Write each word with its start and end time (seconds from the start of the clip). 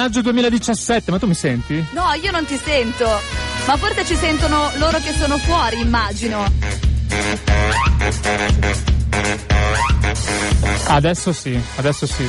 Abbonaggio 0.00 0.22
2017, 0.22 1.10
ma 1.10 1.18
tu 1.18 1.26
mi 1.26 1.34
senti? 1.34 1.86
No, 1.90 2.10
io 2.14 2.30
non 2.30 2.46
ti 2.46 2.56
sento. 2.56 3.04
Ma 3.66 3.76
forse 3.76 4.06
ci 4.06 4.16
sentono 4.16 4.70
loro 4.76 4.96
che 4.96 5.12
sono 5.12 5.36
fuori, 5.36 5.78
immagino. 5.78 6.50
Adesso 10.86 11.34
sì, 11.34 11.60
adesso 11.76 12.06
sì. 12.06 12.24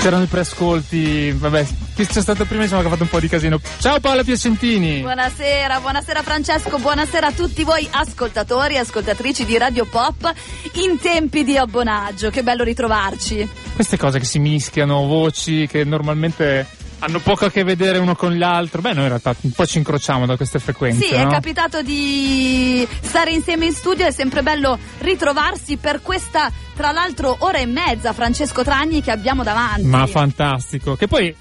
C'erano 0.00 0.22
i 0.22 0.26
preascolti, 0.26 1.32
vabbè, 1.32 1.66
chi 1.96 2.06
c'è 2.06 2.20
stato 2.20 2.44
prima 2.44 2.62
insomma 2.62 2.82
che 2.82 2.86
ha 2.86 2.90
fatto 2.90 3.02
un 3.02 3.08
po' 3.08 3.18
di 3.18 3.28
casino. 3.28 3.58
Ciao 3.80 3.98
Paola 3.98 4.22
Piacentini! 4.22 5.00
Buonasera, 5.00 5.80
buonasera 5.80 6.22
Francesco, 6.22 6.78
buonasera 6.78 7.26
a 7.26 7.32
tutti 7.32 7.64
voi 7.64 7.88
ascoltatori 7.90 8.74
e 8.74 8.78
ascoltatrici 8.78 9.44
di 9.44 9.58
Radio 9.58 9.86
Pop 9.86 10.32
in 10.74 11.00
tempi 11.00 11.42
di 11.42 11.56
abbonaggio, 11.56 12.30
che 12.30 12.44
bello 12.44 12.62
ritrovarci. 12.62 13.63
Queste 13.74 13.96
cose 13.96 14.18
che 14.18 14.24
si 14.24 14.38
mischiano, 14.38 15.06
voci 15.06 15.66
che 15.66 15.84
normalmente 15.84 16.66
hanno 17.00 17.18
poco 17.18 17.44
a 17.44 17.50
che 17.50 17.64
vedere 17.64 17.98
uno 17.98 18.14
con 18.14 18.38
l'altro. 18.38 18.80
Beh, 18.80 18.92
noi 18.92 19.02
in 19.02 19.08
realtà 19.08 19.34
un 19.40 19.50
po' 19.50 19.66
ci 19.66 19.78
incrociamo 19.78 20.26
da 20.26 20.36
queste 20.36 20.58
frequenze. 20.58 21.06
Sì, 21.06 21.12
no? 21.16 21.22
è 21.22 21.26
capitato 21.26 21.82
di 21.82 22.86
stare 23.00 23.32
insieme 23.32 23.66
in 23.66 23.72
studio, 23.72 24.06
è 24.06 24.10
sempre 24.10 24.42
bello 24.42 24.78
ritrovarsi 24.98 25.76
per 25.76 26.00
questa, 26.02 26.50
tra 26.74 26.92
l'altro, 26.92 27.36
ora 27.40 27.58
e 27.58 27.66
mezza, 27.66 28.12
Francesco 28.12 28.62
Tragni, 28.62 29.02
che 29.02 29.10
abbiamo 29.10 29.42
davanti. 29.42 29.82
Ma 29.82 30.06
fantastico. 30.06 30.96
Che 30.96 31.06
poi, 31.06 31.34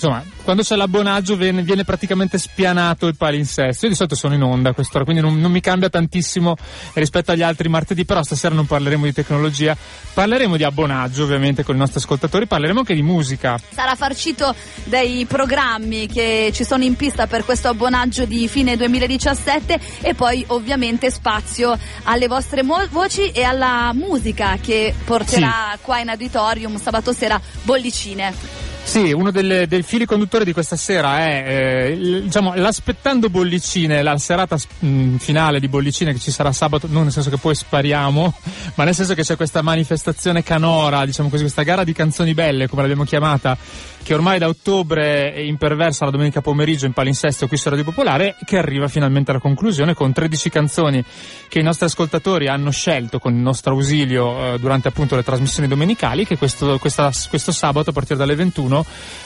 insomma, 0.00 0.24
quando 0.44 0.62
c'è 0.62 0.76
l'abbonaggio 0.76 1.36
viene, 1.36 1.62
viene 1.62 1.84
praticamente 1.84 2.38
spianato 2.38 3.06
il 3.06 3.16
palinsesto. 3.16 3.84
Io 3.84 3.90
di 3.90 3.96
solito 3.96 4.14
sono 4.14 4.34
in 4.34 4.42
onda 4.42 4.70
a 4.70 4.72
quest'ora, 4.72 5.04
quindi 5.04 5.20
non, 5.20 5.38
non 5.38 5.52
mi 5.52 5.60
cambia 5.60 5.90
tantissimo 5.90 6.56
rispetto 6.94 7.32
agli 7.32 7.42
altri 7.42 7.68
martedì, 7.68 8.06
però 8.06 8.22
stasera 8.22 8.54
non 8.54 8.64
parleremo 8.64 9.04
di 9.04 9.12
tecnologia, 9.12 9.76
parleremo 10.14 10.56
di 10.56 10.64
abbonaggio 10.64 11.24
ovviamente 11.24 11.62
con 11.62 11.74
i 11.74 11.78
nostri 11.78 11.98
ascoltatori, 11.98 12.46
parleremo 12.46 12.78
anche 12.78 12.94
di 12.94 13.02
musica. 13.02 13.60
Sarà 13.70 13.94
farcito 13.94 14.54
dei 14.84 15.26
programmi 15.26 16.06
che 16.06 16.50
ci 16.54 16.64
sono 16.64 16.82
in 16.82 16.96
pista 16.96 17.26
per 17.26 17.44
questo 17.44 17.68
abbonaggio 17.68 18.24
di 18.24 18.48
fine 18.48 18.76
2017 18.76 19.78
e 20.00 20.14
poi 20.14 20.42
ovviamente 20.48 21.10
spazio 21.10 21.78
alle 22.04 22.26
vostre 22.26 22.62
mo- 22.62 22.86
voci 22.90 23.30
e 23.30 23.42
alla 23.42 23.92
musica 23.92 24.56
che 24.58 24.94
porterà 25.04 25.76
qua 25.82 26.00
in 26.00 26.08
auditorium 26.08 26.80
sabato 26.80 27.12
sera 27.12 27.38
bollicine. 27.62 28.69
Sì, 28.90 29.12
uno 29.12 29.30
delle, 29.30 29.68
dei 29.68 29.84
fili 29.84 30.04
conduttori 30.04 30.44
di 30.44 30.52
questa 30.52 30.74
sera 30.74 31.20
è 31.20 31.44
eh, 31.46 31.90
il- 31.92 32.22
diciamo, 32.24 32.56
l'aspettando 32.56 33.30
bollicine, 33.30 34.02
la 34.02 34.18
serata 34.18 34.56
mh, 34.80 35.14
finale 35.18 35.60
di 35.60 35.68
bollicine 35.68 36.12
che 36.12 36.18
ci 36.18 36.32
sarà 36.32 36.50
sabato, 36.50 36.88
non 36.90 37.04
nel 37.04 37.12
senso 37.12 37.30
che 37.30 37.36
poi 37.36 37.54
spariamo, 37.54 38.34
ma 38.74 38.82
nel 38.82 38.92
senso 38.96 39.14
che 39.14 39.22
c'è 39.22 39.36
questa 39.36 39.62
manifestazione 39.62 40.42
canora, 40.42 41.06
diciamo 41.06 41.28
così, 41.28 41.42
questa 41.42 41.62
gara 41.62 41.84
di 41.84 41.92
canzoni 41.92 42.34
belle, 42.34 42.66
come 42.66 42.82
l'abbiamo 42.82 43.04
chiamata, 43.04 43.56
che 44.02 44.14
ormai 44.14 44.38
da 44.38 44.48
ottobre 44.48 45.32
è 45.32 45.38
imperversa 45.40 46.04
la 46.04 46.10
domenica 46.10 46.40
pomeriggio 46.40 46.86
in 46.86 46.92
palinsesto 46.92 47.46
qui 47.46 47.56
su 47.56 47.68
Radio 47.68 47.84
Popolare, 47.84 48.36
che 48.44 48.56
arriva 48.56 48.88
finalmente 48.88 49.30
alla 49.30 49.40
conclusione 49.40 49.94
con 49.94 50.12
13 50.12 50.50
canzoni 50.50 51.04
che 51.48 51.58
i 51.58 51.62
nostri 51.62 51.86
ascoltatori 51.86 52.48
hanno 52.48 52.70
scelto 52.70 53.18
con 53.18 53.34
il 53.34 53.40
nostro 53.40 53.72
ausilio 53.72 54.54
eh, 54.54 54.58
durante 54.58 54.88
appunto 54.88 55.16
le 55.16 55.22
trasmissioni 55.22 55.68
domenicali, 55.68 56.26
che 56.26 56.36
questo, 56.36 56.78
questa- 56.78 57.10
questo 57.28 57.52
sabato 57.52 57.90
a 57.90 57.92
partire 57.92 58.16
dalle 58.16 58.34
21 58.34 58.84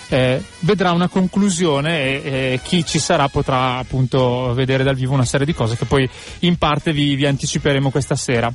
eh, 0.09 0.43
vedrà 0.61 0.93
una 0.93 1.09
conclusione 1.09 2.23
e, 2.23 2.53
e 2.53 2.61
chi 2.63 2.85
ci 2.85 2.99
sarà 2.99 3.29
potrà 3.29 3.77
appunto 3.77 4.53
vedere 4.55 4.85
dal 4.85 4.95
vivo 4.95 5.15
una 5.15 5.25
serie 5.25 5.47
di 5.47 5.55
cose 5.55 5.77
che 5.77 5.85
poi 5.85 6.09
in 6.41 6.57
parte 6.57 6.93
vi, 6.93 7.15
vi 7.15 7.27
anticiperemo 7.27 7.91
questa 7.91 8.17
sera. 8.17 8.53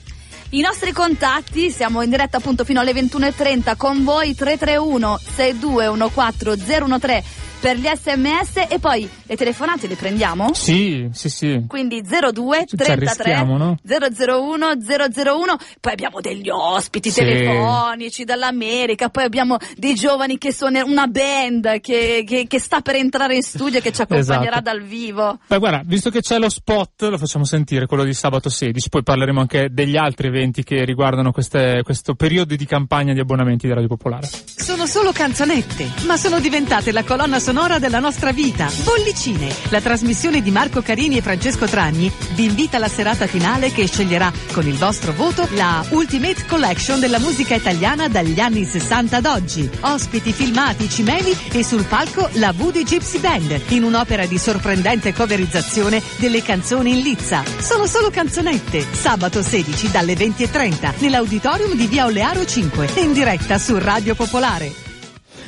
I 0.52 0.62
nostri 0.62 0.94
contatti, 0.94 1.70
siamo 1.70 2.02
in 2.02 2.10
diretta 2.10 2.38
appunto 2.38 2.64
fino 2.64 2.80
alle 2.80 2.92
21.30 2.92 3.78
con 3.78 4.04
voi 4.04 4.34
331 4.34 5.20
6214 5.36 7.00
013 7.00 7.24
per 7.59 7.78
gli 7.78 7.88
sms 7.88 8.66
e 8.70 8.80
poi 8.80 9.08
le 9.24 9.36
telefonate 9.36 9.88
le 9.88 9.96
prendiamo? 9.96 10.53
Sì, 10.53 11.09
sì, 11.12 11.30
sì. 11.30 11.66
Quindi 11.68 12.02
02 12.02 12.66
Ci 12.66 12.75
33 12.78 12.92
arrischiamo, 12.94 13.58
no? 13.58 13.78
001 13.86 14.68
001 14.80 15.58
poi 15.81 15.92
abbiamo 15.92 16.22
degli 16.22 16.50
ospiti 16.50 17.09
Sì. 17.09 17.20
telefonici 17.20 18.24
dall'America 18.24 19.09
poi 19.09 19.24
abbiamo 19.25 19.58
dei 19.75 19.94
giovani 19.96 20.38
che 20.38 20.53
sono 20.53 20.84
una 20.86 21.08
band 21.08 21.80
che, 21.81 22.24
che- 22.25 22.46
che 22.47 22.59
sta 22.59 22.80
per 22.81 22.96
entrare 22.96 23.36
in 23.36 23.42
studio 23.44 23.80
e 23.80 23.81
che 23.81 23.91
ci 23.91 24.02
accompagnerà 24.02 24.59
Esatto. 24.59 24.62
dal 24.64 24.81
vivo 24.81 25.40
Beh, 25.47 25.58
guarda, 25.58 25.81
visto 25.86 26.09
che 26.09 26.22
c'è 26.22 26.40
lo 26.40 26.50
spot, 26.50 27.02
lo 27.09 27.18
facciamo 27.18 27.44
sentire, 27.44 27.86
quello 27.88 28.03
di 28.06 28.14
sabato 28.14 28.50
16, 28.50 28.88
poi 28.90 29.03
parleremo 29.03 29.40
anche 29.41 29.68
degli 29.72 29.97
altri 29.97 30.28
eventi 30.28 30.64
che 30.64 30.86
riguardano 30.86 31.31
queste- 31.31 31.81
questo 31.84 32.16
periodo 32.16 32.56
di 32.56 32.66
campagna 32.66 33.14
di 33.14 33.20
abbonamenti 33.20 33.68
di 33.68 33.74
Radio 33.74 33.88
Popolare. 33.90 34.28
Sono 34.56 34.86
solo 34.86 35.12
canzonette, 35.12 35.90
ma 36.06 36.16
sono 36.16 36.40
diventate 36.40 36.91
la 36.91 37.03
colonna 37.03 37.38
sonora 37.40 37.47
della 37.50 37.98
nostra 37.98 38.32
vita. 38.32 38.70
Bollicine, 38.84 39.52
la 39.70 39.82
trasmissione 39.82 40.44
di 40.44 40.52
Marco 40.52 40.84
Carini 40.84 41.18
e 41.18 41.24
Francesco 41.24 41.66
Tragni, 41.66 42.12
vi 42.36 42.44
invita 42.44 42.78
alla 42.78 42.88
serata 42.88 43.26
finale 43.26 43.72
che 43.72 43.88
sceglierà 43.88 44.32
con 44.52 44.68
il 44.68 44.76
vostro 44.76 45.14
voto 45.14 45.48
la 45.54 45.84
Ultimate 45.90 46.46
Collection 46.46 47.00
della 47.00 47.18
musica 47.18 47.56
italiana 47.56 48.08
dagli 48.08 48.40
anni 48.40 48.66
60 48.66 49.18
ad 49.18 49.26
oggi. 49.26 49.68
Ospiti 49.80 50.32
filmati, 50.32 50.88
cimeli 50.90 51.36
e 51.52 51.64
sul 51.64 51.86
palco 51.86 52.30
la 52.34 52.54
Voodoo 52.56 52.84
Gypsy 52.84 53.18
Band, 53.18 53.59
in 53.70 53.84
un'opera 53.84 54.28
di 54.28 54.38
sorprendente 54.38 55.12
coverizzazione 55.12 56.04
delle 56.18 56.44
canzoni 56.44 56.92
in 56.92 57.00
lizza. 57.00 57.44
Sono 57.58 57.88
solo 57.88 58.12
canzonette, 58.12 58.86
sabato 58.92 59.42
16 59.42 59.90
dalle 59.90 60.14
20.30 60.14 60.94
nell'auditorium 61.00 61.74
di 61.74 61.88
Via 61.88 62.06
Olearo 62.06 62.46
5 62.46 62.94
e 62.94 63.02
in 63.02 63.14
diretta 63.14 63.58
su 63.58 63.76
Radio 63.80 64.14
Popolare. 64.14 64.89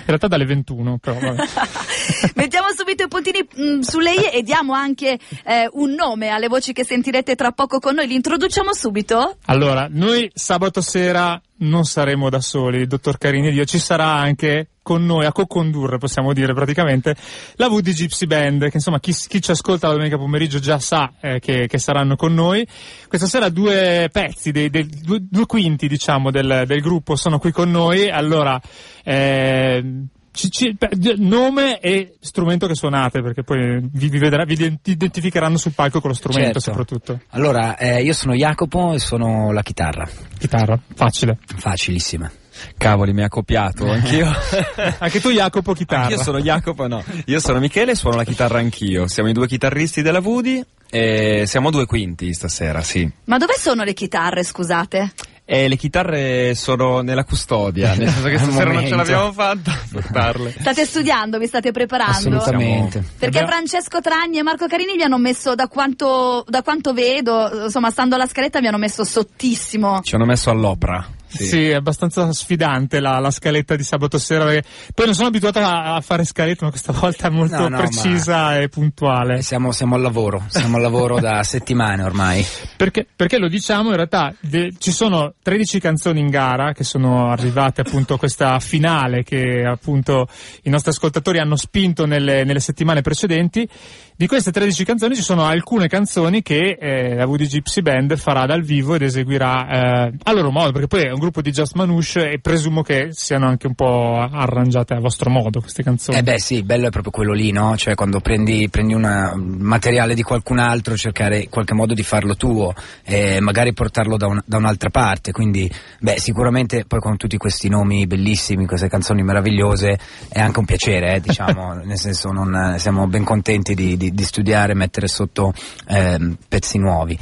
In 0.02 0.08
realtà 0.08 0.28
dalle 0.28 0.46
21, 0.46 0.98
però 0.98 1.18
vabbè. 1.20 1.44
Mettiamo 2.36 2.68
subito 2.76 3.04
i 3.04 3.08
puntini 3.08 3.48
mh, 3.54 3.80
sulle 3.80 4.14
i 4.14 4.30
e 4.32 4.42
diamo 4.42 4.74
anche 4.74 5.20
eh, 5.46 5.70
un 5.74 5.92
nome 5.92 6.30
alle 6.30 6.48
voci 6.48 6.74
che 6.74 6.84
sentirete 6.84 7.36
tra 7.36 7.52
poco 7.52 7.80
con 7.80 7.96
noi. 7.96 8.08
Li 8.08 8.16
introduciamo 8.16 8.74
subito? 8.74 9.38
Allora, 9.46 9.88
noi 9.90 10.30
sabato 10.34 10.82
sera 10.82 11.40
non 11.62 11.84
saremo 11.84 12.30
da 12.30 12.40
soli, 12.40 12.88
dottor 12.88 13.18
Carini 13.18 13.48
ed 13.48 13.56
io, 13.56 13.66
ci 13.66 13.80
sarà 13.80 14.14
anche 14.14 14.68
con 14.82 15.06
noi 15.06 15.26
a 15.26 15.32
co-condurre, 15.32 15.98
possiamo 15.98 16.34
dire 16.34 16.54
praticamente, 16.54 17.16
la 17.56 17.70
VD 17.70 17.92
Gypsy 17.92 18.26
Band, 18.26 18.70
che 18.70 18.78
insomma 18.78 19.00
chi, 19.00 19.14
chi 19.14 19.42
ci 19.42 19.52
ascolta 19.52 19.88
la 19.88 19.94
domenica 19.94 20.18
pomeriggio 20.18 20.60
già 20.60 20.80
sa 20.80 21.14
eh, 21.20 21.40
che, 21.40 21.68
che 21.68 21.78
saranno 21.78 22.16
con 22.16 22.34
noi. 22.34 22.66
Questa 23.08 23.28
sera 23.28 23.50
due 23.50 24.10
pezzi, 24.12 24.52
dei, 24.52 24.70
dei- 24.70 24.88
due, 24.88 25.20
due 25.22 25.46
quinti 25.46 25.88
diciamo 25.88 26.32
del, 26.32 26.64
del 26.66 26.82
gruppo 26.82 27.16
sono 27.16 27.40
qui 27.40 27.52
con 27.52 27.70
noi, 27.70 28.10
allora... 28.10 28.60
Eh, 29.04 30.06
ci- 30.32 30.50
ci- 30.50 30.74
beh, 30.78 30.90
d- 30.94 31.16
nome 31.18 31.80
e 31.80 32.16
strumento 32.20 32.68
che 32.68 32.76
suonate, 32.76 33.22
perché 33.22 33.44
poi 33.44 33.80
vi, 33.92 34.10
vi 34.10 34.18
vedrà- 34.18 34.44
vi 34.46 34.54
ident- 34.54 34.88
identificheranno 34.88 35.58
sul 35.58 35.74
palco 35.74 36.00
con 36.02 36.10
lo 36.12 36.16
strumento 36.16 36.60
Certo. 36.60 36.60
soprattutto. 36.62 37.20
Allora, 37.30 37.78
eh, 37.78 38.02
io 38.04 38.14
sono 38.14 38.34
Jacopo 38.34 38.94
e 38.94 39.00
suono 39.00 39.52
la 39.52 39.62
chitarra. 39.62 40.08
Chitarra, 40.38 40.80
facile. 40.96 41.38
Facilissima. 41.58 42.32
Cavoli, 42.78 43.14
mi 43.14 43.24
ha 43.24 43.30
copiato 43.30 43.90
anch'io. 43.90 44.30
Anche 45.00 45.20
tu 45.20 45.32
Jacopo 45.32 45.74
chitarra. 45.74 46.10
Io 46.10 46.22
sono 46.22 46.40
Jacopo, 46.40 46.86
no. 46.88 47.04
Io 47.26 47.40
sono 47.40 47.60
Michele 47.60 47.92
e 47.92 47.96
suono 47.96 48.18
la 48.18 48.24
chitarra 48.24 48.60
anch'io. 48.60 49.08
Siamo 49.08 49.30
i 49.30 49.34
due 49.34 49.48
chitarristi 49.48 50.02
della 50.02 50.20
Vudi 50.20 50.64
e 50.90 51.46
siamo 51.48 51.72
due 51.72 51.86
quinti 51.86 52.34
stasera, 52.34 52.82
sì. 52.82 53.10
Ma 53.26 53.38
dove 53.38 53.54
sono 53.58 53.84
le 53.84 53.94
chitarre, 53.94 54.44
scusate? 54.44 55.12
E 55.54 55.68
le 55.68 55.76
chitarre 55.76 56.56
sono 56.56 57.02
nella 57.02 57.26
custodia, 57.26 57.94
nel 57.94 58.08
senso 58.08 58.30
che 58.30 58.38
stasera 58.40 58.72
non 58.72 58.88
ce 58.88 58.96
l'abbiamo 58.96 59.34
fatta 59.34 59.78
portarle. 59.92 60.56
State 60.58 60.86
studiando, 60.86 61.38
vi 61.40 61.46
state 61.46 61.72
preparando? 61.72 62.38
Assolutamente. 62.38 63.00
Perché 63.00 63.40
Abbiamo- 63.40 63.48
Francesco 63.48 64.00
Tragni 64.00 64.38
e 64.38 64.44
Marco 64.44 64.68
Carini 64.68 64.96
vi 64.96 65.04
hanno 65.04 65.18
messo, 65.18 65.54
da 65.54 65.68
quanto, 65.68 66.46
da 66.48 66.62
quanto 66.62 66.94
vedo, 66.94 67.66
insomma, 67.66 67.90
stando 67.90 68.16
alla 68.16 68.28
scaletta, 68.28 68.62
vi 68.62 68.68
hanno 68.68 68.78
messo 68.78 69.04
sottissimo. 69.04 70.00
Ci 70.02 70.16
hanno 70.16 70.24
messo 70.24 70.52
all'opera. 70.52 71.06
Sì. 71.32 71.70
è 71.70 71.74
abbastanza 71.74 72.32
sfidante 72.34 73.00
la, 73.00 73.20
la 73.20 73.32
scaletta 73.32 73.76
di 73.76 73.84
sabato 73.84 74.18
sera. 74.18 74.46
Perché 74.46 74.68
poi 74.94 75.06
non 75.06 75.16
sono 75.16 75.28
abituato 75.28 75.60
a, 75.60 75.96
a 75.96 76.02
fare 76.02 76.26
scaletta, 76.26 76.66
ma 76.66 76.72
questa 76.72 76.92
volta 76.92 77.28
è 77.28 77.30
molto 77.30 77.58
No, 77.58 77.68
no, 77.70 77.78
precisa 77.78 78.58
e 78.60 78.70
puntuale. 78.70 79.38
Eh, 79.38 79.42
Siamo, 79.42 79.72
siamo 79.72 79.96
al 79.96 80.02
lavoro, 80.02 80.44
siamo 80.48 80.78
al 80.78 80.82
lavoro 80.82 81.20
da 81.20 81.42
settimane 81.44 82.04
ormai. 82.04 82.46
Perché, 82.78 83.06
perché 83.16 83.38
lo 83.38 83.48
diciamo, 83.48 83.90
in 83.90 83.96
realtà 83.96 84.34
de- 84.40 84.74
ci 84.78 84.92
sono 84.92 85.34
13 85.42 85.80
canzoni 85.80 86.20
in 86.20 86.30
gara 86.30 86.74
che 86.74 86.84
sono 86.84 87.30
arrivate 87.30 87.82
appunto 87.82 88.16
a 88.16 88.18
questa 88.18 88.60
finale 88.60 89.24
che 89.24 89.64
appunto 89.66 90.28
i 90.64 90.70
nostri 90.70 90.92
ascoltatori 90.92 91.40
hanno 91.40 91.56
spinto 91.56 92.06
nelle, 92.06 92.44
nelle 92.44 92.60
settimane 92.60 93.02
precedenti. 93.02 93.68
Di 94.16 94.28
queste 94.28 94.52
13 94.52 94.86
canzoni 94.86 95.16
ci 95.16 95.24
sono 95.24 95.46
alcune 95.46 95.88
canzoni 95.88 96.44
che 96.44 96.78
eh, 96.80 97.16
la 97.16 97.26
Woody 97.26 97.48
Gypsy 97.48 97.82
Band 97.82 98.16
farà 98.18 98.46
dal 98.46 98.62
vivo 98.62 98.94
ed 98.94 99.02
eseguirà 99.02 99.68
eh, 100.08 100.14
a 100.22 100.32
loro 100.32 100.52
modo, 100.52 100.72
perché 100.72 100.86
poi 100.88 101.04
è 101.06 101.12
un 101.12 101.18
gruppo 101.22 101.42
di 101.42 101.52
Just 101.52 101.76
Manouche 101.76 102.32
e 102.32 102.40
presumo 102.40 102.82
che 102.82 103.10
siano 103.12 103.48
anche 103.48 103.68
un 103.68 103.76
po' 103.76 104.18
arrangiate 104.20 104.96
a 104.96 105.00
vostro 105.00 105.30
modo 105.30 105.62
queste 105.62 105.84
canzoni. 105.84 106.18
Eh 106.18 106.24
beh 106.24 106.40
sì, 106.40 106.64
bello 106.64 106.88
è 106.88 106.90
proprio 106.90 107.12
quello 107.12 107.32
lì, 107.34 107.52
no? 107.52 107.78
Cioè 107.78 107.96
quando 107.96 108.20
prendi, 108.20 108.68
prendi 108.70 108.94
un 108.94 109.58
materiale 109.60 110.16
di 110.16 110.24
qualcun 110.24 110.58
altro, 110.58 110.98
cercare 110.98 111.42
in 111.42 111.50
qualche 111.50 111.74
modo 111.76 111.94
di 111.94 112.04
farlo 112.04 112.36
tuo 112.36 112.74
e 113.04 113.40
magari 113.40 113.72
portarlo 113.74 114.18
da, 114.18 114.28
un- 114.28 114.42
da 114.44 114.58
un'altra 114.58 114.90
parte. 114.90 115.32
Quindi, 115.32 115.72
beh, 116.00 116.20
sicuramente 116.20 116.86
poi 116.86 117.00
con 117.00 117.16
tutti 117.18 117.38
questi 117.38 117.70
nomi 117.70 118.08
bellissimi, 118.08 118.66
queste 118.66 118.90
canzoni 118.90 119.22
meravigliose, 119.22 120.00
è 120.28 120.40
anche 120.40 120.60
un 120.60 120.66
piacere, 120.66 121.16
eh, 121.16 121.22
diciamo, 121.22 121.74
nel 121.86 121.98
senso 122.00 122.32
non, 122.32 122.76
siamo 122.78 123.06
ben 123.08 123.24
contenti 123.24 123.76
di, 123.76 123.96
di- 123.96 124.12
di 124.12 124.24
studiare 124.24 124.72
e 124.72 124.76
mettere 124.76 125.08
sotto 125.08 125.54
ehm, 125.88 126.36
pezzi 126.50 126.80
nuovi. 126.80 127.18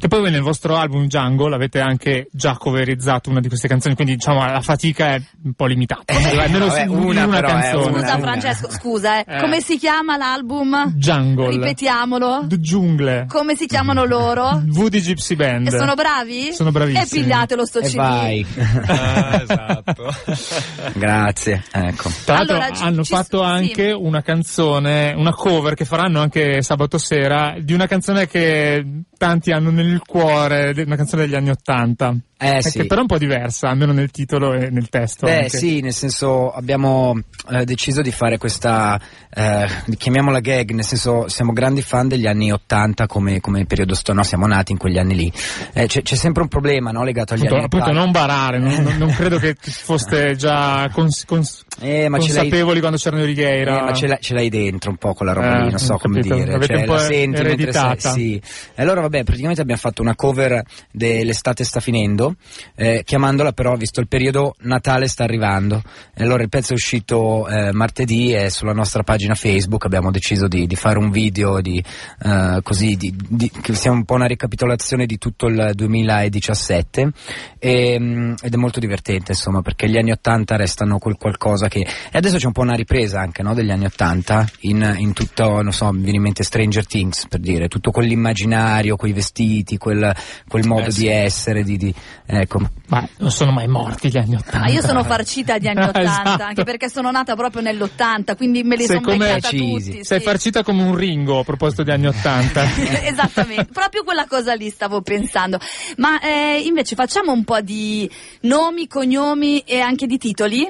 Che 0.00 0.08
poi 0.08 0.20
voi 0.20 0.30
nel 0.30 0.40
vostro 0.40 0.76
album 0.76 1.08
Jungle 1.08 1.54
avete 1.54 1.78
anche 1.78 2.28
già 2.32 2.56
coverizzato 2.56 3.28
una 3.28 3.40
di 3.40 3.48
queste 3.48 3.68
canzoni, 3.68 3.94
quindi 3.94 4.14
diciamo 4.14 4.38
la 4.44 4.62
fatica 4.62 5.14
è 5.14 5.22
un 5.44 5.52
po' 5.52 5.66
limitata. 5.66 6.14
Almeno 6.14 6.68
vabbè, 6.68 6.84
su- 6.86 6.92
una 6.94 7.20
in 7.22 7.28
una 7.28 7.40
canzone. 7.42 7.84
una. 7.90 7.98
Scusa 8.00 8.18
Francesco, 8.18 8.70
scusa, 8.70 9.18
eh. 9.18 9.24
Eh. 9.36 9.40
come 9.40 9.60
si 9.60 9.76
chiama 9.76 10.16
l'album? 10.16 10.92
Jungle. 10.94 11.50
Ripetiamolo. 11.50 12.44
D- 12.46 12.58
Giungle. 12.60 13.26
Come 13.28 13.54
si 13.56 13.66
chiamano 13.66 14.04
loro? 14.04 14.62
Woody 14.72 15.00
Gypsy 15.00 15.36
Band. 15.36 15.66
E 15.66 15.70
sono 15.70 15.92
bravi? 15.94 16.52
Sono 16.54 16.70
bravissimi. 16.70 17.02
E 17.20 17.22
pigliatelo 17.22 17.66
sto 17.66 17.80
E 17.80 17.88
CD. 17.88 17.94
vai. 17.96 18.46
Ah, 18.90 19.40
esatto. 19.42 20.14
Grazie, 20.94 21.62
ecco. 21.70 22.10
Tra 22.24 22.36
l'altro 22.36 22.56
Allora, 22.56 22.72
ci- 22.74 22.82
hanno 22.82 23.02
ci- 23.04 23.12
fatto 23.14 23.38
sì. 23.38 23.44
anche 23.44 23.92
una 23.92 24.22
canzone, 24.22 25.12
una 25.16 25.32
cover 25.32 25.74
che 25.74 25.84
faranno 25.84 26.20
anche 26.20 26.62
sabato 26.62 26.96
sera 26.98 27.54
di 27.60 27.72
una 27.74 27.86
canzone 27.86 28.26
che 28.26 28.84
tanti 29.20 29.52
hanno 29.52 29.70
nel 29.70 30.00
cuore, 30.00 30.72
una 30.74 30.96
canzone 30.96 31.24
degli 31.24 31.34
anni 31.34 31.50
Ottanta. 31.50 32.16
Eh 32.42 32.62
sì. 32.62 32.78
Che 32.78 32.86
però 32.86 33.00
è 33.00 33.02
un 33.02 33.06
po' 33.06 33.18
diversa, 33.18 33.68
almeno 33.68 33.92
nel 33.92 34.10
titolo 34.10 34.54
e 34.54 34.70
nel 34.70 34.88
testo. 34.88 35.26
Beh 35.26 35.36
anche. 35.42 35.48
sì, 35.58 35.80
nel 35.80 35.92
senso 35.92 36.50
abbiamo 36.50 37.14
eh, 37.50 37.64
deciso 37.66 38.00
di 38.00 38.10
fare 38.10 38.38
questa, 38.38 38.98
eh, 39.34 39.66
chiamiamola 39.96 40.40
gag, 40.40 40.70
nel 40.70 40.84
senso 40.84 41.28
siamo 41.28 41.52
grandi 41.52 41.82
fan 41.82 42.08
degli 42.08 42.26
anni 42.26 42.50
80 42.50 43.06
come, 43.06 43.40
come 43.40 43.66
periodo 43.66 43.94
storico, 43.94 44.22
no, 44.22 44.26
siamo 44.26 44.46
nati 44.46 44.72
in 44.72 44.78
quegli 44.78 44.96
anni 44.98 45.14
lì. 45.14 45.32
Eh, 45.74 45.86
c'è, 45.86 46.00
c'è 46.02 46.14
sempre 46.14 46.42
un 46.42 46.48
problema 46.48 46.90
no, 46.92 47.04
legato 47.04 47.34
agli 47.34 47.40
Appunto, 47.46 47.56
anni 47.56 47.64
appunto 47.66 47.84
80. 47.90 48.00
non 48.02 48.10
barare, 48.12 48.58
non, 48.58 48.72
non- 48.82 48.96
non 48.96 49.10
credo 49.10 49.38
che 49.38 49.54
foste 49.60 50.34
già 50.36 50.88
cons- 50.92 51.24
cons- 51.26 51.64
Eh, 51.80 52.08
consapevoli 52.10 52.80
quando 52.80 52.96
c'erano 52.96 53.22
i 53.22 53.26
Righeira. 53.26 53.80
eh, 53.80 53.82
ma 53.82 53.92
ce 53.92 54.06
l'hai, 54.06 54.18
ce 54.20 54.32
l'hai 54.34 54.48
dentro 54.48 54.90
un 54.90 54.96
po' 54.96 55.12
quella 55.12 55.32
roba 55.32 55.58
Eh, 55.58 55.62
lì, 55.64 55.70
non 55.70 55.78
so 55.78 55.96
come 55.98 56.16
capito. 56.16 56.34
dire. 56.36 56.50
L'avete 56.52 56.72
Cioè, 56.72 56.80
un 56.82 56.86
po' 56.86 56.92
la 56.94 56.98
senti 57.00 57.72
sei, 57.72 57.96
sì. 57.98 58.42
E 58.74 58.82
allora 58.82 59.02
vabbè, 59.02 59.24
praticamente 59.24 59.60
abbiamo 59.60 59.80
fatto 59.80 60.00
una 60.00 60.14
cover 60.14 60.62
dell'estate 60.90 61.64
sta 61.64 61.80
finendo, 61.80 62.29
eh, 62.74 63.02
chiamandola 63.04 63.52
però, 63.52 63.76
visto 63.76 64.00
il 64.00 64.08
periodo, 64.08 64.54
Natale 64.60 65.08
sta 65.08 65.24
arrivando. 65.24 65.82
E 66.14 66.22
allora 66.24 66.42
il 66.42 66.48
pezzo 66.48 66.72
è 66.72 66.76
uscito 66.76 67.48
eh, 67.48 67.72
martedì 67.72 68.32
e 68.34 68.50
sulla 68.50 68.72
nostra 68.72 69.02
pagina 69.02 69.34
Facebook 69.34 69.84
abbiamo 69.84 70.10
deciso 70.10 70.48
di, 70.48 70.66
di 70.66 70.76
fare 70.76 70.98
un 70.98 71.10
video 71.10 71.60
di, 71.60 71.82
eh, 72.22 72.60
così, 72.62 72.96
di, 72.96 73.14
di- 73.28 73.50
che 73.50 73.74
sia 73.74 73.90
un 73.90 74.04
po' 74.04 74.14
una 74.14 74.26
ricapitolazione 74.26 75.06
di 75.06 75.18
tutto 75.18 75.46
il 75.46 75.72
2017 75.74 77.10
e, 77.58 77.98
mm, 77.98 78.34
ed 78.42 78.54
è 78.54 78.56
molto 78.56 78.80
divertente 78.80 79.32
insomma 79.32 79.62
perché 79.62 79.88
gli 79.88 79.96
anni 79.96 80.12
80 80.12 80.56
restano 80.56 80.98
quel 80.98 81.16
qualcosa 81.16 81.68
che 81.68 81.80
e 81.80 82.18
adesso 82.18 82.36
c'è 82.36 82.46
un 82.46 82.52
po' 82.52 82.62
una 82.62 82.74
ripresa 82.74 83.20
anche 83.20 83.42
no, 83.42 83.54
degli 83.54 83.70
anni 83.70 83.84
80 83.86 84.48
in, 84.60 84.94
in 84.98 85.12
tutto 85.12 85.60
non 85.62 85.72
so 85.72 85.90
mi 85.92 86.02
viene 86.02 86.16
in 86.16 86.22
mente 86.22 86.42
Stranger 86.42 86.86
Things 86.86 87.26
per 87.28 87.40
dire 87.40 87.68
tutto 87.68 87.90
quell'immaginario 87.90 88.96
quei 88.96 89.12
vestiti 89.12 89.76
quel, 89.78 90.14
quel 90.48 90.66
modo 90.66 90.86
Eh, 90.86 90.90
sì. 90.90 91.00
di 91.00 91.08
essere 91.08 91.62
di, 91.62 91.76
di- 91.76 91.94
ecco 92.30 92.60
Ma 92.86 93.06
non 93.18 93.30
sono 93.30 93.50
mai 93.50 93.66
morti 93.66 94.08
gli 94.08 94.16
anni 94.16 94.36
Ottanta. 94.36 94.58
Ma 94.58 94.68
io 94.68 94.80
sono 94.82 95.04
farcita 95.04 95.58
di 95.58 95.68
anni 95.68 95.82
80, 95.88 96.00
Esatto. 96.00 96.42
anche 96.42 96.64
perché 96.64 96.88
sono 96.88 97.10
nata 97.10 97.34
proprio 97.34 97.62
nell'80, 97.62 98.36
quindi 98.36 98.62
me 98.62 98.76
li 98.76 98.84
sono 98.84 99.00
beccata 99.00 99.48
tutti. 99.48 100.04
Sei 100.04 100.18
sì. 100.18 100.24
farcita 100.24 100.62
come 100.62 100.82
un 100.82 100.94
ringo 100.94 101.40
a 101.40 101.44
proposito 101.44 101.82
di 101.82 101.90
anni 101.90 102.06
Ottanta. 102.06 102.64
Esattamente, 103.02 103.66
proprio 103.72 104.02
quella 104.04 104.26
cosa 104.26 104.54
lì 104.54 104.70
stavo 104.70 105.00
pensando. 105.02 105.58
Ma 105.96 106.20
eh, 106.20 106.62
invece 106.64 106.94
facciamo 106.94 107.32
un 107.32 107.44
po' 107.44 107.60
di 107.60 108.10
nomi, 108.42 108.86
cognomi 108.86 109.60
e 109.60 109.80
anche 109.80 110.06
di 110.06 110.18
titoli? 110.18 110.68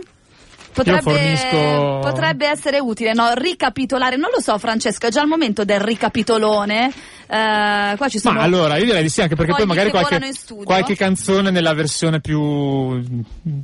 Potrebbe, 0.73 1.01
fornisco- 1.03 1.99
potrebbe 2.01 2.47
essere 2.49 2.79
utile, 2.79 3.13
no? 3.13 3.33
Ricapitolare, 3.35 4.17
non 4.17 4.31
lo 4.33 4.41
so 4.41 4.57
Francesco, 4.59 5.07
è 5.07 5.11
già 5.11 5.23
il 5.23 5.29
momento 5.29 5.65
del 5.65 5.81
ricapitolone. 5.81 6.93
Eh, 7.33 7.97
qua 7.97 8.09
ci 8.09 8.19
sono... 8.19 8.39
Ma 8.39 8.43
allora, 8.45 8.77
io 8.77 8.85
direi 8.87 9.03
di 9.03 9.09
sì, 9.09 9.21
anche 9.23 9.37
perché 9.37 9.53
poi 9.53 9.61
fogli 9.61 9.69
magari 9.69 9.91
qualche, 9.91 10.33
qualche 10.65 10.97
canzone 10.97 11.51
nella 11.51 11.75
versione 11.75 12.21
più 12.21 12.41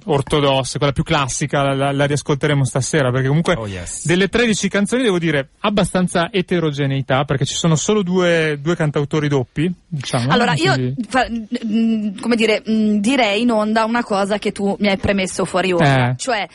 ortodossa, 0.04 0.78
quella 0.78 0.92
più 0.92 1.02
classica, 1.02 1.74
la, 1.74 1.92
la 1.92 2.04
riascolteremo 2.06 2.64
stasera, 2.64 3.10
perché 3.10 3.28
comunque 3.28 3.54
Oh, 3.56 3.66
yes. 3.66 4.04
delle 4.06 4.28
13 4.28 4.68
canzoni 4.68 5.02
devo 5.02 5.18
dire 5.18 5.48
abbastanza 5.60 6.28
eterogeneità, 6.30 7.24
perché 7.24 7.44
ci 7.44 7.54
sono 7.54 7.74
solo 7.76 8.02
due, 8.02 8.58
due 8.60 8.76
cantautori 8.76 9.28
doppi, 9.28 9.72
diciamo. 9.86 10.30
Allora, 10.30 10.54
io 10.54 10.72
quindi- 10.74 11.06
fa- 11.08 11.28
mm, 11.28 12.18
come 12.20 12.36
dire, 12.36 12.62
mm, 12.68 12.98
direi 12.98 13.42
in 13.42 13.50
onda 13.50 13.84
una 13.84 14.04
cosa 14.04 14.38
che 14.38 14.52
tu 14.52 14.76
mi 14.80 14.88
hai 14.88 14.96
premesso 14.96 15.44
fuori 15.44 15.72
ora, 15.72 16.10
Eh. 16.10 16.14
cioè 16.16 16.46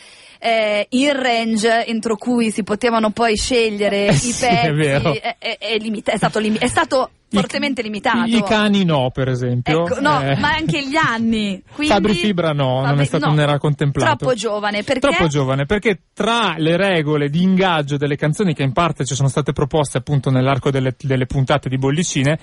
eh, 0.44 0.88
il 0.90 1.14
range 1.14 1.86
entro 1.86 2.18
cui 2.18 2.50
si 2.50 2.64
potevano 2.64 3.12
poi 3.12 3.38
scegliere 3.38 4.08
Eh 4.08 4.12
i 4.12 4.16
sì, 4.16 4.32
pezzi 4.46 4.46
è 4.68 4.74
vero. 4.74 5.14
è, 5.14 5.36
è- 5.38 5.58
è 5.60 5.78
limita- 5.78 6.18
stato, 6.18 6.40
limi- 6.40 6.58
è 6.58 6.68
stato 6.68 7.10
fortemente 7.40 7.82
limitato. 7.82 8.28
I 8.28 8.44
cani 8.44 8.84
no, 8.84 9.10
per 9.12 9.30
esempio. 9.30 9.86
Ecco, 9.86 10.00
no, 10.00 10.22
Eh, 10.22 10.36
ma 10.38 10.50
anche 10.54 10.86
gli 10.88 10.96
anni. 10.96 11.62
Quindi, 11.74 11.94
Fabri 11.94 12.14
Fibra 12.14 12.52
no, 12.52 12.76
non 12.76 12.86
Fabri- 12.86 13.04
è 13.04 13.06
stato 13.06 13.26
no, 13.26 13.32
non 13.32 13.40
era 13.42 13.58
contemplato. 13.58 14.16
Troppo 14.18 14.34
giovane, 14.36 14.84
perché? 14.84 15.00
Troppo 15.08 15.28
giovane, 15.28 15.66
perché 15.66 16.00
tra 16.14 16.56
le 16.58 16.78
regole 16.78 17.30
di 17.30 17.42
ingaggio 17.42 17.98
delle 17.98 18.16
canzoni 18.16 18.54
che 18.54 18.64
in 18.64 18.74
parte 18.74 19.06
ci 19.06 19.16
sono 19.16 19.28
state 19.30 19.52
proposte 19.54 19.98
appunto 19.98 20.30
nell'arco 20.30 20.72
delle, 20.72 20.96
delle 21.00 21.26
puntate 21.26 21.70
di 21.70 21.78
Bollicine, 21.78 22.38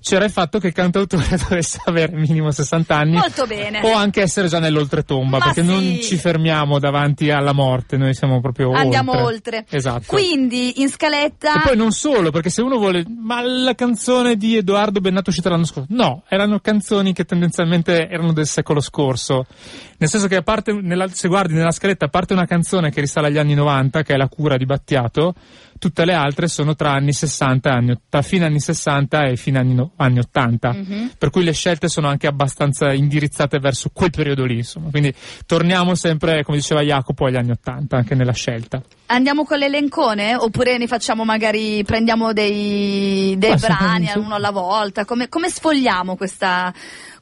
c'era 0.00 0.24
il 0.24 0.30
fatto 0.30 0.58
che 0.58 0.68
il 0.68 0.72
cantautore 0.72 1.24
dovesse 1.48 1.80
avere 1.84 2.16
minimo 2.16 2.50
60 2.50 2.96
anni 2.96 3.12
Molto 3.16 3.46
bene. 3.46 3.80
o 3.82 3.94
anche 3.94 4.20
essere 4.22 4.48
già 4.48 4.58
nell'oltretomba, 4.58 5.38
Ma 5.38 5.44
perché 5.44 5.62
sì. 5.62 5.66
non 5.68 5.98
ci 6.02 6.16
fermiamo 6.16 6.78
davanti 6.78 7.30
alla 7.30 7.52
morte, 7.52 7.96
noi 7.96 8.14
siamo 8.14 8.40
proprio 8.40 8.72
Andiamo 8.72 9.12
oltre. 9.12 9.58
oltre. 9.58 9.76
Esatto. 9.76 10.04
Quindi 10.06 10.80
in 10.82 10.88
scaletta 10.88 11.54
E 11.54 11.60
poi 11.66 11.76
non 11.76 11.92
solo, 11.92 12.30
perché 12.30 12.50
se 12.50 12.62
uno 12.62 12.76
vuole, 12.78 13.04
ma 13.06 13.40
la 13.42 13.74
canzone 13.74 14.31
di 14.36 14.56
Edoardo 14.56 15.00
Bennato 15.00 15.30
uscita 15.30 15.48
l'anno 15.48 15.64
scorso, 15.64 15.86
no, 15.94 16.22
erano 16.28 16.60
canzoni 16.60 17.12
che 17.12 17.24
tendenzialmente 17.24 18.08
erano 18.08 18.32
del 18.32 18.46
secolo 18.46 18.80
scorso. 18.80 19.46
Nel 19.98 20.08
senso 20.08 20.28
che 20.28 20.42
parte, 20.42 20.72
nella- 20.72 21.08
se 21.08 21.28
guardi 21.28 21.54
nella 21.54 21.70
scaletta, 21.70 22.06
a 22.06 22.08
parte 22.08 22.32
una 22.32 22.46
canzone 22.46 22.90
che 22.90 23.00
risale 23.00 23.28
agli 23.28 23.38
anni 23.38 23.54
90, 23.54 24.02
che 24.02 24.14
è 24.14 24.16
La 24.16 24.28
cura 24.28 24.56
di 24.56 24.64
Battiato, 24.64 25.34
tutte 25.82 26.04
le 26.04 26.14
altre 26.14 26.46
sono 26.46 26.76
tra 26.76 26.92
anni 26.92 27.12
60 27.12 27.68
e 27.68 27.72
anni, 27.72 27.98
fine 28.22 28.44
anni 28.44 28.60
60 28.60 29.24
e 29.24 29.36
fine 29.36 29.58
anni, 29.58 29.74
no- 29.74 29.90
anni 29.96 30.20
80. 30.20 30.72
Mhm. 30.72 31.10
Per 31.18 31.30
cui 31.30 31.42
le 31.42 31.50
scelte 31.50 31.88
sono 31.88 32.06
anche 32.06 32.28
abbastanza 32.28 32.92
indirizzate 32.92 33.58
verso 33.58 33.90
quel 33.92 34.10
periodo 34.10 34.44
lì, 34.44 34.58
insomma. 34.58 34.90
Quindi 34.90 35.12
torniamo 35.44 35.96
sempre, 35.96 36.44
come 36.44 36.58
diceva 36.58 36.82
Jacopo, 36.82 37.26
agli 37.26 37.34
anni 37.34 37.50
80, 37.50 37.96
anche 37.96 38.14
nella 38.14 38.32
scelta. 38.32 38.80
Andiamo 39.06 39.44
con 39.44 39.58
l'elencone 39.58 40.36
oppure 40.36 40.78
ne 40.78 40.86
facciamo 40.86 41.24
magari 41.24 41.82
prendiamo 41.82 42.32
dei, 42.32 43.34
dei 43.36 43.56
brani 43.56 44.08
uno 44.14 44.36
alla 44.36 44.52
volta? 44.52 45.04
Come, 45.04 45.28
come 45.28 45.50
sfogliamo 45.50 46.14
questa, 46.14 46.72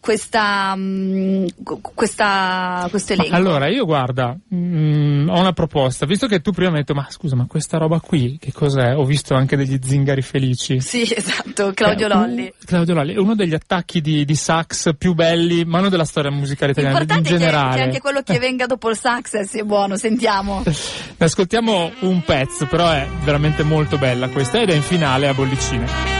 questa, 0.00 0.74
mm, 0.76 1.46
cu- 1.62 1.92
questa, 1.94 2.86
questo 2.90 3.12
elenco? 3.12 3.34
allora, 3.34 3.68
io 3.68 3.84
guarda, 3.84 4.34
mm, 4.54 5.28
ho 5.28 5.38
una 5.38 5.52
proposta. 5.52 6.06
Visto 6.06 6.26
che 6.26 6.40
tu 6.40 6.52
prima 6.52 6.70
mi 6.70 6.76
hai 6.78 6.84
detto, 6.84 6.94
ma 6.98 7.06
scusa, 7.10 7.36
ma 7.36 7.46
questa 7.46 7.76
roba 7.78 8.00
qui, 8.00 8.38
che 8.40 8.50
cos'è? 8.52 8.96
Ho 8.96 9.04
visto 9.04 9.34
anche 9.34 9.56
degli 9.56 9.78
zingari 9.82 10.22
felici. 10.22 10.80
Sì, 10.80 11.02
esatto, 11.14 11.72
Claudio 11.74 12.08
Eh, 12.08 12.12
un- 12.14 12.20
Lolli. 12.20 12.52
Claudio 12.64 12.94
Lolli 12.94 13.14
è 13.14 13.18
uno 13.18 13.34
degli 13.34 13.54
attacchi 13.54 14.00
di, 14.00 14.24
di 14.24 14.34
sax 14.34 14.94
più 14.96 15.12
belli, 15.14 15.64
ma 15.64 15.80
non 15.80 15.90
della 15.90 16.04
storia 16.04 16.30
musicale 16.30 16.72
italiana, 16.72 16.98
in 17.00 17.06
L'importante 17.06 17.30
che, 17.30 17.38
generale. 17.38 17.76
che 17.76 17.82
anche 17.82 18.00
quello 18.00 18.22
che 18.22 18.38
venga 18.38 18.66
dopo 18.66 18.88
il 18.90 18.96
sax 18.96 19.40
sia 19.42 19.64
buono, 19.64 19.96
sentiamo. 19.96 20.62
Ne 20.64 20.72
ascoltiamo 21.18 21.92
un 22.00 22.22
pezzo, 22.22 22.66
però 22.66 22.90
è 22.90 23.06
veramente 23.22 23.62
molto 23.62 23.98
bella 23.98 24.28
questa 24.28 24.60
ed 24.60 24.70
è 24.70 24.74
in 24.74 24.82
finale 24.82 25.28
a 25.28 25.34
bollicine. 25.34 26.19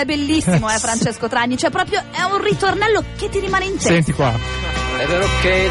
È 0.00 0.04
bellissimo, 0.04 0.68
eh, 0.70 0.78
Francesco 0.80 1.28
Tragni, 1.28 1.56
cioè 1.56 1.70
proprio 1.70 2.02
è 2.10 2.22
un 2.22 2.42
ritornello 2.42 3.04
che 3.16 3.28
ti 3.28 3.38
rimane 3.40 3.66
in 3.66 3.72
testa. 3.74 3.88
Senti 3.90 4.12
qua. 4.12 4.68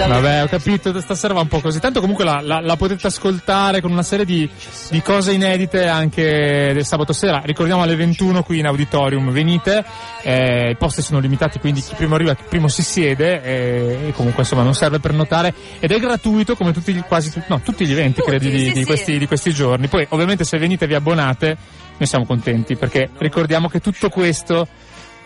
Vabbè, 0.08 0.44
ho 0.44 0.48
capito, 0.48 1.00
stasera 1.02 1.36
va 1.36 1.42
un 1.42 1.48
po' 1.48 1.60
così. 1.60 1.80
Tanto 1.80 2.00
comunque 2.00 2.24
la, 2.26 2.40
la- 2.42 2.62
la 2.62 2.76
potete 2.78 3.06
ascoltare 3.06 3.80
con 3.80 3.92
una 3.92 4.02
serie 4.02 4.26
di, 4.26 4.50
di 4.90 5.02
cose 5.04 5.34
inedite 5.34 5.88
anche 5.88 6.72
del 6.74 6.84
sabato 6.86 7.14
sera. 7.14 7.40
Ricordiamo 7.44 7.84
alle 7.84 7.96
21 7.96 8.42
qui 8.42 8.58
in 8.60 8.66
auditorium. 8.66 9.30
Venite, 9.32 9.86
eh, 10.24 10.72
i 10.72 10.76
posti 10.78 11.04
sono 11.04 11.20
limitati, 11.20 11.60
quindi 11.60 11.82
chi 11.82 11.94
primo 11.96 12.16
arriva, 12.16 12.34
chi 12.34 12.44
primo 12.50 12.68
si 12.70 12.82
siede 12.82 13.44
eh, 13.44 14.08
e 14.08 14.14
comunque 14.14 14.42
insomma 14.44 14.64
non 14.64 14.74
serve 14.74 15.00
per 15.00 15.14
notare 15.14 15.54
ed 15.80 15.92
è 15.92 16.00
gratuito 16.00 16.56
come 16.56 16.74
tutti, 16.74 16.92
gli- 16.94 17.04
quasi 17.04 17.32
no, 17.48 17.62
tutti 17.62 17.86
gli 17.86 17.92
eventi 17.92 18.22
Tutti, 18.22 18.30
credi 18.30 18.50
di, 18.50 18.58
sì, 18.66 18.72
di 18.72 18.80
sì. 18.80 18.86
questi, 18.86 19.18
di 19.20 19.28
questi 19.28 19.54
giorni. 19.54 19.88
Poi 19.88 20.08
ovviamente 20.10 20.44
se 20.44 20.58
venite 20.58 20.88
vi 20.88 20.96
abbonate 20.96 21.58
noi 22.00 22.08
siamo 22.08 22.26
contenti 22.26 22.76
perché 22.76 23.10
ricordiamo 23.18 23.68
che 23.68 23.82
tutto 23.82 24.10
questo 24.10 24.68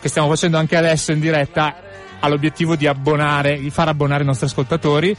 che 0.02 0.10
stiamo 0.10 0.28
facendo 0.28 0.58
anche 0.58 0.76
adesso 0.76 1.12
in 1.12 1.20
diretta 1.20 1.76
ha 2.20 2.28
l'obiettivo 2.28 2.76
di 2.76 2.88
abbonare, 2.88 3.60
di 3.60 3.70
far 3.70 3.90
abbonare 3.90 4.24
i 4.24 4.26
nostri 4.26 4.48
ascoltatori. 4.48 5.16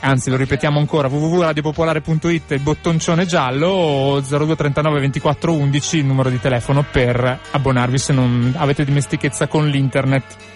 Anzi, 0.00 0.28
lo 0.30 0.36
ripetiamo 0.36 0.78
ancora, 0.78 1.08
www.radiopopolare.it, 1.08 2.50
il 2.50 2.60
bottoncione 2.60 3.24
giallo 3.24 3.68
o 3.68 4.20
0239 4.20 5.00
24 5.00 5.52
11 5.52 5.98
il 5.98 6.04
numero 6.04 6.28
di 6.28 6.38
telefono 6.40 6.84
per 6.90 7.40
abbonarvi 7.50 7.98
se 7.98 8.12
non 8.12 8.54
avete 8.56 8.84
dimestichezza 8.84 9.46
con 9.46 9.68
l'internet. 9.68 10.55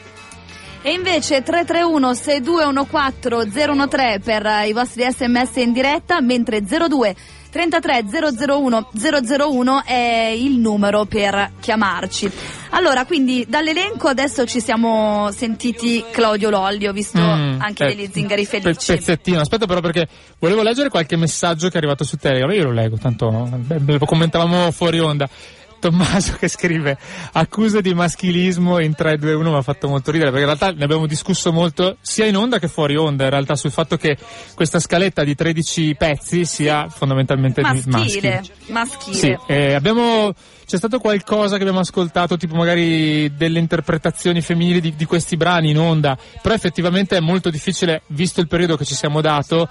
E 0.82 0.92
invece 0.92 1.42
331 1.42 2.14
6214 2.14 3.50
013 3.50 4.20
per 4.20 4.46
eh, 4.46 4.68
i 4.68 4.72
vostri 4.72 5.04
sms 5.10 5.56
in 5.56 5.72
diretta, 5.72 6.20
mentre 6.22 6.62
02 6.62 7.14
33 7.50 8.04
001 8.46 8.90
001 8.92 9.84
è 9.84 10.32
il 10.34 10.58
numero 10.58 11.04
per 11.04 11.52
chiamarci. 11.60 12.30
Allora, 12.70 13.04
quindi 13.04 13.44
dall'elenco 13.48 14.08
adesso 14.08 14.46
ci 14.46 14.60
siamo 14.60 15.30
sentiti 15.32 16.04
Claudio 16.12 16.48
Lolli, 16.48 16.86
ho 16.86 16.92
visto 16.92 17.18
Mm, 17.20 17.60
anche 17.60 17.84
eh, 17.84 17.94
degli 17.94 18.08
zingari 18.10 18.46
felici. 18.46 18.92
Pezzettino, 18.92 19.40
aspetta 19.40 19.66
però 19.66 19.80
perché 19.80 20.08
volevo 20.38 20.62
leggere 20.62 20.88
qualche 20.88 21.16
messaggio 21.16 21.68
che 21.68 21.74
è 21.74 21.78
arrivato 21.78 22.04
su 22.04 22.16
Telegram, 22.16 22.50
io 22.52 22.64
lo 22.64 22.72
leggo, 22.72 22.96
tanto 22.96 23.48
lo 23.68 24.06
commentavamo 24.06 24.70
fuori 24.70 25.00
onda. 25.00 25.28
Tommaso 25.80 26.36
che 26.38 26.48
scrive 26.48 26.96
accuse 27.32 27.80
di 27.80 27.94
maschilismo 27.94 28.78
in 28.78 28.94
3, 28.94 29.18
2, 29.18 29.32
1 29.34 29.50
mi 29.50 29.56
ha 29.56 29.62
fatto 29.62 29.88
molto 29.88 30.10
ridere 30.10 30.30
perché 30.30 30.46
in 30.46 30.56
realtà 30.56 30.76
ne 30.76 30.84
abbiamo 30.84 31.06
discusso 31.06 31.52
molto 31.52 31.96
sia 32.00 32.26
in 32.26 32.36
onda 32.36 32.58
che 32.58 32.68
fuori 32.68 32.96
onda 32.96 33.24
in 33.24 33.30
realtà 33.30 33.56
sul 33.56 33.70
fatto 33.70 33.96
che 33.96 34.16
questa 34.54 34.78
scaletta 34.78 35.24
di 35.24 35.34
13 35.34 35.96
pezzi 35.96 36.44
sia 36.44 36.88
fondamentalmente 36.88 37.62
di 37.62 37.82
Maschile, 37.86 38.36
maschi. 38.36 38.72
maschile. 38.72 39.16
Sì, 39.16 39.38
eh, 39.46 39.74
abbiamo, 39.74 40.32
c'è 40.66 40.76
stato 40.76 40.98
qualcosa 40.98 41.56
che 41.56 41.62
abbiamo 41.62 41.80
ascoltato, 41.80 42.36
tipo 42.36 42.54
magari 42.54 43.34
delle 43.34 43.58
interpretazioni 43.58 44.40
femminili 44.40 44.80
di, 44.80 44.94
di 44.94 45.04
questi 45.04 45.36
brani 45.36 45.70
in 45.70 45.78
onda, 45.78 46.16
però 46.42 46.54
effettivamente 46.54 47.16
è 47.16 47.20
molto 47.20 47.50
difficile, 47.50 48.02
visto 48.08 48.40
il 48.40 48.48
periodo 48.48 48.76
che 48.76 48.84
ci 48.84 48.94
siamo 48.94 49.20
dato, 49.20 49.68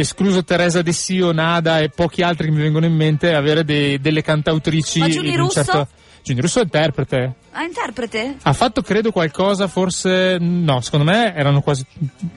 escluso 0.00 0.44
Teresa 0.44 0.82
De 0.82 0.92
Sio, 0.92 1.32
Nada 1.32 1.80
e 1.80 1.88
pochi 1.88 2.22
altri 2.22 2.46
che 2.46 2.52
mi 2.52 2.62
vengono 2.62 2.86
in 2.86 2.94
mente, 2.94 3.34
avere 3.34 3.64
de- 3.64 3.98
delle 4.00 4.22
cantautrici 4.22 4.98
Ma 4.98 5.06
un 5.06 5.36
Russo? 5.36 5.64
certo... 5.64 5.88
Giuni 6.22 6.40
Russo 6.42 6.60
è 6.60 6.64
interprete. 6.64 7.34
Ah, 7.52 7.62
interprete? 7.62 8.36
Ha 8.42 8.52
fatto 8.52 8.82
credo 8.82 9.10
qualcosa, 9.10 9.68
forse 9.68 10.36
no, 10.38 10.80
secondo 10.82 11.10
me 11.10 11.34
erano 11.34 11.62
quasi 11.62 11.84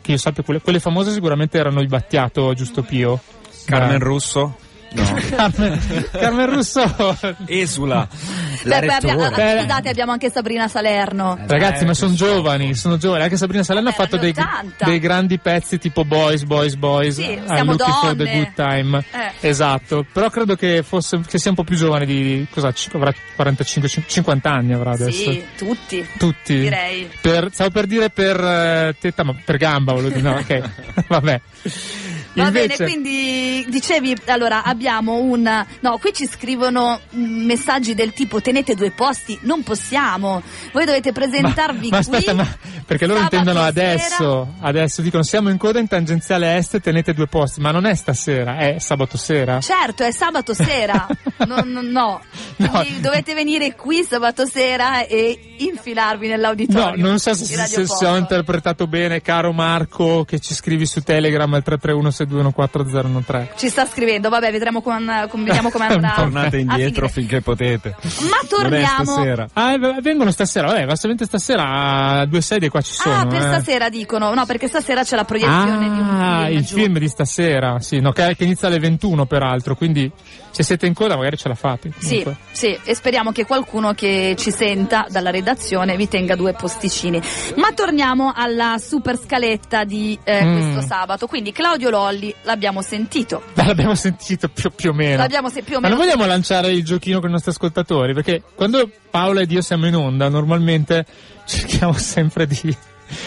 che 0.01 0.11
io 0.11 0.17
sappia 0.17 0.41
quelle, 0.41 0.61
quelle 0.61 0.79
famose 0.79 1.11
sicuramente 1.11 1.57
erano 1.57 1.81
il 1.81 1.87
Battiato 1.87 2.53
Giusto 2.53 2.81
Pio. 2.81 3.19
Carmen 3.65 3.99
Russo? 3.99 4.57
No. 4.93 5.01
Carmen, 5.35 6.07
Carmen 6.11 6.53
Russo 6.53 7.17
Esula. 7.47 8.07
La 8.63 8.79
Beh, 8.79 8.85
beh, 8.85 8.93
abbia- 8.93 9.13
ah, 9.27 9.59
scusate, 9.61 9.89
abbiamo 9.89 10.11
anche 10.11 10.29
Sabrina 10.31 10.67
Salerno. 10.67 11.37
Ragazzi, 11.47 11.83
ma 11.85 11.93
sono 11.93 12.13
giovani, 12.13 12.75
sono 12.75 12.97
giovani. 12.97 13.23
Anche 13.23 13.37
Sabrina 13.37 13.63
Salerno 13.63 13.89
ha 13.89 13.93
fatto 13.93 14.17
dei, 14.17 14.29
erano 14.29 14.49
80. 14.67 14.85
dei 14.85 14.99
grandi 14.99 15.39
pezzi 15.39 15.79
tipo 15.79 16.05
Boys, 16.05 16.43
Boys, 16.43 16.75
Boys. 16.75 17.15
Sì, 17.15 17.31
I'm 17.31 17.45
siamo 17.47 17.71
looking 17.71 17.95
for 17.99 18.15
the 18.15 18.23
donne. 18.23 18.33
good 18.37 18.53
time. 18.53 19.03
Eh. 19.11 19.47
Esatto. 19.49 20.05
Però 20.11 20.29
credo 20.29 20.55
che 20.55 20.83
fosse 20.83 21.19
che 21.27 21.37
sia 21.39 21.49
un 21.49 21.55
po' 21.55 21.63
più 21.63 21.75
giovane 21.75 22.05
di 22.05 22.45
cosa 22.51 22.71
c- 22.71 22.89
avrà 22.93 23.11
45 23.35 23.89
cin- 23.89 24.03
50 24.05 24.49
anni 24.51 24.73
avrà 24.73 24.91
adesso. 24.91 25.11
Sì, 25.31 25.43
tutti. 25.57 26.05
Tutti. 26.17 26.59
Direi. 26.59 27.09
Per, 27.21 27.49
stavo 27.51 27.69
per 27.71 27.85
dire 27.87 28.09
per 28.09 28.39
eh, 28.39 28.95
tetta, 28.99 29.23
ma 29.23 29.35
per 29.43 29.57
gamba 29.57 29.93
volevo 29.93 30.13
dire. 30.15 30.21
No, 30.21 30.35
ok. 30.37 30.69
Vabbè. 31.07 31.41
Va 32.33 32.47
Invece, 32.47 32.77
bene, 32.77 32.89
quindi 32.91 33.65
dicevi, 33.69 34.15
allora 34.25 34.63
abbiamo 34.63 35.19
un... 35.19 35.65
No, 35.81 35.97
qui 35.99 36.13
ci 36.13 36.27
scrivono 36.27 36.99
mm, 37.15 37.45
messaggi 37.45 37.93
del 37.93 38.13
tipo 38.13 38.41
tenete 38.41 38.73
due 38.75 38.91
posti, 38.91 39.37
non 39.43 39.61
possiamo. 39.63 40.41
Voi 40.71 40.85
dovete 40.85 41.11
presentarvi 41.11 41.89
ma, 41.89 41.97
ma 41.97 42.03
qui. 42.03 42.15
aspetta, 42.17 42.33
ma 42.33 42.47
perché 42.85 43.05
loro 43.05 43.19
intendono 43.21 43.61
adesso, 43.61 44.53
adesso 44.61 45.01
dicono 45.01 45.23
siamo 45.23 45.49
in 45.49 45.57
coda 45.57 45.79
in 45.79 45.87
tangenziale 45.87 46.55
est, 46.57 46.79
tenete 46.79 47.13
due 47.13 47.27
posti, 47.27 47.61
ma 47.61 47.71
non 47.71 47.85
è 47.85 47.93
stasera, 47.95 48.57
è 48.57 48.77
sabato 48.79 49.17
sera. 49.17 49.59
Certo, 49.59 50.03
è 50.03 50.11
sabato 50.11 50.53
sera. 50.53 51.07
no, 51.45 51.61
no, 51.65 51.81
no. 51.81 52.21
No. 52.57 52.85
Dovete 52.99 53.33
venire 53.33 53.75
qui 53.75 54.03
sabato 54.03 54.45
sera 54.45 55.05
e 55.05 55.55
infilarvi 55.57 56.27
No, 56.27 56.33
nell'auditorio. 56.33 57.03
non 57.03 57.19
so 57.19 57.33
se, 57.33 57.45
se- 57.45 57.85
se 57.85 58.05
ho 58.05 58.17
interpretato 58.17 58.87
bene, 58.87 59.21
caro 59.21 59.51
Marco, 59.53 60.23
che 60.25 60.39
ci 60.39 60.53
scrivi 60.53 60.85
su 60.85 61.01
Telegram 61.01 61.51
al 61.53 61.63
331-621-4013. 62.25 63.47
Ci 63.55 63.69
sta 63.69 63.85
scrivendo, 63.85 64.29
vabbè, 64.29 64.51
vedremo 64.51 64.81
con, 64.81 65.27
con- 65.29 65.43
vediamo 65.43 65.69
come 65.69 65.85
andrà. 65.87 66.13
Tornate 66.15 66.57
indietro 66.57 67.07
finché 67.07 67.41
potete. 67.41 67.95
Ma 68.29 68.37
torniamo. 68.47 69.03
stasera. 69.03 69.47
Ah, 69.53 69.73
eh, 69.73 70.01
vengono 70.01 70.31
stasera, 70.31 70.67
vabbè, 70.67 70.85
basicamente 70.85 71.25
stasera 71.25 72.19
a 72.19 72.25
due 72.25 72.41
sedie 72.41 72.69
qua 72.69 72.81
ci 72.81 72.93
sono. 72.93 73.15
Ah, 73.15 73.25
per 73.25 73.41
eh. 73.41 73.45
stasera 73.45 73.89
dicono, 73.89 74.33
no, 74.33 74.45
perché 74.45 74.67
stasera 74.67 75.03
c'è 75.03 75.15
la 75.15 75.25
proiezione 75.25 75.89
di 75.89 75.99
un 75.99 76.09
Ah, 76.09 76.45
film. 76.45 76.57
il 76.57 76.65
giù. 76.65 76.75
film 76.75 76.97
di 76.99 77.07
stasera, 77.07 77.79
sì, 77.79 77.99
no, 77.99 78.11
che, 78.11 78.35
che 78.35 78.43
inizia 78.43 78.67
alle 78.67 78.79
21 78.79 79.25
peraltro, 79.25 79.75
quindi 79.75 80.11
se 80.53 80.63
siete 80.63 80.85
in 80.85 80.93
coda 80.93 81.15
magari 81.17 81.35
ce 81.35 81.47
la 81.47 81.55
fate. 81.55 81.91
Sì, 81.97 82.23
comunque. 82.23 82.37
sì, 82.51 82.77
e 82.83 82.93
speriamo 82.95 83.31
che 83.31 83.45
qualcuno 83.45 83.93
che 83.93 84.35
ci 84.37 84.51
senta 84.51 85.05
dalla 85.09 85.31
redazione 85.31 85.95
vi 85.97 86.07
tenga 86.07 86.35
due 86.35 86.53
posticini. 86.53 87.19
Ma 87.55 87.71
torniamo 87.73 88.31
alla 88.35 88.77
super 88.77 89.17
scaletta 89.17 89.83
di 89.83 90.17
eh, 90.23 90.43
Mm. 90.45 90.53
questo 90.71 90.81
sabato. 90.87 91.25
Quindi 91.27 91.51
Claudio 91.51 91.89
Lolli 91.89 92.33
l'abbiamo 92.43 92.81
sentito. 92.81 93.41
L'abbiamo 93.55 93.95
sentito 93.95 94.47
più, 94.49 94.69
più 94.75 94.91
o 94.91 94.93
meno. 94.93 95.17
L'abbiamo 95.17 95.49
se- 95.49 95.63
più 95.63 95.77
o 95.77 95.79
Ma 95.79 95.87
meno 95.87 95.99
non 95.99 96.05
vogliamo 96.05 96.27
lanciare 96.27 96.71
il 96.71 96.83
giochino 96.83 97.19
con 97.19 97.29
i 97.29 97.31
nostri 97.31 97.51
ascoltatori? 97.51 98.13
Perché 98.13 98.43
quando 98.55 98.87
Paola 99.09 99.41
ed 99.41 99.51
io 99.51 99.61
siamo 99.61 99.87
in 99.87 99.95
onda, 99.95 100.29
normalmente 100.29 101.05
cerchiamo 101.45 101.93
sempre 101.97 102.45
di 102.45 102.75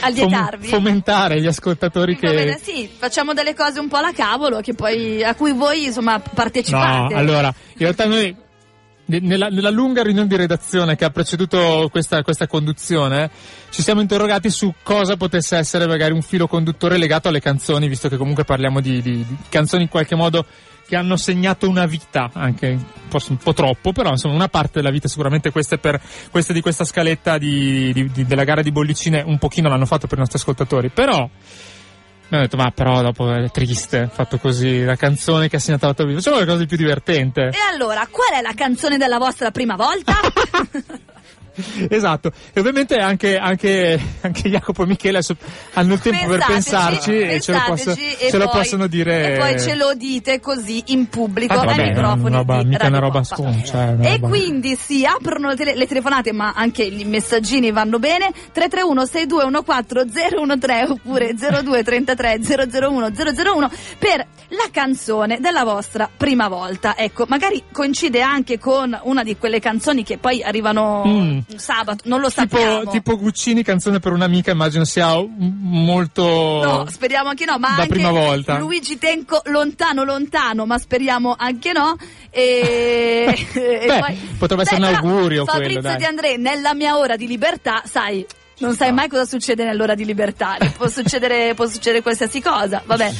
Allietarvi? 0.00 0.66
fom- 0.68 0.82
fomentare 0.82 1.40
gli 1.40 1.46
ascoltatori 1.46 2.14
Va 2.20 2.30
bene, 2.30 2.56
che. 2.56 2.60
sì, 2.62 2.90
facciamo 2.96 3.32
delle 3.32 3.54
cose 3.54 3.78
un 3.80 3.88
po' 3.88 3.96
alla 3.96 4.12
cavolo 4.12 4.60
che 4.60 4.74
poi, 4.74 5.22
a 5.22 5.34
cui 5.34 5.52
voi 5.52 5.84
insomma 5.84 6.16
No, 6.16 6.22
partecipate. 6.34 7.14
allora, 7.14 7.48
in 7.48 7.78
realtà 7.78 8.06
noi. 8.06 8.34
ne- 9.08 9.20
Nella, 9.20 9.46
nella 9.48 9.70
lunga 9.70 10.02
riunione 10.02 10.26
di 10.26 10.34
redazione 10.34 10.96
che 10.96 11.04
ha 11.04 11.10
preceduto 11.10 11.88
questa, 11.92 12.22
questa 12.24 12.48
conduzione, 12.48 13.30
ci 13.70 13.80
siamo 13.82 14.00
interrogati 14.00 14.50
su 14.50 14.74
cosa 14.82 15.16
potesse 15.16 15.56
essere 15.56 15.86
magari 15.86 16.12
un 16.12 16.22
filo 16.22 16.48
conduttore 16.48 16.98
legato 16.98 17.28
alle 17.28 17.40
canzoni, 17.40 17.86
visto 17.86 18.08
che 18.08 18.16
comunque 18.16 18.42
parliamo 18.44 18.80
di, 18.80 19.00
di- 19.02 19.24
di 19.24 19.36
canzoni 19.48 19.84
in 19.84 19.88
qualche 19.88 20.16
modo 20.16 20.44
che 20.86 20.96
hanno 20.96 21.16
segnato 21.16 21.68
una 21.68 21.86
vita, 21.86 22.30
anche 22.32 22.78
forse 23.08 23.32
un 23.32 23.38
po' 23.38 23.52
troppo, 23.52 23.92
però 23.92 24.10
insomma 24.10 24.34
una 24.34 24.48
parte 24.48 24.80
della 24.80 24.90
vita 24.90 25.08
sicuramente 25.08 25.50
queste, 25.50 25.78
per, 25.78 26.00
queste 26.30 26.52
di 26.52 26.60
questa 26.60 26.84
scaletta 26.84 27.38
di, 27.38 27.92
di- 27.92 28.10
di- 28.10 28.24
della 28.24 28.44
gara 28.44 28.62
di 28.62 28.70
bollicine 28.72 29.22
un 29.24 29.38
pochino 29.38 29.68
l'hanno 29.68 29.86
fatto 29.86 30.06
per 30.06 30.18
i 30.18 30.20
nostri 30.20 30.38
ascoltatori, 30.38 30.90
però 30.90 31.18
mi 32.28 32.36
hanno 32.36 32.42
detto 32.42 32.56
ma 32.56 32.70
però 32.70 33.02
dopo 33.02 33.32
è 33.32 33.50
triste, 33.50 34.08
fatto 34.12 34.38
così, 34.38 34.82
la 34.82 34.96
canzone 34.96 35.48
che 35.48 35.56
ha 35.56 35.60
segnato 35.60 35.86
la 35.86 35.94
tua 35.94 36.04
vita, 36.04 36.18
facciamo 36.18 36.36
qualcosa 36.36 36.60
di 36.60 36.66
più 36.66 36.76
divertente. 36.76 37.42
E 37.48 37.58
allora, 37.72 38.06
qual 38.10 38.38
è 38.38 38.40
la 38.40 38.54
canzone 38.54 38.96
della 38.96 39.18
vostra 39.18 39.50
prima 39.50 39.76
volta? 39.76 40.14
Esatto, 41.88 42.32
e 42.52 42.60
ovviamente 42.60 42.96
anche, 42.96 43.36
anche, 43.38 43.98
anche 44.20 44.48
Jacopo 44.48 44.82
e 44.82 44.86
Michele 44.86 45.20
hanno 45.74 45.94
il 45.94 46.00
tempo 46.00 46.26
per 46.26 46.44
Pensateci, 46.46 47.10
pensarci 47.10 47.18
e 47.20 47.40
ce 47.40 47.52
lo, 47.52 47.62
posso- 47.66 47.94
ce 47.94 48.36
lo 48.38 48.44
poi- 48.48 48.60
possono 48.60 48.86
dire. 48.86 49.34
E 49.34 49.38
poi 49.38 49.60
ce 49.60 49.74
lo 49.74 49.94
dite 49.94 50.40
così 50.40 50.82
in 50.88 51.08
pubblico 51.08 51.54
Ah, 51.54 51.60
ai 51.60 51.66
vabbè, 51.66 51.88
microfoni 51.88 52.26
una 52.26 52.36
roba- 52.38 52.62
mica 52.64 52.86
una 52.86 52.98
roba 52.98 53.22
sconcia, 53.24 53.88
eh, 53.98 54.06
E 54.06 54.10
roba- 54.16 54.28
quindi 54.28 54.76
si 54.76 55.04
aprono 55.04 55.48
le, 55.48 55.56
tele- 55.56 55.74
le 55.74 55.86
telefonate, 55.86 56.32
ma 56.32 56.52
anche 56.54 56.82
i 56.82 57.04
messaggini 57.04 57.70
vanno 57.70 57.98
bene. 57.98 58.30
331 58.52 59.06
6214 59.06 60.58
013 60.58 60.90
oppure 60.90 61.34
0233 61.34 62.40
001 62.80 63.10
001 63.10 63.70
per 63.98 64.26
la 64.50 64.68
canzone 64.70 65.38
della 65.40 65.64
vostra 65.64 66.08
prima 66.14 66.48
volta. 66.48 66.96
Ecco, 66.96 67.24
magari 67.28 67.62
coincide 67.72 68.20
anche 68.22 68.58
con 68.58 68.96
una 69.04 69.22
di 69.22 69.36
quelle 69.36 69.58
canzoni 69.60 70.02
che 70.04 70.18
poi 70.18 70.42
arrivano 70.42 71.02
Mm. 71.06 71.38
Sabato, 71.54 72.02
non 72.06 72.20
lo 72.20 72.28
Tipo, 72.28 72.40
sappiamo. 72.56 72.90
tipo 72.90 73.16
Guccini, 73.16 73.62
canzone 73.62 74.00
per 74.00 74.12
un'amica, 74.12 74.50
immagino 74.50 74.84
sia 74.84 75.14
un- 75.16 75.34
molto... 75.60 76.22
No, 76.24 76.86
speriamo 76.90 77.28
anche 77.28 77.44
no, 77.44 77.56
ma 77.58 77.68
Da 77.68 77.74
anche 77.82 77.86
prima 77.88 78.10
volta. 78.10 78.58
Luigi 78.58 78.98
Tenco 78.98 79.40
lontano 79.44 80.02
lontano, 80.02 80.66
ma 80.66 80.76
speriamo 80.78 81.34
anche 81.38 81.72
no. 81.72 81.96
E, 82.30 83.26
e 83.54 83.84
Beh, 83.86 83.98
poi- 84.00 84.16
potrebbe 84.38 84.62
essere 84.62 84.76
un 84.78 84.94
augurio 84.94 85.44
quello, 85.44 85.58
Fabrizio 85.60 85.80
dai. 85.80 85.96
Di 85.98 86.04
André, 86.04 86.36
nella 86.36 86.74
mia 86.74 86.98
ora 86.98 87.16
di 87.16 87.26
libertà, 87.26 87.82
sai, 87.86 88.26
non 88.58 88.74
sai 88.74 88.92
mai 88.92 89.08
cosa 89.08 89.24
succede 89.24 89.64
nell'ora 89.64 89.94
di 89.94 90.04
libertà, 90.04 90.56
può 90.76 90.88
succedere, 90.88 91.54
può 91.54 91.66
succedere 91.66 92.02
qualsiasi 92.02 92.40
cosa, 92.40 92.82
vabbè. 92.84 93.12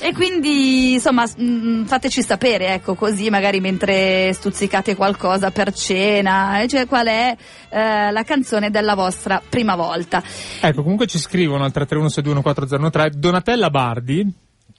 E 0.00 0.12
quindi, 0.12 0.94
insomma, 0.94 1.26
s- 1.26 1.36
mm, 1.40 1.84
fateci 1.84 2.22
sapere, 2.22 2.74
ecco, 2.74 2.94
così 2.94 3.28
magari 3.30 3.60
mentre 3.60 4.32
stuzzicate 4.32 4.96
qualcosa 4.96 5.50
per 5.50 5.72
cena, 5.72 6.64
cioè 6.66 6.86
qual 6.86 7.06
è 7.06 7.36
eh, 7.68 8.10
la 8.10 8.22
canzone 8.22 8.70
della 8.70 8.94
vostra 8.94 9.42
prima 9.46 9.76
volta. 9.76 10.22
Ecco, 10.60 10.82
comunque 10.82 11.06
ci 11.06 11.18
scrivono 11.18 11.64
al 11.64 11.72
331-621-4003 11.74 13.08
Donatella 13.08 13.70
Bardi, 13.70 14.26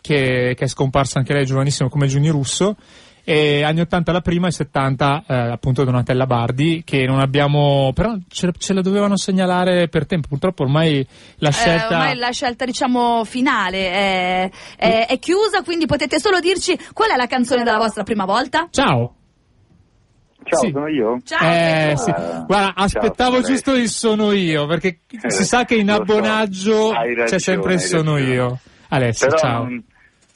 che, 0.02 0.54
che 0.58 0.66
è 0.66 0.68
scomparsa 0.68 1.20
anche 1.20 1.34
lei 1.34 1.46
giovanissimo 1.46 1.90
come 1.90 2.08
Giuni 2.08 2.30
Russo, 2.30 2.76
e 3.32 3.62
anni 3.64 3.82
80 3.82 4.12
la 4.12 4.22
prima 4.22 4.48
e 4.48 4.52
70 4.52 5.24
eh, 5.28 5.34
appunto 5.36 5.84
Donatella 5.84 6.26
Bardi, 6.26 6.82
che 6.84 7.06
non 7.06 7.20
abbiamo, 7.20 7.92
però 7.94 8.16
ce, 8.28 8.52
ce 8.58 8.74
la 8.74 8.82
dovevano 8.82 9.18
segnalare 9.18 9.88
per 9.88 10.08
tempo, 10.08 10.28
purtroppo 10.28 10.64
ormai 10.64 11.06
la 11.38 11.50
Eh, 11.50 11.52
scelta... 11.52 11.88
ormai 11.90 12.16
la 12.16 12.32
scelta, 12.32 12.66
diciamo, 12.66 13.24
finale 13.26 13.92
è, 13.92 14.50
è- 14.78 15.06
è 15.08 15.20
chiusa, 15.20 15.62
quindi 15.62 15.86
potete 15.86 16.20
solo 16.20 16.40
dirci 16.40 16.76
qual 16.94 17.12
è 17.12 17.16
la 17.16 17.28
canzone 17.28 17.64
della 17.64 17.78
vostra 17.78 18.02
prima 18.04 18.26
volta? 18.26 18.68
Ciao! 18.72 19.14
Ciao, 20.44 20.60
Sì. 20.62 20.72
sono 20.72 20.88
io? 20.88 21.20
Ciao! 21.24 21.48
Eh, 21.52 21.94
sì. 21.98 22.12
Guarda, 22.48 22.74
aspettavo 22.76 23.36
sono 23.36 23.48
giusto 23.48 23.76
il 23.76 23.90
sono 23.90 24.32
io, 24.32 24.66
perché 24.66 25.02
Eh, 25.22 25.30
si 25.30 25.44
sa 25.44 25.66
che 25.66 25.76
in 25.76 25.86
lo 25.88 25.94
so. 25.96 26.02
abbonaggio 26.02 26.92
Hai 26.92 27.10
c'è 27.14 27.20
ragione, 27.20 27.40
sempre 27.40 27.74
il 27.76 27.80
sono 27.82 28.14
ragione. 28.16 28.34
io. 28.34 28.60
Alessio, 28.88 29.28
Però 29.28 29.38
ciao. 29.38 29.68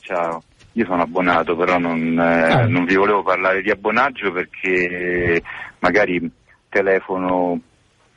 Ciao, 0.01 0.43
io 0.73 0.86
sono 0.86 1.03
abbonato, 1.03 1.55
però 1.55 1.77
non, 1.77 2.19
eh, 2.19 2.51
Eh. 2.63 2.65
non 2.67 2.86
vi 2.86 2.95
volevo 2.95 3.23
parlare 3.23 3.62
di 3.62 3.69
abbonaggio 3.69 4.31
perché 4.31 5.41
magari 5.79 6.29
telefono 6.69 7.59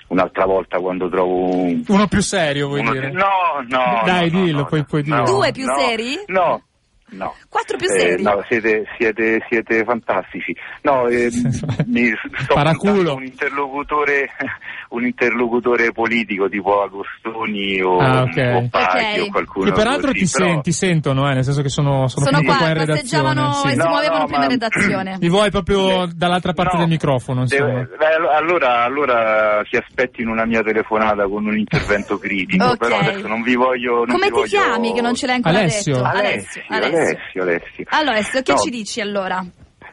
un'altra 0.08 0.46
volta 0.46 0.78
quando 0.78 1.08
trovo 1.08 1.54
un... 1.62 1.82
Uno 1.86 2.06
più 2.06 2.20
serio, 2.20 2.68
vuoi 2.68 2.80
uno- 2.80 2.92
dire? 2.92 3.10
No, 3.10 3.26
no. 3.68 4.02
Dai, 4.04 4.30
no, 4.30 4.44
dillo, 4.44 4.58
no, 4.60 4.64
poi 4.66 4.84
puoi 4.84 5.02
no, 5.04 5.16
dire. 5.22 5.30
Due 5.30 5.52
più 5.52 5.66
no, 5.66 5.78
seri? 5.78 6.18
No, 6.26 6.62
no. 7.10 7.34
Quattro 7.48 7.76
più 7.76 7.88
Eh, 7.88 7.98
seri? 7.98 8.22
no, 8.22 8.42
siete, 8.48 8.84
siete, 8.98 9.44
siete 9.48 9.84
fantastici. 9.84 10.54
No, 10.82 11.06
eh, 11.08 11.30
mi 11.86 12.12
sto 12.42 12.54
un 13.14 13.24
interlocutore, 13.24 14.28
un 14.90 15.04
interlocutore 15.04 15.92
politico 15.92 16.48
tipo 16.48 16.82
Agostoni 16.82 17.80
o, 17.80 17.98
Ah, 17.98 18.22
ok. 18.22 18.52
o 18.54 18.68
Paghi 18.70 19.20
Ok. 19.20 19.26
o 19.26 19.30
qualcuno 19.30 19.66
Che 19.66 19.72
peraltro 19.72 20.10
così, 20.12 20.24
ti, 20.24 20.30
però- 20.30 20.50
sen- 20.52 20.62
ti 20.62 20.72
sentono, 20.72 21.30
eh, 21.30 21.34
nel 21.34 21.44
senso 21.44 21.62
che 21.62 21.68
sono, 21.68 22.08
sono, 22.08 22.26
Sono 22.26 22.42
qua, 22.42 22.56
qua 22.56 22.68
in 22.68 22.74
redazione. 22.74 23.52
sì. 23.54 23.66
e 23.68 23.70
si 23.70 23.76
No, 23.76 23.86
muovevano 23.88 24.18
no, 24.18 24.24
più 24.26 24.34
in 24.34 24.40
ma- 24.40 24.46
redazione. 24.48 25.16
Li 25.20 25.28
vuoi 25.28 25.50
proprio 25.50 26.02
Eh, 26.04 26.08
dall'altra 26.14 26.52
parte 26.52 26.74
no, 26.74 26.80
del 26.80 26.88
microfono, 26.90 27.44
deve- 27.46 27.88
beh, 27.96 28.14
allora, 28.36 28.82
allora 28.84 29.62
si 29.70 29.76
aspettino 29.76 30.32
una 30.32 30.44
mia 30.44 30.62
telefonata 30.62 31.26
con 31.28 31.46
un 31.46 31.56
intervento 31.56 32.18
critico, 32.18 32.64
Ok. 32.70 32.76
però 32.78 32.98
adesso 32.98 33.26
non 33.28 33.42
vi 33.42 33.54
voglio... 33.54 34.04
non 34.04 34.06
Come 34.06 34.18
vi 34.18 34.24
ti 34.26 34.30
voglio- 34.30 34.46
chiami 34.46 34.92
che 34.92 35.00
non 35.00 35.14
ce 35.14 35.26
l'hai 35.26 35.36
ancora 35.36 35.58
Alessio. 35.58 35.94
detto? 35.96 36.06
Alessio, 36.06 36.62
Alessio, 36.68 36.95
Alessio. 36.96 37.84
Allora, 37.90 38.16
Alessio, 38.16 38.42
che 38.42 38.52
No, 38.52 38.58
ci 38.58 38.70
dici 38.70 39.00
allora? 39.00 39.44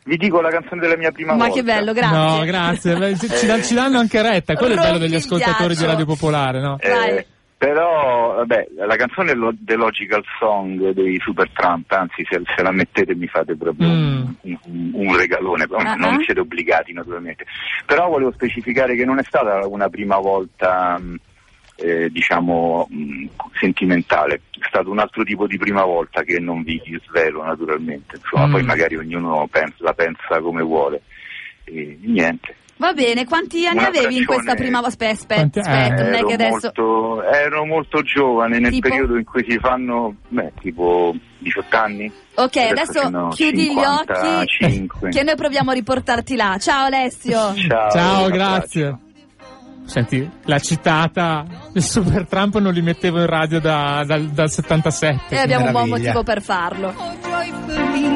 Vi 0.05 0.17
dico 0.17 0.41
la 0.41 0.49
canzone 0.49 0.81
della 0.81 0.97
mia 0.97 1.11
prima 1.11 1.33
Ma 1.33 1.45
volta. 1.47 1.53
che 1.53 1.63
bello, 1.63 1.93
grazie. 1.93 2.17
No, 2.17 2.43
grazie. 2.45 3.17
Ci, 3.17 3.29
ci 3.37 3.45
dan- 3.45 3.63
ci 3.63 3.73
danno 3.73 3.99
anche 3.99 4.21
retta. 4.21 4.53
Quello 4.55 4.73
è 4.73 4.75
il 4.75 4.81
bello 4.81 4.97
degli 4.97 5.15
ascoltatori 5.15 5.75
di. 5.75 5.85
Radio 5.85 6.05
Popolare, 6.05 6.59
no? 6.59 6.77
Eh, 6.81 7.25
però, 7.57 8.33
vabbè, 8.35 8.67
la 8.85 8.95
canzone 8.97 9.31
è 9.31 9.35
lo- 9.35 9.53
The 9.57 9.75
Logical 9.75 10.21
Song 10.37 10.89
dei 10.91 11.17
Super 11.21 11.49
Trump, 11.53 11.89
anzi 11.93 12.25
se, 12.29 12.41
se 12.53 12.61
la 12.61 12.71
mettete 12.71 13.15
mi 13.15 13.27
fate 13.27 13.55
proprio 13.55 13.87
Mm. 13.87 14.23
un, 14.41 14.57
un- 14.65 14.91
un 14.93 15.15
regalone, 15.17 15.65
Ah, 15.71 15.95
non 15.95 16.15
ah. 16.15 16.23
siete 16.25 16.41
obbligati 16.41 16.91
naturalmente. 16.91 17.45
Però 17.85 18.09
volevo 18.09 18.33
specificare 18.33 18.95
che 18.97 19.05
non 19.05 19.19
è 19.19 19.23
stata 19.23 19.65
una 19.67 19.87
prima 19.87 20.17
volta, 20.17 20.97
mh, 20.99 21.15
eh, 21.75 22.09
diciamo, 22.09 22.87
mh, 22.89 23.25
sentimentale, 23.59 24.35
è 24.51 24.65
stato 24.67 24.89
un 24.91 24.99
altro 24.99 25.23
tipo 25.23 25.47
di 25.47 25.57
prima 25.57 25.83
volta 25.83 26.21
che 26.23 26.39
non 26.39 26.63
vi 26.63 26.81
svelo 27.07 27.43
naturalmente, 27.43 28.17
insomma, 28.17 28.47
Mm. 28.47 28.51
poi 28.51 28.63
magari 28.63 28.95
ognuno 28.95 29.47
pensa- 29.49 29.75
la 29.79 29.93
pensa 29.93 30.39
come 30.41 30.61
vuole. 30.61 31.01
E 31.65 31.97
niente. 32.01 32.55
Va 32.75 32.91
bene, 32.91 33.23
quanti 33.25 33.65
anni 33.67 33.77
Una 33.77 33.87
avevi 33.87 34.17
in 34.17 34.25
questa 34.25 34.55
prima 34.55 34.81
volta? 34.81 34.87
Aspetta, 35.07 35.59
aspetta, 35.59 35.59
aspetta, 35.61 36.03
non 36.03 36.13
è 36.15 36.23
che 36.25 36.33
adesso... 36.33 36.71
molto, 36.75 37.23
ero 37.23 37.65
molto 37.65 38.01
giovane 38.01 38.59
nel 38.59 38.71
Tipo? 38.71 38.89
periodo 38.89 39.15
in 39.17 39.23
cui 39.23 39.45
si 39.47 39.57
fanno, 39.59 40.15
beh, 40.27 40.51
tipo 40.59 41.15
18 41.37 41.77
anni. 41.77 42.11
Ok, 42.35 42.55
Adesso 42.57 42.99
adesso 42.99 43.27
chiudi 43.29 43.71
gli 43.73 43.77
occhi 43.77 44.47
55. 44.47 45.09
che 45.11 45.23
noi 45.23 45.35
proviamo 45.35 45.69
a 45.71 45.73
riportarti 45.73 46.35
là. 46.35 46.57
Ciao 46.59 46.85
Alessio. 46.85 47.53
Ciao, 47.69 47.89
Ciao, 47.91 48.29
grazie. 48.29 48.97
Senti, 49.85 50.29
la 50.45 50.59
citata, 50.59 51.43
il 51.73 51.83
Super 51.83 52.25
Trump 52.27 52.57
non 52.59 52.73
li 52.73 52.81
mettevo 52.81 53.19
in 53.19 53.25
radio 53.25 53.59
da- 53.59 54.03
dal, 54.05 54.27
dal 54.27 54.49
77. 54.49 55.35
E 55.35 55.37
abbiamo 55.37 55.65
un 55.65 55.71
buon 55.71 55.83
meraviglia. 55.89 56.13
motivo 56.13 56.23
per 56.23 56.41
farlo. 56.41 58.12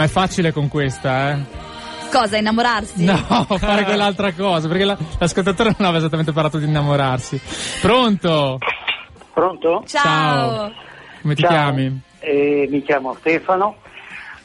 Ma 0.00 0.06
è 0.06 0.08
facile 0.08 0.50
con 0.50 0.68
questa, 0.68 1.32
eh? 1.32 1.38
Cosa, 2.10 2.38
innamorarsi? 2.38 3.04
No, 3.04 3.16
fare 3.58 3.84
quell'altra 3.84 4.32
cosa, 4.32 4.66
perché 4.66 4.84
la- 4.84 4.96
l'ascoltatore 5.18 5.74
non 5.76 5.88
aveva 5.88 5.98
esattamente 5.98 6.32
parlato 6.32 6.56
di 6.56 6.64
innamorarsi. 6.64 7.38
Pronto? 7.82 8.56
Pronto? 9.34 9.82
Ciao. 9.86 10.72
Come 11.20 11.34
ti 11.34 11.42
Ciao. 11.42 11.50
chiami? 11.50 12.00
Eh, 12.20 12.66
mi 12.70 12.82
chiamo 12.82 13.12
Stefano, 13.18 13.76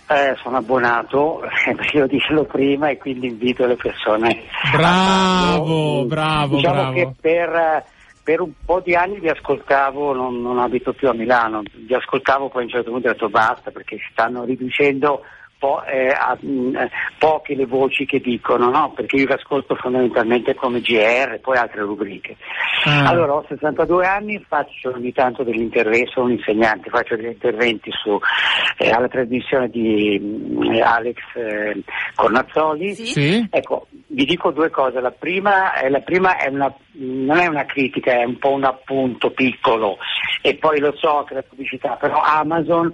eh, 0.09 0.35
sono 0.43 0.57
abbonato, 0.57 1.39
devo 1.93 2.05
dirlo 2.07 2.43
prima 2.43 2.89
e 2.89 2.97
quindi 2.97 3.27
invito 3.27 3.65
le 3.65 3.77
persone. 3.77 4.41
a 4.61 4.75
Bravo, 4.75 5.63
farlo. 5.65 6.05
bravo, 6.05 6.55
diciamo 6.57 6.75
bravo. 6.75 6.93
che 6.93 7.11
per, 7.21 7.83
per 8.23 8.41
un 8.41 8.51
po' 8.65 8.81
di 8.81 8.93
anni 8.93 9.21
vi 9.21 9.29
ascoltavo, 9.29 10.13
non, 10.13 10.41
non 10.41 10.59
abito 10.59 10.91
più 10.91 11.07
a 11.07 11.13
Milano, 11.13 11.63
vi 11.73 11.93
ascoltavo 11.93 12.49
poi 12.49 12.63
a 12.63 12.65
un 12.65 12.71
certo 12.71 12.91
punto 12.91 13.07
ho 13.07 13.11
detto 13.13 13.29
basta 13.29 13.71
perché 13.71 13.95
si 13.95 14.07
stanno 14.11 14.43
riducendo 14.43 15.21
po- 15.57 15.83
eh, 15.85 16.09
a- 16.09 16.37
mh, 16.39 16.75
eh, 16.75 16.89
poche 17.17 17.55
le 17.55 17.65
voci 17.65 18.05
che 18.05 18.19
dicono, 18.19 18.69
no? 18.69 18.91
perché 18.93 19.15
io 19.17 19.25
vi 19.25 19.33
ascolto 19.33 19.75
fondamentalmente 19.75 20.55
come 20.55 20.81
GR 20.81 21.33
e 21.33 21.39
poi 21.41 21.57
altre 21.57 21.81
rubriche. 21.81 22.35
Ah. 22.85 23.07
Allora, 23.07 23.33
ho 23.33 23.45
62 23.47 24.05
anni, 24.05 24.43
faccio 24.47 24.93
ogni 24.93 25.11
tanto 25.11 25.43
degli 25.43 25.61
interventi, 25.61 26.11
sono 26.11 26.25
un 26.25 26.33
insegnante, 26.33 26.89
faccio 26.89 27.15
degli 27.15 27.27
interventi 27.27 27.89
su, 27.91 28.19
eh, 28.77 28.89
alla 28.89 29.07
trasmissione 29.07 29.69
di 29.69 30.19
mm, 30.21 30.81
Alex 30.81 31.17
eh, 31.35 31.81
Cornazzoli. 32.15 32.93
Sì? 32.93 33.05
Sì? 33.05 33.47
Ecco, 33.49 33.87
vi 34.07 34.25
dico 34.25 34.51
due 34.51 34.69
cose. 34.69 34.99
La 34.99 35.11
prima, 35.11 35.73
è, 35.73 35.89
la 35.89 36.01
prima 36.01 36.37
è 36.37 36.49
una, 36.49 36.73
non 36.93 37.37
è 37.37 37.47
una 37.47 37.65
critica, 37.65 38.11
è 38.11 38.23
un 38.23 38.37
po' 38.37 38.51
un 38.51 38.65
appunto 38.65 39.31
piccolo. 39.31 39.97
E 40.41 40.55
poi 40.55 40.79
lo 40.79 40.93
so 40.95 41.23
che 41.27 41.33
la 41.33 41.43
pubblicità, 41.43 41.95
però 41.95 42.19
Amazon 42.21 42.93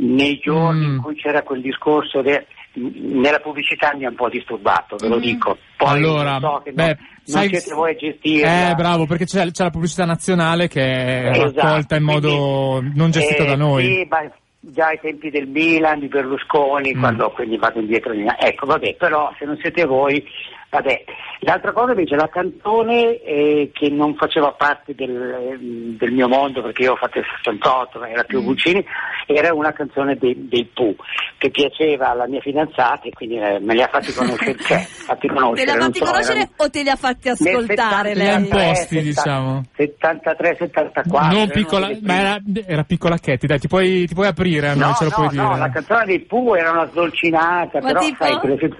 nei 0.00 0.38
giorni 0.38 0.86
Mm. 0.86 0.94
in 0.94 1.00
cui 1.02 1.14
c'era 1.14 1.42
quel 1.42 1.60
discorso 1.60 2.22
de- 2.22 2.46
nella 2.72 3.40
pubblicità 3.40 3.92
mi 3.96 4.04
ha 4.04 4.08
un 4.10 4.14
po' 4.14 4.28
disturbato, 4.28 4.96
ve 4.96 5.08
lo 5.08 5.16
Mm. 5.16 5.20
dico. 5.20 5.58
Poi 5.76 5.88
allora, 5.90 6.38
lo 6.38 6.48
so 6.56 6.60
che 6.64 6.72
beh, 6.72 6.86
non, 6.86 6.96
non 7.26 7.48
siete 7.48 7.74
voi 7.74 7.90
a 7.90 7.96
gestirla. 7.96 8.70
Eh, 8.70 8.74
bravo, 8.74 9.06
perché 9.06 9.24
c'è, 9.24 9.50
c'è 9.50 9.64
la 9.64 9.70
pubblicità 9.70 10.04
nazionale 10.04 10.68
che 10.68 10.80
è 10.82 11.30
Esatto, 11.30 11.60
raccolta 11.60 11.96
in 11.96 12.04
quindi, 12.04 12.26
modo 12.28 12.84
non 12.94 13.10
gestito 13.10 13.42
eh, 13.42 13.46
da 13.46 13.56
noi. 13.56 13.84
Sì, 13.84 14.06
ma 14.08 14.30
già 14.62 14.86
ai 14.88 15.00
tempi 15.00 15.30
del 15.30 15.48
Milan, 15.48 15.98
di 16.00 16.06
Berlusconi, 16.08 16.94
Mm. 16.94 17.00
quando 17.00 17.30
quindi 17.30 17.56
vado 17.56 17.80
indietro. 17.80 18.12
di- 18.12 18.24
Ecco, 18.38 18.66
vabbè, 18.66 18.94
però 18.94 19.32
se 19.38 19.44
non 19.46 19.56
siete 19.60 19.84
voi, 19.84 20.22
vabbè. 20.70 21.04
L'altra 21.40 21.72
cosa 21.72 21.92
invece, 21.92 22.16
la 22.16 22.28
canzone 22.28 23.20
eh, 23.22 23.70
che 23.72 23.88
non 23.88 24.14
faceva 24.14 24.52
parte 24.52 24.94
del, 24.94 25.10
eh, 25.10 25.56
del 25.60 26.12
mio 26.12 26.28
mondo, 26.28 26.62
perché 26.62 26.82
io 26.82 26.92
ho 26.92 26.96
fatto 26.96 27.18
il 27.18 27.24
68, 27.42 27.98
ma 27.98 28.08
era 28.08 28.22
più 28.24 28.40
Mm. 28.40 28.44
Guccini, 28.44 28.84
era 29.26 29.52
una 29.54 29.72
canzone 29.72 30.16
dei, 30.16 30.48
dei 30.48 30.64
Pooh, 30.72 30.94
che 31.38 31.50
piaceva 31.50 32.10
alla 32.10 32.26
mia 32.26 32.40
fidanzata 32.40 33.00
e 33.04 33.10
quindi 33.10 33.36
eh, 33.38 33.58
me 33.60 33.74
li 33.74 33.82
ha 33.82 33.88
fatti 33.88 34.12
conoscere. 34.12 34.56
cioè, 34.60 34.86
fatti 34.86 35.26
Te 35.28 35.32
conoscere 35.34 35.64
li 35.64 35.70
ha 35.70 35.74
non 35.74 35.86
fatti 35.86 35.98
so, 35.98 36.04
conoscere 36.04 36.38
erano- 36.38 36.54
o 36.56 36.70
te 36.70 36.82
li 36.82 36.88
ha 36.90 36.96
fatti 36.96 37.28
ascoltare 37.30 38.14
nel 38.14 38.16
Te 38.16 38.22
li 38.22 38.28
ha 38.28 38.38
lei? 38.38 38.44
imposti, 38.44 38.96
73, 38.96 39.02
diciamo. 39.02 39.64
73, 39.76 40.56
74. 40.58 41.36
non 41.36 41.50
piccola, 41.50 41.90
ma 42.02 42.14
era, 42.20 42.38
era 42.66 42.82
piccolacchetti, 42.84 43.46
dai, 43.46 43.58
ti 43.58 43.68
puoi, 43.68 44.06
ti 44.06 44.14
puoi 44.14 44.26
aprire 44.26 44.74
No, 44.74 44.92
ce 44.94 45.04
lo 45.04 45.10
no, 45.10 45.16
puoi 45.16 45.34
no, 45.34 45.46
dire. 45.48 45.58
la 45.58 45.70
canzone 45.70 46.04
dei 46.04 46.20
Pooh 46.20 46.54
era 46.54 46.70
una 46.70 46.86
sdolcinata, 46.90 47.80
Ma 47.80 47.86
però 47.88 48.00
tipo? 48.00 48.24
sai, 48.24 48.36
quelle- 48.38 48.76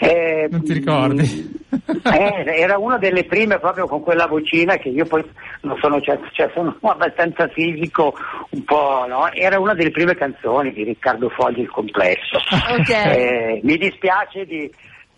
Eh, 0.00 0.48
Non 0.50 0.62
ti 0.64 0.72
ricordi? 0.72 1.56
eh, 1.70 2.44
era 2.60 2.78
una 2.78 2.98
delle 2.98 3.24
prime 3.24 3.58
proprio 3.58 3.86
con 3.86 4.02
quella 4.02 4.26
vocina 4.26 4.76
che 4.76 4.88
io 4.88 5.04
poi 5.04 5.24
non 5.62 5.76
sono 5.80 6.00
certo, 6.00 6.28
cioè 6.32 6.50
sono 6.54 6.76
abbastanza 6.82 7.46
fisico, 7.48 8.14
un 8.50 8.64
po', 8.64 9.04
no? 9.08 9.30
Era 9.32 9.58
una 9.60 9.74
delle 9.74 9.90
prime 9.90 10.14
canzoni 10.14 10.72
di 10.72 10.84
Riccardo 10.84 11.28
Fogli 11.30 11.60
il 11.60 11.70
complesso. 11.70 12.38
Ok. 12.78 12.88
Eh, 12.90 13.60
mi 13.62 13.76
dispiace 13.76 14.44
di 14.46 14.70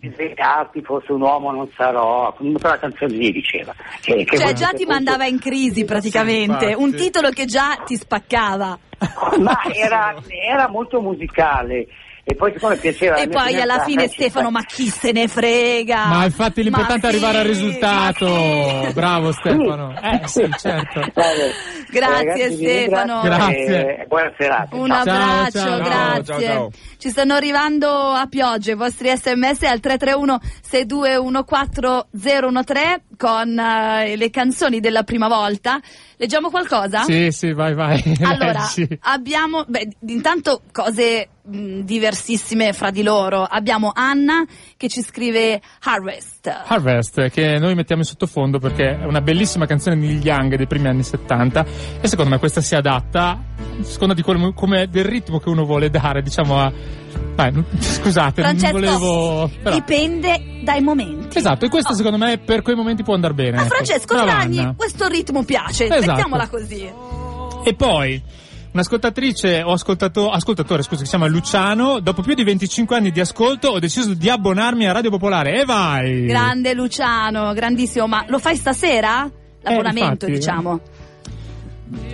svegliarti, 0.03 0.81
fosse 0.83 1.13
un 1.13 1.21
uomo 1.21 1.51
non 1.53 1.69
sarò, 1.77 2.33
comunque 2.33 2.69
la 2.71 2.79
canzone 2.79 3.13
lì 3.13 3.31
diceva. 3.33 3.75
Che, 4.01 4.25
che 4.25 4.39
Cioè 4.39 4.53
già 4.55 4.71
ti 4.71 4.87
mandava 4.87 5.27
in 5.27 5.39
crisi 5.39 5.85
praticamente, 5.85 6.69
Sì, 6.69 6.75
un 6.75 6.95
titolo 6.95 7.29
che 7.31 7.45
già 7.45 7.77
ti 7.85 7.97
spaccava. 7.97 8.79
ma 9.41 9.59
era, 9.75 10.15
era 10.47 10.69
molto 10.69 11.01
musicale 11.01 11.87
e 12.31 12.37
poi 12.37 12.53
siccome 12.53 12.77
piaceva 12.77 13.17
E 13.17 13.27
poi 13.29 13.61
alla 13.61 13.83
fine 13.83 14.07
Stefano, 14.07 14.51
ma 14.51 14.63
chi 14.63 14.89
se 14.89 15.11
ne 15.11 15.27
frega? 15.27 16.07
Ma 16.07 16.25
infatti 16.25 16.63
l'importante 16.63 17.07
Ma 17.07 17.09
è 17.09 17.17
arrivare 17.17 17.39
al 17.39 17.45
risultato. 17.45 18.85
sì. 18.87 18.93
Bravo 18.93 19.33
Stefano. 19.33 19.95
Eh 20.01 20.21
sì, 20.27 20.49
certo. 20.57 21.01
Grazie, 21.91 22.01
Ragazzi, 22.01 22.55
Stefano. 22.57 23.21
Grazie. 23.23 24.05
buona 24.07 24.33
serata. 24.39 24.77
Un 24.77 24.89
Ciao. 24.89 24.99
abbraccio, 25.01 25.59
ciao. 25.59 25.79
grazie. 25.79 26.25
Ciao, 26.25 26.41
ciao. 26.41 26.71
Ci 26.99 27.11
stanno 27.11 27.35
arrivando 27.35 27.89
a 27.89 28.27
pioggia 28.27 28.71
i 28.71 28.75
vostri 28.77 29.09
sms 29.17 29.63
al 29.65 29.81
331 29.81 30.39
6214013 30.71 33.10
con 33.21 33.59
eh, 33.59 34.17
le 34.17 34.31
canzoni 34.31 34.81
della 34.81 35.03
prima 35.03 35.29
volta. 35.29 35.79
Leggiamo 36.17 36.49
qualcosa? 36.49 37.03
Sì, 37.03 37.31
sì, 37.31 37.53
vai, 37.53 37.75
vai. 37.75 38.03
Allora, 38.25 38.67
Leggi. 38.75 38.99
abbiamo, 39.03 39.67
beh, 39.69 39.97
intanto 40.07 40.63
cose 40.73 41.29
mh, 41.43 41.81
diversissime 41.81 42.73
fra 42.73 42.91
di 42.91 43.03
loro. 43.03 43.43
Abbiamo 43.43 43.93
Anna 43.95 44.47
che 44.75 44.89
ci 44.89 45.03
scrive 45.03 45.61
Harvest. 45.83 46.40
Harvest, 46.49 47.29
che 47.29 47.59
noi 47.59 47.75
mettiamo 47.75 48.01
in 48.03 48.09
sottofondo 48.09 48.59
perché 48.59 48.99
è 48.99 49.05
una 49.05 49.21
bellissima 49.21 49.67
canzone 49.67 49.97
di 49.99 50.07
Neil 50.07 50.25
Young 50.25 50.57
dei 50.57 50.67
primi 50.67 50.89
anni 50.89 51.03
70 51.03 51.67
e 52.01 52.09
secondo 52.09 52.31
me 52.31 52.39
questa 52.39 52.61
si 52.63 52.75
adatta, 52.75 53.29
a 53.31 53.83
seconda 53.83 54.15
di 54.15 54.23
come, 54.23 54.55
come 54.55 54.89
del 54.89 55.05
ritmo 55.05 55.39
che 55.39 55.49
uno 55.51 55.65
vuole 55.65 55.91
dare, 55.91 56.23
diciamo 56.23 56.59
a... 56.59 56.73
Non- 57.37 57.65
scusate, 57.79 58.43
Francesco, 58.43 58.79
non 58.79 58.99
volevo... 58.99 59.51
però- 59.63 59.75
dipende 59.75 60.61
dai 60.63 60.81
momenti. 60.83 61.39
Esatto, 61.39 61.65
e 61.65 61.69
questo 61.69 61.93
Oh. 61.93 61.97
secondo 61.97 62.19
me 62.19 62.39
per 62.39 62.63
quei 62.63 62.77
momenti 62.77 63.03
può 63.03 63.15
andare 63.15 63.35
bene. 63.35 63.57
A 63.59 63.61
ecco. 63.63 63.75
Francesco 63.75 64.17
Anna. 64.17 64.75
questo 64.77 65.09
ritmo 65.09 65.43
piace, 65.43 65.85
Esatto. 65.87 66.07
mettiamola 66.07 66.49
così. 66.49 66.91
E 67.65 67.75
poi 67.75 68.23
un'ascoltatrice 68.73 69.63
o 69.63 69.73
ascoltato- 69.73 70.31
ascoltatore, 70.31 70.83
scusa, 70.83 71.01
che 71.01 71.05
si 71.05 71.11
chiama 71.11 71.27
Luciano, 71.27 72.01
dopo 72.01 72.23
più 72.23 72.35
di 72.35 72.45
25 72.45 72.97
anni 72.97 73.11
di 73.11 73.21
ascolto 73.21 73.69
ho 73.69 73.79
deciso 73.79 74.15
di 74.15 74.29
abbonarmi 74.29 74.87
a 74.87 74.93
Radio 74.93 75.11
Popolare 75.11 75.61
e 75.61 75.65
vai! 75.65 76.25
Grande 76.27 76.75
Luciano, 76.75 77.53
grandissimo, 77.53 78.07
ma 78.07 78.25
lo 78.29 78.39
fai 78.39 78.57
stasera? 78.57 79.31
L'abbonamento, 79.63 80.27
infatti, 80.27 80.33
diciamo. 80.33 80.81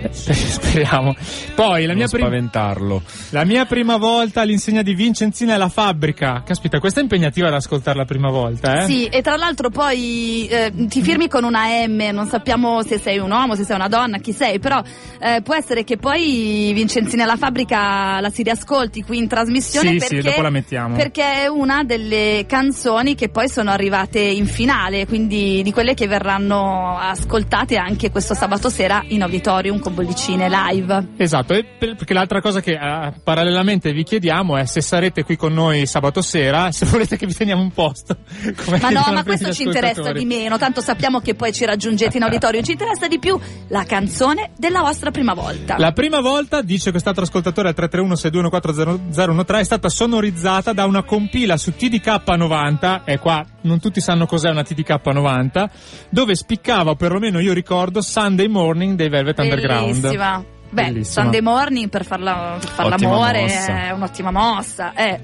Eh, 0.01 0.09
Speriamo. 0.11 1.15
Poi 1.55 1.85
la 1.85 1.93
mia, 1.93 2.07
prim- 2.07 2.23
spaventarlo. 2.25 3.01
la 3.31 3.43
mia 3.45 3.65
prima 3.65 3.97
volta 3.97 4.41
all'insegna 4.41 4.81
di 4.81 4.93
Vincenzina 4.93 5.53
e 5.55 5.57
la 5.57 5.69
fabbrica. 5.69 6.43
Caspita, 6.45 6.79
questa 6.79 6.99
è 6.99 7.03
impegnativa 7.03 7.49
da 7.49 7.57
ascoltare 7.57 7.97
la 7.97 8.05
prima 8.05 8.29
volta, 8.29 8.81
eh? 8.83 8.85
Sì, 8.85 9.05
e 9.05 9.21
tra 9.21 9.35
l'altro 9.35 9.69
poi 9.69 10.47
eh, 10.49 10.71
ti 10.87 11.01
firmi 11.01 11.27
con 11.27 11.43
una 11.43 11.65
M, 11.87 12.09
non 12.11 12.27
sappiamo 12.27 12.81
se 12.83 12.97
sei 12.99 13.17
un 13.19 13.31
uomo, 13.31 13.55
se 13.55 13.63
sei 13.63 13.75
una 13.75 13.87
donna, 13.87 14.17
chi 14.17 14.33
sei, 14.33 14.59
però 14.59 14.81
eh, 15.19 15.41
può 15.43 15.55
essere 15.55 15.83
che 15.83 15.97
poi 15.97 16.71
Vincenzina 16.73 17.23
alla 17.23 17.35
fabbrica 17.37 18.19
la 18.19 18.29
si 18.29 18.43
riascolti 18.43 19.03
qui 19.03 19.17
in 19.17 19.27
trasmissione 19.27 19.91
Sì, 19.91 19.97
perché, 19.97 20.21
sì, 20.21 20.27
dopo 20.27 20.41
la 20.41 20.49
mettiamo. 20.49 20.95
perché 20.95 21.43
è 21.43 21.47
una 21.47 21.83
delle 21.83 22.45
canzoni 22.47 23.15
che 23.15 23.29
poi 23.29 23.47
sono 23.49 23.71
arrivate 23.71 24.19
in 24.19 24.47
finale, 24.47 25.05
quindi 25.05 25.61
di 25.63 25.71
quelle 25.71 25.93
che 25.93 26.07
verranno 26.07 26.97
ascoltate 26.97 27.77
anche 27.77 28.09
questo 28.11 28.33
sabato 28.33 28.69
sera 28.69 29.03
in 29.07 29.23
auditorium 29.67 29.79
con 29.79 29.93
bollicine 29.93 30.49
live. 30.49 31.07
Esatto, 31.17 31.53
per- 31.53 31.95
perché 31.95 32.13
l'altra 32.13 32.41
cosa 32.41 32.61
che 32.61 32.71
eh, 32.71 33.13
parallelamente 33.23 33.91
vi 33.91 34.03
chiediamo 34.03 34.57
è 34.57 34.65
se 34.65 34.81
sarete 34.81 35.23
qui 35.23 35.35
con 35.35 35.53
noi 35.53 35.85
sabato 35.85 36.21
sera, 36.21 36.71
se 36.71 36.85
volete 36.85 37.17
che 37.17 37.25
vi 37.25 37.33
teniamo 37.33 37.61
un 37.61 37.71
posto. 37.71 38.17
come 38.65 38.79
Ma 38.79 38.89
no, 38.89 39.03
ma 39.13 39.23
questo 39.23 39.51
ci 39.51 39.63
interessa 39.63 40.11
di 40.11 40.25
meno, 40.25 40.57
tanto 40.57 40.81
sappiamo 40.81 41.19
che 41.19 41.35
poi 41.35 41.51
ci 41.53 41.65
raggiungete 41.65 42.17
in 42.17 42.23
auditorio, 42.23 42.61
ci 42.61 42.71
interessa 42.71 43.07
di 43.07 43.19
più 43.19 43.39
la 43.67 43.83
canzone 43.83 44.51
della 44.57 44.81
vostra 44.81 45.11
prima 45.11 45.33
volta. 45.33 45.75
La 45.77 45.91
prima 45.91 46.21
volta, 46.21 46.61
dice 46.61 46.91
quest'altro 46.91 47.23
ascoltatore 47.23 47.69
al 47.69 47.75
331-621-4013, 47.77 49.57
è 49.57 49.63
stata 49.63 49.89
sonorizzata 49.89 50.73
da 50.73 50.85
una 50.85 51.03
compila 51.03 51.57
su 51.57 51.73
TDK90, 51.77 53.01
e 53.05 53.19
qua 53.19 53.45
non 53.61 53.79
tutti 53.79 53.99
sanno 53.99 54.25
cos'è 54.25 54.49
una 54.49 54.61
TDK90, 54.61 55.65
dove 56.09 56.35
spiccava, 56.35 56.91
o 56.91 56.95
perlomeno 56.95 57.39
io 57.39 57.53
ricordo, 57.53 58.01
Sunday 58.01 58.47
Morning 58.47 58.95
dei 58.95 59.09
Velvet 59.09 59.39
Underground. 59.39 59.56
Bellissima. 59.61 60.43
Beh, 60.69 60.83
Bellissima. 60.83 61.21
Sunday 61.23 61.41
morning 61.41 61.89
per, 61.89 62.03
farla, 62.05 62.57
per 62.59 62.69
far 62.69 62.85
Ottima 62.87 63.09
l'amore 63.09 63.41
mossa. 63.41 63.83
è 63.85 63.91
un'ottima 63.91 64.31
mossa. 64.31 64.93
Eh. 64.93 65.19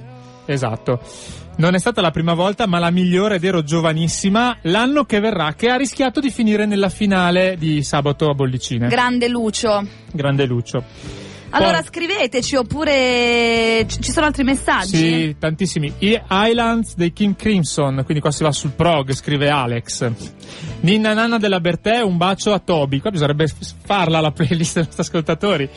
Esatto. 0.45 0.99
Non 1.55 1.75
è 1.75 1.79
stata 1.79 2.01
la 2.01 2.09
prima 2.09 2.33
volta, 2.33 2.65
ma 2.65 2.79
la 2.79 2.89
migliore 2.89 3.35
ed 3.35 3.43
ero 3.43 3.61
giovanissima, 3.61 4.57
l'anno 4.61 5.03
che 5.03 5.19
verrà, 5.19 5.53
che 5.53 5.69
ha 5.69 5.75
rischiato 5.75 6.19
di 6.19 6.31
finire 6.31 6.65
nella 6.65 6.89
finale 6.89 7.57
di 7.59 7.83
sabato 7.83 8.29
a 8.29 8.33
Bollicine. 8.33 8.87
Grande 8.87 9.27
Lucio. 9.27 9.85
Grande 10.11 10.45
Lucio. 10.45 10.83
Allora 11.55 11.77
Poi- 11.77 11.85
scriveteci 11.85 12.55
oppure 12.55 13.85
ci 13.87 14.11
sono 14.11 14.25
altri 14.25 14.43
messaggi? 14.43 14.97
Sì, 14.97 15.35
tantissimi. 15.37 15.93
I 15.99 16.19
Islands 16.27 16.95
dei 16.95 17.13
King 17.13 17.35
Crimson, 17.35 18.01
quindi 18.03 18.21
qua 18.21 18.31
si 18.31 18.41
va 18.41 18.51
sul 18.51 18.71
prog, 18.71 19.11
scrive 19.13 19.49
Alex. 19.49 20.11
Ninna 20.81 21.13
Nanna 21.13 21.37
della 21.37 21.59
Bertè, 21.59 22.01
un 22.01 22.17
bacio 22.17 22.53
a 22.53 22.59
Toby. 22.59 22.99
Qua 22.99 23.11
bisognerebbe 23.11 23.47
farla 23.85 24.19
la 24.19 24.31
playlist 24.31 24.73
dei 24.73 24.83
nostri 24.83 25.01
ascoltatori. 25.03 25.69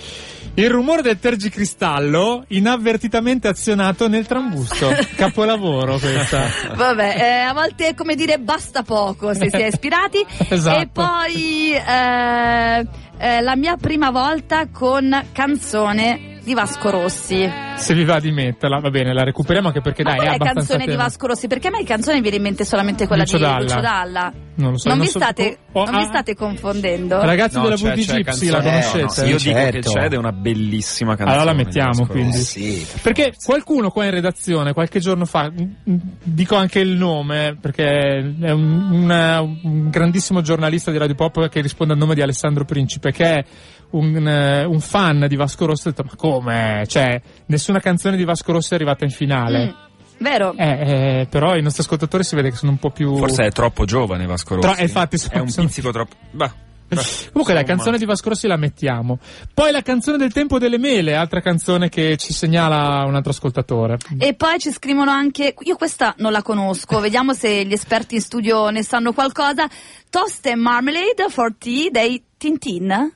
Il 0.58 0.70
rumore 0.70 1.02
del 1.02 1.18
tergicristallo 1.18 2.44
inavvertitamente 2.48 3.46
azionato 3.46 4.08
nel 4.08 4.26
trambusto. 4.26 4.88
Capolavoro 5.14 5.98
questa. 5.98 6.46
Vabbè, 6.74 7.14
eh, 7.18 7.40
a 7.40 7.52
volte 7.52 7.88
è 7.88 7.94
come 7.94 8.14
dire 8.14 8.38
basta 8.38 8.82
poco 8.82 9.34
se 9.34 9.50
si 9.50 9.56
è 9.56 9.66
ispirati. 9.66 10.24
Esatto. 10.48 10.80
E 10.80 10.88
poi 10.90 11.72
eh, 11.74 12.86
eh, 13.18 13.40
la 13.40 13.56
mia 13.56 13.76
prima 13.76 14.10
volta 14.10 14.68
con 14.70 15.26
canzone 15.32 16.35
di 16.46 16.54
Vasco 16.54 16.90
Rossi. 16.90 17.50
Se 17.74 17.92
vi 17.92 18.04
va 18.04 18.20
di 18.20 18.30
metterla, 18.30 18.78
va 18.78 18.88
bene, 18.88 19.12
la 19.12 19.24
recuperiamo 19.24 19.66
anche 19.66 19.80
perché 19.80 20.04
Ma 20.04 20.10
dai, 20.14 20.18
è 20.20 20.28
abbastanza 20.28 20.54
canzone 20.54 20.84
di 20.84 20.90
tema. 20.92 21.02
Vasco 21.02 21.26
Rossi? 21.26 21.48
Perché 21.48 21.66
a 21.66 21.70
me 21.72 21.82
canzone 21.82 22.16
mi 22.16 22.22
viene 22.22 22.36
in 22.36 22.42
mente 22.42 22.64
solamente 22.64 23.08
quella 23.08 23.22
Lucio 23.24 23.36
di 23.36 23.42
Dalla. 23.42 23.58
Lucio 23.58 23.80
Dalla. 23.80 24.32
Non 24.54 24.70
lo 24.70 24.78
so, 24.78 24.88
non, 24.88 24.96
non 24.98 25.06
vi 25.06 25.12
so- 25.12 25.18
state, 25.18 25.58
oh, 25.72 25.84
non 25.84 25.96
vi 25.96 26.02
ah. 26.02 26.06
state 26.06 26.34
confondendo? 26.36 27.20
Ragazzi 27.20 27.56
No, 27.56 27.62
della 27.64 27.74
VD 27.74 28.04
c'è 28.06 28.14
Gypsy, 28.22 28.48
la 28.48 28.62
conoscete? 28.62 29.02
no, 29.22 29.28
io 29.28 29.36
dico 29.36 29.50
certo. 29.50 29.90
che 29.90 29.98
c'è 29.98 30.04
ed 30.04 30.12
è 30.12 30.16
una 30.16 30.32
bellissima 30.32 31.16
canzone. 31.16 31.30
Allora 31.36 31.50
la 31.52 31.56
di 31.58 31.64
mettiamo 31.64 32.06
quindi. 32.06 32.36
Eh 32.36 32.40
sì, 32.40 32.86
per 32.92 33.00
Perché 33.02 33.34
qualcuno 33.44 33.90
qua 33.90 34.04
in 34.04 34.12
redazione, 34.12 34.72
qualche 34.72 35.00
giorno 35.00 35.24
fa, 35.26 35.50
dico 35.82 36.54
anche 36.54 36.78
il 36.78 36.90
nome, 36.96 37.58
perché 37.60 37.84
è 38.40 38.50
un, 38.52 38.88
un- 38.92 39.58
un 39.64 39.90
grandissimo 39.90 40.40
giornalista 40.40 40.90
di 40.92 40.98
Radio 40.98 41.16
Pop 41.16 41.48
che 41.48 41.60
risponde 41.60 41.92
al 41.94 41.98
nome 41.98 42.14
di 42.14 42.22
Alessandro 42.22 42.64
Principe, 42.64 43.10
che 43.10 43.24
è 43.34 43.44
un, 43.96 44.28
eh, 44.28 44.64
un 44.64 44.80
fan 44.80 45.26
di 45.28 45.36
Vasco 45.36 45.66
Rossi, 45.66 45.88
ha 45.88 45.90
detto, 45.90 46.04
ma 46.04 46.16
come? 46.16 46.84
Cioè, 46.86 47.20
nessuna 47.46 47.80
canzone 47.80 48.16
di 48.16 48.24
Vasco 48.24 48.52
Rossi 48.52 48.72
è 48.72 48.76
arrivata 48.76 49.04
in 49.04 49.10
finale. 49.10 49.66
Mm, 49.66 49.70
vero? 50.18 50.54
Eh, 50.56 51.20
eh, 51.20 51.26
però 51.28 51.56
i 51.56 51.62
nostri 51.62 51.82
ascoltatori 51.82 52.24
si 52.24 52.34
vede 52.34 52.50
che 52.50 52.56
sono 52.56 52.72
un 52.72 52.78
po' 52.78 52.90
più... 52.90 53.16
Forse 53.16 53.46
è 53.46 53.50
troppo 53.50 53.84
giovane 53.84 54.26
Vasco 54.26 54.56
Rossi. 54.56 54.68
Tra- 54.68 54.82
infatti, 54.82 55.16
è 55.30 55.38
un 55.38 55.48
sono- 55.48 55.66
pizzico 55.66 55.90
troppo. 55.90 56.14
Bah, 56.30 56.52
bah, 56.88 57.02
Comunque 57.32 57.54
la 57.54 57.64
canzone 57.64 57.98
di 57.98 58.04
Vasco 58.04 58.28
Rossi 58.28 58.46
la 58.46 58.56
mettiamo. 58.56 59.18
Poi 59.52 59.72
la 59.72 59.82
canzone 59.82 60.18
del 60.18 60.32
tempo 60.32 60.58
delle 60.58 60.78
mele, 60.78 61.14
altra 61.14 61.40
canzone 61.40 61.88
che 61.88 62.16
ci 62.16 62.32
segnala 62.32 63.04
un 63.06 63.14
altro 63.14 63.32
ascoltatore. 63.32 63.98
E 64.18 64.34
poi 64.34 64.58
ci 64.58 64.70
scrivono 64.70 65.10
anche, 65.10 65.54
io 65.58 65.76
questa 65.76 66.14
non 66.18 66.32
la 66.32 66.42
conosco, 66.42 67.00
vediamo 67.00 67.32
se 67.32 67.64
gli 67.64 67.72
esperti 67.72 68.14
in 68.14 68.20
studio 68.20 68.68
ne 68.70 68.82
sanno 68.82 69.12
qualcosa. 69.12 69.68
Toast 70.08 70.46
and 70.46 70.60
Marmalade 70.60 71.26
for 71.28 71.54
Tea 71.58 71.90
dei 71.90 72.22
Tintin? 72.36 73.14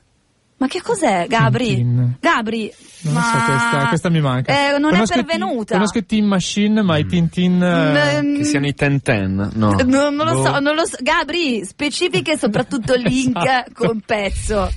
Ma 0.61 0.67
che 0.67 0.79
cos'è, 0.83 1.25
Gabri? 1.27 1.65
Tintin. 1.75 2.17
Gabri, 2.19 2.71
Non 3.01 3.13
ma... 3.15 3.21
so, 3.23 3.51
questa, 3.51 3.87
questa 3.87 4.09
mi 4.11 4.21
manca. 4.21 4.53
Eh, 4.53 4.77
non 4.77 4.91
Conosco 4.91 5.13
è 5.13 5.15
pervenuta. 5.23 5.73
Conosco 5.73 5.97
i 5.97 6.05
Team 6.05 6.25
Machine, 6.25 6.83
ma 6.83 6.97
i 6.99 7.05
Tintin... 7.07 7.63
eh, 7.63 8.21
Mm, 8.21 8.35
Che 8.35 8.43
siano 8.43 8.67
i 8.67 8.73
Ten 8.75 9.01
Ten, 9.01 9.49
no. 9.55 9.71
No, 9.83 10.09
non 10.11 10.17
lo 10.27 10.33
Boh. 10.35 10.43
so, 10.45 10.59
non 10.59 10.75
lo 10.75 10.85
so. 10.85 10.97
Gabri, 10.99 11.65
specifiche 11.65 12.37
soprattutto 12.37 12.93
link 12.95 13.35
Esatto. 13.35 13.71
con 13.73 14.01
pezzo. 14.05 14.71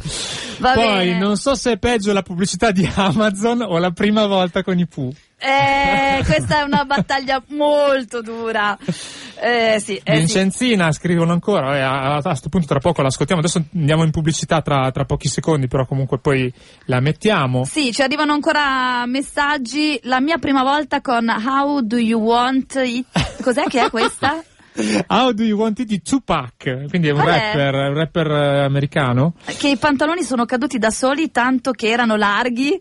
Va 0.61 0.73
Poi 0.73 0.87
bene. 0.87 1.19
non 1.19 1.37
so 1.37 1.55
se 1.55 1.73
è 1.73 1.77
peggio 1.77 2.15
la 2.15 2.23
pubblicità 2.23 2.71
di 2.71 2.89
Amazon 2.95 3.61
o 3.61 3.77
la 3.77 3.91
prima 3.91 4.25
volta 4.27 4.63
con 4.63 4.79
i 4.79 4.87
Pooh. 4.87 5.13
Eh, 5.47 6.25
questa 6.25 6.61
è 6.61 6.63
una 6.63 6.87
battaglia 6.87 7.43
molto 7.49 8.23
dura. 8.23 8.79
Eh, 8.79 9.79
sì, 9.79 9.97
eh, 10.03 10.03
sì. 10.03 10.19
Vincenzina 10.19 10.91
scrivono 10.91 11.33
ancora, 11.33 11.77
eh, 11.77 11.83
a 11.83 12.23
questo 12.23 12.49
punto 12.49 12.67
tra 12.67 12.79
poco 12.79 13.03
l'ascoltiamo, 13.03 13.43
adesso 13.43 13.63
andiamo 13.75 14.05
in 14.05 14.11
pubblicità 14.11 14.63
tra, 14.63 14.91
tra 14.91 15.05
pochi 15.05 15.29
secondi, 15.29 15.69
però 15.69 15.85
comunque 15.85 16.19
poi 16.19 16.51
la 16.87 17.01
mettiamo. 17.01 17.65
Sì, 17.65 17.93
ci 17.93 18.01
arrivano 18.01 18.33
ancora 18.33 19.05
messaggi. 19.05 20.01
La 20.05 20.21
mia 20.21 20.39
prima 20.39 20.63
volta 20.63 21.03
con 21.03 21.29
How 21.29 21.83
Do 21.83 21.99
You 21.99 22.23
Want 22.23 22.81
It? 22.83 23.43
Cos'è 23.43 23.65
che 23.65 23.85
è 23.85 23.91
questa? 23.91 24.43
How 25.09 25.33
do 25.33 25.45
you 25.45 25.59
want 25.59 25.79
it 25.79 25.87
di 25.87 26.01
Tupac? 26.03 26.87
Quindi 26.89 27.09
è 27.09 27.13
un 27.13 27.25
rapper, 27.25 27.75
un 27.75 27.95
rapper 27.95 28.31
eh, 28.31 28.65
americano. 28.65 29.35
che 29.59 29.69
i 29.69 29.77
pantaloni 29.77 30.23
sono 30.23 30.47
caduti 30.47 30.79
da 30.79 30.91
soli 30.91 31.31
tanto 31.31 31.71
che 31.71 31.89
erano 31.89 32.17
larghi 32.17 32.81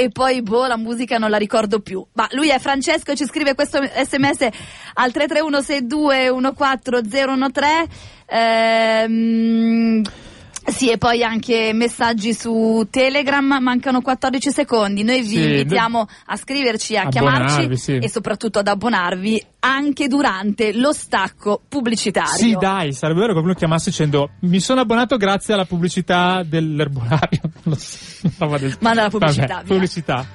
e 0.00 0.08
poi 0.08 0.40
boh 0.40 0.66
la 0.66 0.78
musica 0.78 1.18
non 1.18 1.28
la 1.28 1.36
ricordo 1.36 1.80
più. 1.80 2.02
Ma 2.14 2.26
lui 2.30 2.48
è 2.48 2.58
Francesco 2.58 3.14
ci 3.14 3.26
scrive 3.26 3.54
questo 3.54 3.78
sms 3.82 4.48
al 4.94 5.10
33162141013 5.12 7.84
ehm 8.26 10.02
sì, 10.70 10.90
e 10.90 10.98
poi 10.98 11.22
anche 11.22 11.72
messaggi 11.74 12.32
su 12.34 12.86
Telegram, 12.90 13.58
mancano 13.60 14.00
14 14.00 14.50
secondi. 14.50 15.02
Noi 15.02 15.20
vi 15.22 15.28
Sì, 15.28 15.42
invitiamo 15.42 16.06
a 16.26 16.36
scriverci, 16.36 16.96
a 16.96 17.08
chiamarci 17.08 17.76
sì. 17.76 17.96
e 17.98 18.08
soprattutto 18.08 18.58
ad 18.58 18.68
abbonarvi 18.68 19.44
anche 19.60 20.08
durante 20.08 20.72
lo 20.72 20.92
stacco 20.92 21.60
pubblicitario. 21.68 22.32
Sì, 22.32 22.56
dai, 22.58 22.92
sarebbe 22.92 23.20
vero 23.20 23.32
che 23.32 23.40
qualcuno 23.40 23.54
chiamasse 23.54 23.90
dicendo 23.90 24.30
mi 24.40 24.60
sono 24.60 24.80
abbonato 24.80 25.16
grazie 25.16 25.54
alla 25.54 25.64
pubblicità 25.66 26.42
dell'erbolario. 26.44 27.40
So, 28.36 28.46
del- 28.58 28.76
Manda 28.80 29.02
la 29.04 29.08
pubblicità, 29.10 29.54
Vabbè, 29.56 29.66
pubblicità. 29.66 30.26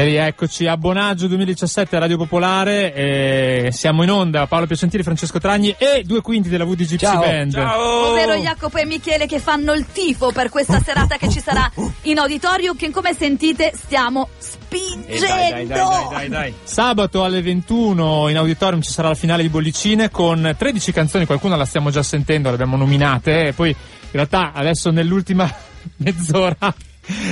E 0.00 0.04
rieccoci 0.04 0.66
a 0.66 0.78
Bonaggio 0.78 1.26
2017 1.26 1.94
a 1.94 1.98
Radio 1.98 2.16
Popolare, 2.16 2.94
eh, 2.94 3.68
siamo 3.70 4.02
in 4.02 4.10
onda 4.10 4.46
Paolo 4.46 4.64
Piacentini, 4.64 5.02
Francesco 5.02 5.38
Tragni 5.38 5.74
e 5.76 6.04
due 6.06 6.22
quinti 6.22 6.48
della 6.48 6.64
VD 6.64 6.84
Gypsy 6.84 6.96
Ciao. 6.96 7.20
Band. 7.20 7.54
Ovvero 7.54 8.32
Jacopo 8.32 8.78
e 8.78 8.86
Michele 8.86 9.26
che 9.26 9.38
fanno 9.40 9.74
il 9.74 9.84
tifo 9.92 10.32
per 10.32 10.48
questa 10.48 10.80
serata 10.80 11.18
che 11.18 11.28
ci 11.28 11.38
sarà 11.38 11.70
in 12.04 12.16
auditorium 12.16 12.78
che 12.78 12.88
come 12.88 13.12
sentite 13.12 13.72
stiamo 13.74 14.30
spingendo. 14.38 15.12
Eh, 15.12 15.18
dai, 15.18 15.50
dai, 15.50 15.66
dai, 15.66 16.08
dai, 16.10 16.28
dai. 16.30 16.54
Sabato 16.62 17.22
alle 17.22 17.42
21 17.42 18.30
in 18.30 18.38
auditorium 18.38 18.80
ci 18.80 18.92
sarà 18.92 19.08
la 19.08 19.14
finale 19.14 19.42
di 19.42 19.50
Bollicine 19.50 20.10
con 20.10 20.54
13 20.56 20.92
canzoni, 20.92 21.26
qualcuna 21.26 21.56
la 21.56 21.66
stiamo 21.66 21.90
già 21.90 22.02
sentendo, 22.02 22.48
le 22.48 22.54
abbiamo 22.54 22.78
nominate 22.78 23.48
e 23.48 23.52
poi 23.52 23.68
in 23.68 23.76
realtà 24.12 24.52
adesso 24.54 24.90
nell'ultima 24.90 25.46
mezz'ora 26.00 26.88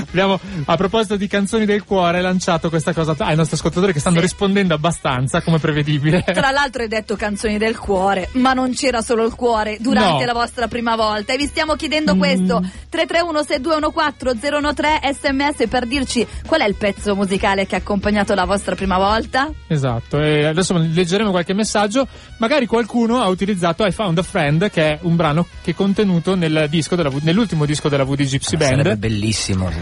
abbiamo 0.09 0.39
a 0.65 0.77
proposito 0.77 1.17
di 1.17 1.27
canzoni 1.27 1.65
del 1.65 1.85
cuore 1.85 2.21
lanciato 2.21 2.69
questa 2.69 2.93
cosa 2.93 3.15
ai 3.19 3.37
nostri 3.37 3.57
ascoltatori 3.57 3.93
che 3.93 4.01
stanno 4.01 4.17
Sì. 4.17 4.23
rispondendo 4.23 4.75
abbastanza 4.75 5.41
come 5.43 5.59
prevedibile. 5.59 6.23
Tra 6.25 6.51
l'altro 6.51 6.83
hai 6.83 6.89
detto 6.89 7.17
canzoni 7.17 7.59
del 7.59 7.79
cuore, 7.79 8.29
ma 8.33 8.53
non 8.53 8.73
c'era 8.75 9.01
solo 9.03 9.25
il 9.25 9.35
cuore 9.35 9.77
durante 9.81 10.21
No. 10.21 10.25
la 10.27 10.33
vostra 10.33 10.69
prima 10.69 10.97
volta. 10.97 11.33
E 11.33 11.37
vi 11.37 11.47
stiamo 11.47 11.75
chiedendo 11.75 12.15
Mm. 12.15 12.19
questo: 12.19 12.63
331-6214-013 12.91 14.99
sms 15.13 15.69
per 15.69 15.87
dirci 15.87 16.27
qual 16.47 16.61
è 16.61 16.67
il 16.67 16.75
pezzo 16.75 17.15
musicale 17.15 17.67
che 17.67 17.75
ha 17.75 17.79
accompagnato 17.79 18.35
la 18.35 18.45
vostra 18.45 18.75
prima 18.75 18.97
volta. 18.99 19.51
Esatto, 19.67 20.21
e 20.21 20.45
adesso 20.47 20.77
leggeremo 20.77 21.31
qualche 21.31 21.55
messaggio. 21.55 22.07
Magari 22.39 22.67
qualcuno 22.67 23.21
ha 23.21 23.29
utilizzato 23.29 23.85
I 23.85 23.93
Found 23.93 24.19
a 24.19 24.23
Friend, 24.23 24.71
che 24.71 24.93
è 24.93 24.99
un 25.03 25.17
brano 25.17 25.47
che 25.63 25.73
è 25.73 25.75
contenuto 25.75 26.35
nel 26.35 26.67
disco 26.69 26.95
della 26.97 27.11
V- 27.11 27.21
nell'ultimo 27.23 27.65
disco 27.65 27.89
della 27.89 28.05
VD 28.05 28.23
Gypsy 28.25 28.57
Sarebbe 28.59 28.83
Band. 28.83 28.97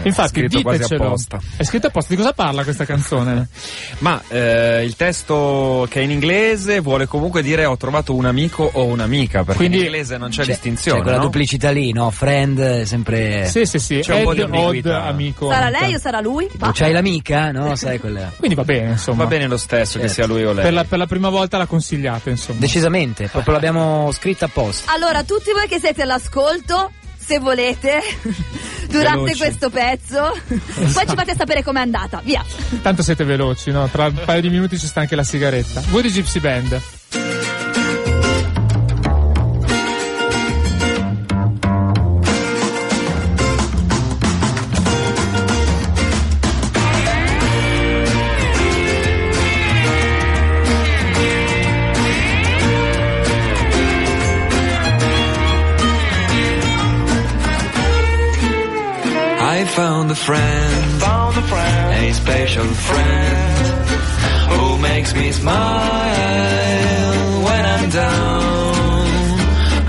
Infatti, 0.03 0.29
scritto 0.29 0.61
quasi 0.61 0.77
ditecelo. 0.79 1.05
apposta. 1.05 1.39
È 1.57 1.63
scritto 1.63 1.87
apposta. 1.87 2.13
Di 2.13 2.17
cosa 2.19 2.33
parla 2.33 2.63
questa 2.63 2.85
canzone? 2.85 3.47
Ma 3.99 4.21
eh, 4.29 4.83
il 4.83 4.95
testo 4.95 5.87
che 5.89 5.99
è 5.99 6.03
in 6.03 6.11
inglese 6.11 6.79
vuole 6.79 7.05
comunque 7.07 7.41
dire 7.41 7.65
ho 7.65 7.77
trovato 7.77 8.13
un 8.15 8.25
amico 8.25 8.69
o 8.73 8.85
un'amica, 8.85 9.39
perché 9.43 9.55
Quindi- 9.57 9.77
in 9.77 9.83
inglese 9.85 10.17
non 10.17 10.29
c'è 10.29 10.41
C'è- 10.43 10.47
distinzione. 10.51 10.97
C'è 10.97 11.03
quella 11.03 11.17
no? 11.17 11.23
duplicità 11.23 11.69
lì, 11.71 11.91
no? 11.91 12.09
Friend, 12.11 12.59
è 12.59 12.85
sempre. 12.85 13.47
Sì, 13.47 13.65
sì, 13.65 13.79
sì. 13.79 13.99
C'è 13.99 14.15
un 14.15 14.23
po' 14.23 14.31
Ed, 14.31 14.35
di 14.37 14.41
odd, 14.43 14.53
ambiguità. 14.53 15.03
amico. 15.05 15.49
Sarà 15.49 15.65
amica. 15.67 15.81
lei 15.81 15.93
o 15.95 15.99
sarà 15.99 16.21
lui? 16.21 16.47
Tipo, 16.47 16.69
c'hai 16.73 16.91
l'amica? 16.91 17.51
No, 17.51 17.75
sai 17.75 17.99
quella. 17.99 18.31
Quindi 18.35 18.55
va 18.55 18.63
bene, 18.63 18.91
insomma. 18.91 19.23
Va 19.23 19.29
bene 19.29 19.47
lo 19.47 19.57
stesso 19.57 19.99
che 19.99 20.07
Certo. 20.07 20.13
sia 20.13 20.25
lui 20.27 20.43
o 20.43 20.53
lei. 20.53 20.63
Per 20.63 20.73
la, 20.73 20.83
per 20.83 20.97
la 20.97 21.07
prima 21.07 21.29
volta 21.29 21.57
la 21.57 21.65
consigliate, 21.65 22.29
insomma. 22.29 22.59
Decisamente, 22.59 23.27
proprio 23.27 23.53
l'abbiamo 23.53 24.11
scritta 24.11 24.45
apposta. 24.45 24.91
Allora, 24.91 25.23
tutti 25.23 25.51
voi 25.51 25.67
che 25.67 25.79
siete 25.79 26.01
all'ascolto, 26.03 26.91
se 27.27 27.39
volete, 27.39 27.99
durante 28.87 29.17
Veloci. 29.19 29.37
questo 29.37 29.69
pezzo, 29.69 30.31
poi 30.47 31.07
ci 31.07 31.15
fate 31.15 31.35
sapere 31.35 31.61
com'è 31.61 31.81
andata. 31.81 32.21
Via. 32.23 32.43
Tanto 32.81 33.03
siete 33.03 33.25
veloci, 33.25 33.69
no? 33.71 33.87
Tra 33.89 34.05
un 34.05 34.21
paio 34.23 34.39
di 34.41 34.49
minuti 34.49 34.79
ci 34.79 34.87
sta 34.87 35.01
anche 35.01 35.15
la 35.15 35.23
sigaretta. 35.23 35.81
Voi 35.89 36.03
di 36.03 36.09
Gypsy 36.09 36.39
Band. 36.39 36.81
Found 59.77 60.09
a 60.09 60.15
friend, 60.15 61.01
found 61.01 61.37
a 61.37 61.41
friend, 61.43 62.03
a 62.03 62.11
special 62.11 62.65
friend 62.89 63.89
who 64.51 64.79
makes 64.79 65.13
me 65.13 65.31
smile 65.31 65.53
when 67.47 67.63
I'm 67.73 67.87
down. 67.91 68.73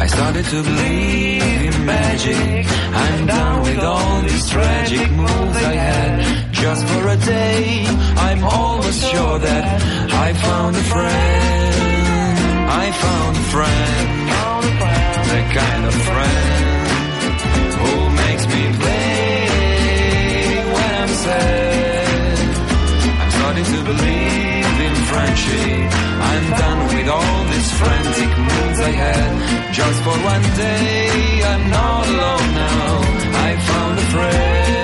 I 0.05 0.07
started 0.07 0.45
to 0.45 0.63
believe 0.63 1.75
in 1.75 1.87
magic. 1.87 2.67
I'm 3.03 3.27
done 3.27 3.63
with 3.63 3.79
all 3.79 4.21
these 4.29 4.51
tragic 4.51 5.11
moves 5.11 5.57
I 5.73 5.75
had. 5.89 6.53
Just 6.53 6.87
for 6.89 7.09
a 7.09 7.17
day, 7.17 7.87
I'm 8.29 8.45
almost 8.45 9.01
sure 9.11 9.39
that 9.39 9.65
I 10.27 10.29
found 10.35 10.77
a 10.77 10.85
friend. 10.93 12.29
I 12.85 12.87
found 13.05 13.37
a 13.43 13.47
friend. 13.55 14.09
The 15.33 15.43
kind 15.59 15.85
of 15.87 15.95
friend 15.95 16.68
to 23.73 23.79
believe 23.91 24.77
in 24.87 24.95
friendship. 25.11 25.89
I'm 26.31 26.47
done 26.63 26.81
with 26.89 27.09
all 27.17 27.45
these 27.53 27.71
frantic 27.79 28.33
moods 28.47 28.81
I 28.81 28.93
had. 29.05 29.31
Just 29.79 29.99
for 30.05 30.17
one 30.33 30.47
day, 30.57 31.43
I'm 31.53 31.65
not 31.71 32.07
alone 32.13 32.49
now. 32.65 32.89
I 33.47 33.51
found 33.69 33.99
a 33.99 34.07
friend. 34.15 34.78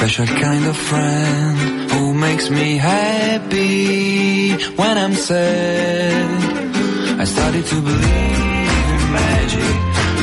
Special 0.00 0.24
kind 0.24 0.64
of 0.64 0.74
friend 0.74 1.90
who 1.90 2.14
makes 2.14 2.48
me 2.48 2.78
happy 2.78 4.52
when 4.80 4.96
I'm 4.96 5.12
sad. 5.12 7.20
I 7.20 7.24
started 7.24 7.66
to 7.66 7.74
believe 7.82 8.88
in 8.94 9.02
magic, 9.12 9.76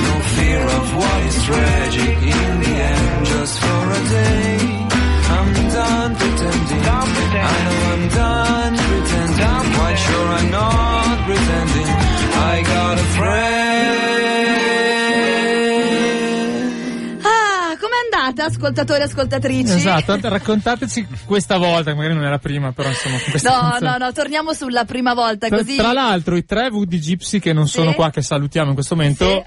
no 0.08 0.16
fear 0.36 0.64
of 0.80 0.86
what 1.00 1.20
is 1.30 1.44
tragic. 1.44 2.18
In 2.38 2.54
the 2.64 2.74
end, 2.92 3.26
just 3.28 3.60
for 3.60 3.84
a 4.00 4.02
day, 4.18 4.58
I'm 5.38 5.54
done 5.78 6.12
pretending. 6.22 6.84
I 7.54 7.58
know 7.66 7.80
I'm 7.94 8.06
done 8.24 8.74
pretending. 8.90 9.74
Quite 9.78 10.00
sure 10.08 10.28
I'm 10.38 10.50
not 10.58 10.87
ascoltatori 18.48 19.00
e 19.00 19.04
ascoltatrici? 19.04 19.74
Esatto, 19.74 20.18
raccontateci 20.22 21.08
questa 21.26 21.58
volta, 21.58 21.94
magari 21.96 22.14
non 22.16 22.26
è 22.26 22.30
la 22.30 22.40
prima, 22.40 22.72
però 22.72 22.90
insomma. 22.90 23.16
No, 23.18 23.32
canzone. 23.32 23.90
no, 23.92 23.98
no, 24.06 24.12
torniamo 24.12 24.54
sulla 24.54 24.86
prima 24.86 25.14
volta 25.14 25.48
Tra, 25.48 25.58
così. 25.58 25.76
tra 25.76 25.94
l'altro, 25.94 26.36
i 26.36 26.46
tre 26.46 26.68
Woody 26.70 27.00
Gypsy 27.00 27.40
che 27.40 27.54
non 27.54 27.68
sono 27.68 27.90
Sì. 27.92 27.96
qua, 27.96 28.10
che 28.10 28.22
salutiamo 28.22 28.70
in 28.70 28.74
questo 28.76 28.96
momento, 28.96 29.26
Sì. 29.26 29.44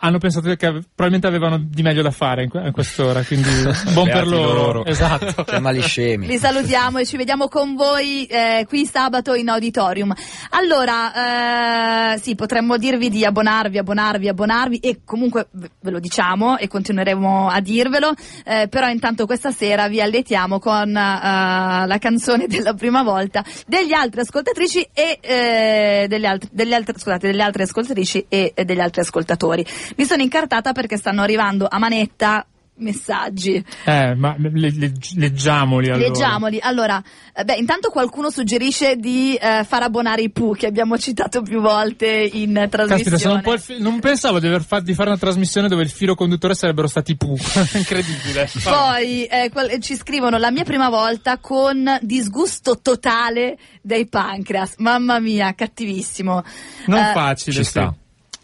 Hanno 0.00 0.18
pensato 0.18 0.54
che 0.54 0.66
ave- 0.66 0.80
probabilmente 0.94 1.26
avevano 1.26 1.58
di 1.58 1.82
meglio 1.82 2.02
da 2.02 2.10
fare 2.10 2.44
in, 2.44 2.48
que- 2.48 2.60
in 2.66 2.72
quest'ora, 2.72 3.22
quindi 3.22 3.48
buon 3.92 4.08
per 4.08 4.26
loro. 4.26 4.52
loro. 4.54 4.84
Esatto. 4.84 5.44
Siamo 5.48 5.68
agli 5.68 5.82
scemi. 5.82 6.26
Vi 6.26 6.38
salutiamo 6.38 6.98
e 6.98 7.06
ci 7.06 7.16
vediamo 7.16 7.48
con 7.48 7.74
voi 7.74 8.26
eh, 8.26 8.64
qui 8.68 8.86
sabato 8.86 9.34
in 9.34 9.48
auditorium. 9.48 10.14
Allora, 10.50 12.12
eh, 12.14 12.18
sì, 12.18 12.34
potremmo 12.34 12.76
dirvi 12.76 13.08
di 13.08 13.24
abbonarvi, 13.24 13.78
abbonarvi, 13.78 14.28
abbonarvi 14.28 14.78
e 14.78 15.00
comunque 15.04 15.48
ve 15.52 15.90
lo 15.90 15.98
diciamo 15.98 16.58
e 16.58 16.68
continueremo 16.68 17.48
a 17.48 17.60
dirvelo, 17.60 18.14
eh, 18.44 18.68
però 18.68 18.88
intanto 18.88 19.26
questa 19.26 19.50
sera 19.50 19.88
vi 19.88 20.00
alletiamo 20.00 20.58
con 20.58 20.88
eh, 20.88 21.86
la 21.86 21.96
canzone 21.98 22.46
della 22.46 22.74
prima 22.74 23.02
volta 23.02 23.44
degli 23.66 23.92
altri 23.92 24.20
ascoltatrici 24.20 24.88
e 24.92 25.18
eh, 25.20 26.06
delle 26.08 26.26
altre, 26.26 26.48
delle 26.52 26.74
altre, 26.74 26.94
scusate, 26.98 27.26
delle 27.26 27.42
altre 27.42 27.64
ascoltatrici 27.64 28.26
e 28.28 28.52
degli 28.64 28.80
altri 28.80 29.00
ascoltatori. 29.00 29.64
Mi 29.96 30.04
sono 30.04 30.22
incartata 30.22 30.72
perché 30.72 30.96
stanno 30.96 31.22
arrivando 31.22 31.66
a 31.68 31.78
manetta 31.78 32.46
messaggi. 32.78 33.64
Eh, 33.86 34.14
ma 34.16 34.34
le- 34.38 34.70
le- 34.70 34.92
leggiamoli 35.14 35.88
allora. 35.88 36.08
Leggiamoli. 36.08 36.58
Allora, 36.60 37.02
eh, 37.34 37.42
beh, 37.42 37.54
intanto 37.54 37.88
qualcuno 37.88 38.28
suggerisce 38.28 38.96
di 38.96 39.34
eh, 39.34 39.64
far 39.66 39.82
abbonare 39.82 40.20
i 40.20 40.30
Pooh, 40.30 40.52
che 40.54 40.66
abbiamo 40.66 40.98
citato 41.00 41.40
più 41.40 41.62
volte 41.62 42.06
in 42.06 42.54
eh, 42.54 42.68
trasmissione. 42.68 43.02
Caspita, 43.02 43.16
sono 43.18 43.34
un 43.36 43.40
po' 43.40 43.54
il 43.54 43.60
fi- 43.60 43.80
non 43.80 43.98
pensavo 43.98 44.38
di, 44.40 44.46
aver 44.46 44.62
fa- 44.62 44.80
di 44.80 44.92
fare 44.92 45.08
una 45.08 45.18
trasmissione 45.18 45.68
dove 45.68 45.84
il 45.84 45.88
filo 45.90 46.14
conduttore 46.14 46.54
sarebbero 46.54 46.86
stati 46.86 47.12
i 47.12 47.16
Pooh. 47.16 47.38
Incredibile. 47.72 48.46
Poi 48.62 49.24
eh, 49.24 49.48
qual- 49.50 49.78
ci 49.80 49.96
scrivono 49.96 50.36
la 50.36 50.50
mia 50.50 50.64
prima 50.64 50.90
volta 50.90 51.38
con 51.38 51.98
disgusto 52.02 52.80
totale 52.80 53.56
dei 53.80 54.06
pancreas. 54.06 54.74
Mamma 54.78 55.18
mia, 55.18 55.54
cattivissimo. 55.54 56.44
Non 56.88 56.98
Eh, 56.98 57.12
facile. 57.14 57.56
Ci 57.56 57.64
sì. 57.64 57.70
sta. 57.70 57.94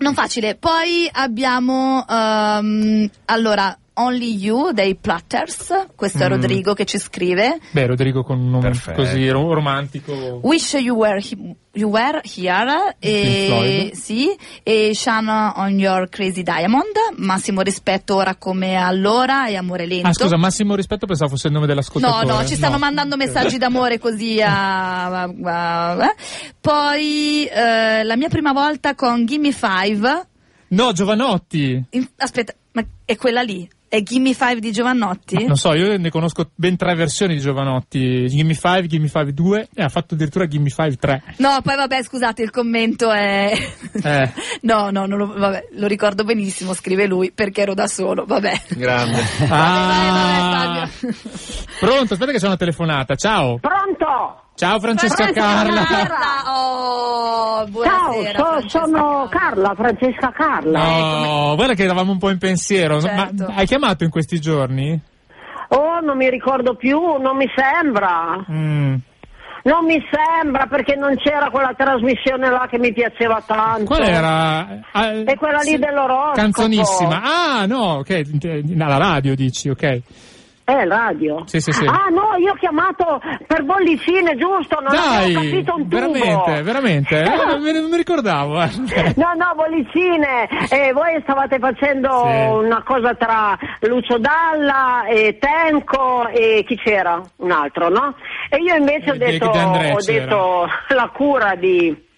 Non 0.03 0.15
facile. 0.15 0.57
Poi 0.57 1.09
abbiamo 1.13 2.05
ehm, 2.09 3.09
allora 3.27 3.77
Only 3.95 4.35
You 4.37 4.73
dei 4.73 4.95
Platters. 4.95 5.87
Questo 5.95 6.23
è 6.23 6.27
Mm. 6.27 6.31
Rodrigo 6.31 6.73
che 6.75 6.85
ci 6.87 6.99
scrive. 6.99 7.59
Beh, 7.73 7.87
Rodrigo 7.87 8.23
con 8.23 8.39
un 8.39 8.51
nome 8.51 8.63
Perfetto. 8.71 9.03
così 9.03 9.29
ro- 9.29 9.53
romantico. 9.53 10.13
Wish 10.43 10.73
You 10.75 10.97
Were, 10.97 11.19
He- 11.19 11.55
you 11.75 11.91
were 11.91 12.23
Here 12.25 12.97
e, 12.99 13.91
sì, 13.95 14.29
e 14.63 14.93
Shine 14.95 15.53
on 15.57 15.79
Your 15.79 16.09
Crazy 16.09 16.43
Diamond. 16.43 16.87
Massimo 17.17 17.61
rispetto 17.61 18.15
ora 18.17 18.35
come 18.37 18.77
allora 18.77 19.47
e 19.49 19.57
amore 19.57 19.85
lento. 19.87 20.09
Ah, 20.09 20.13
scusa, 20.15 20.37
massimo 20.39 20.75
rispetto, 20.75 21.05
pensavo 21.07 21.31
fosse 21.31 21.49
il 21.49 21.53
nome 21.53 21.67
No, 21.67 21.73
dell'ascoltatore. 21.73 22.27
no, 22.27 22.47
ci 22.47 22.55
stanno 22.55 22.73
No. 22.75 22.79
mandando 22.79 23.17
messaggi 23.17 23.59
d'amore 23.59 23.99
così 23.99 24.41
a... 24.41 25.05
a- 25.23 25.33
a- 25.45 26.05
eh. 26.05 26.15
Poi 26.61 27.45
eh, 27.45 28.05
la 28.05 28.17
mia 28.17 28.29
prima 28.29 28.53
volta 28.53 28.95
con 28.95 29.27
Gimme 29.27 29.53
Five. 29.53 30.27
No, 30.69 30.93
Giovanotti. 30.93 31.85
In- 31.91 32.09
aspetta, 32.17 32.55
ma 32.73 32.83
è 33.05 33.17
quella 33.17 33.43
lì? 33.43 33.69
È 33.93 34.03
Gimme 34.03 34.33
Five 34.33 34.59
di 34.59 34.73
Giovannotti? 34.73 35.45
Non 35.45 35.57
so, 35.57 35.75
io 35.75 35.99
ne 35.99 36.09
conosco 36.09 36.51
ben 36.55 36.79
tre 36.79 36.95
versioni 36.95 37.35
di 37.35 37.41
Giovanotti. 37.41 38.27
Gimme 38.27 38.55
5, 38.55 38.87
Gimme 38.87 39.07
5 39.07 39.35
2 39.35 39.69
e 39.75 39.83
ha 39.83 39.91
fatto 39.91 40.15
addirittura 40.15 40.47
Gimme 40.47 40.71
5 40.71 40.97
3. 40.97 41.23
No, 41.37 41.61
poi 41.63 41.77
vabbè, 41.77 42.03
scusate, 42.03 42.41
il 42.41 42.51
commento 42.51 43.11
è... 43.11 43.53
Eh. 44.03 44.33
no, 44.63 44.89
no, 44.89 45.05
non 45.05 45.19
lo, 45.19 45.27
vabbè, 45.27 45.69
lo 45.73 45.87
ricordo 45.87 46.25
benissimo, 46.25 46.73
scrive 46.73 47.07
lui, 47.07 47.33
perché 47.33 47.61
ero 47.61 47.75
da 47.75 47.87
solo, 47.87 48.25
vabbè. 48.25 48.63
Grande. 48.69 49.21
Ah. 49.51 49.51
Vai, 49.93 50.11
vai, 50.11 50.89
Fabio. 50.89 51.15
Pronto, 51.79 52.15
aspetta 52.15 52.33
che 52.33 52.39
c'è 52.39 52.47
una 52.47 52.57
telefonata. 52.57 53.15
Ciao. 53.15 53.59
Pronto? 53.59 54.52
Ciao 54.63 54.79
Francesca 54.79 55.25
Pronto, 55.25 55.41
Carla. 55.41 55.83
Carla, 55.85 56.55
oh, 56.55 57.67
buonasera. 57.67 58.39
Ciao, 58.39 58.61
so- 58.61 58.69
Francesca 58.69 58.69
sono 58.87 59.27
Carla, 59.29 59.75
Francesca 59.75 60.31
Carla. 60.31 60.79
No, 60.85 61.55
guarda 61.57 61.75
che 61.75 61.83
eravamo 61.83 62.13
un 62.13 62.19
po' 62.19 62.31
in 62.31 62.39
pensiero. 62.39 63.01
Certo. 63.01 63.45
Ma 63.49 63.55
hai 63.57 63.67
chiamato 63.67 64.05
in 64.05 64.11
questi 64.11 64.39
giorni? 64.39 65.01
Oh, 65.71 65.99
non 66.01 66.17
mi 66.17 66.31
ricordo 66.31 66.77
più, 66.77 66.97
non 67.21 67.37
mi 67.37 67.47
sembra. 67.57 68.37
Mm. 68.49 68.95
Non 69.65 69.85
mi 69.85 70.01
sembra 70.13 70.67
perché 70.67 70.95
non 70.95 71.17
c'era 71.17 71.51
quella 71.51 71.75
trasmissione 71.77 72.49
là 72.49 72.69
che 72.71 72.79
mi 72.79 72.93
piaceva 72.93 73.43
tanto. 73.45 73.85
Qual 73.85 74.03
era? 74.03 74.81
Ah, 74.93 75.11
È 75.25 75.35
quella 75.37 75.59
lì 75.59 75.71
sì, 75.71 75.79
dell'oroscopo. 75.79 76.35
Canzonissima. 76.35 77.21
Ah, 77.23 77.67
no, 77.67 77.99
ok. 77.99 78.23
Alla 78.79 78.97
radio 78.97 79.35
dici, 79.35 79.71
ok. 79.71 80.03
Eh, 80.65 80.85
radio. 80.87 81.43
Sì, 81.47 81.61
sì, 81.61 81.73
sì. 81.73 81.85
Ah, 81.87 82.07
no, 82.11 82.37
io 82.39 82.53
ho 82.53 82.55
chiamato 82.55 83.21
per 83.49 83.65
bollicine, 83.65 84.37
giusto? 84.37 84.79
Non 84.81 84.93
Dai, 84.93 85.35
avevo 85.35 85.41
capito 85.41 85.75
un 85.75 85.89
tubo. 85.89 85.97
veramente, 86.13 86.63
veramente, 86.63 87.19
eh, 87.23 87.45
non, 87.47 87.61
mi, 87.91 87.97
ricordavo. 87.97 88.63
eh. 88.63 88.71
No, 89.17 89.33
no, 89.37 89.53
bollicine, 89.57 90.49
eh, 90.71 90.93
voi 90.93 91.19
stavate 91.23 91.59
facendo 91.59 92.27
Sì. 92.27 92.47
una 92.65 92.83
cosa 92.85 93.15
tra 93.15 93.59
Lucio 93.81 94.19
Dalla 94.19 95.05
e 95.07 95.39
Tenco 95.39 96.29
e 96.29 96.65
chi 96.67 96.77
c'era? 96.77 97.21
Un 97.39 97.51
altro, 97.51 97.89
no? 97.89 98.15
E 98.49 98.59
io 98.59 98.77
invece 98.77 99.11
ho 99.11 99.17
detto, 99.17 99.47
ho 99.51 100.01
detto 100.05 100.67
la 100.95 101.11
cura 101.13 101.55
di... 101.57 102.11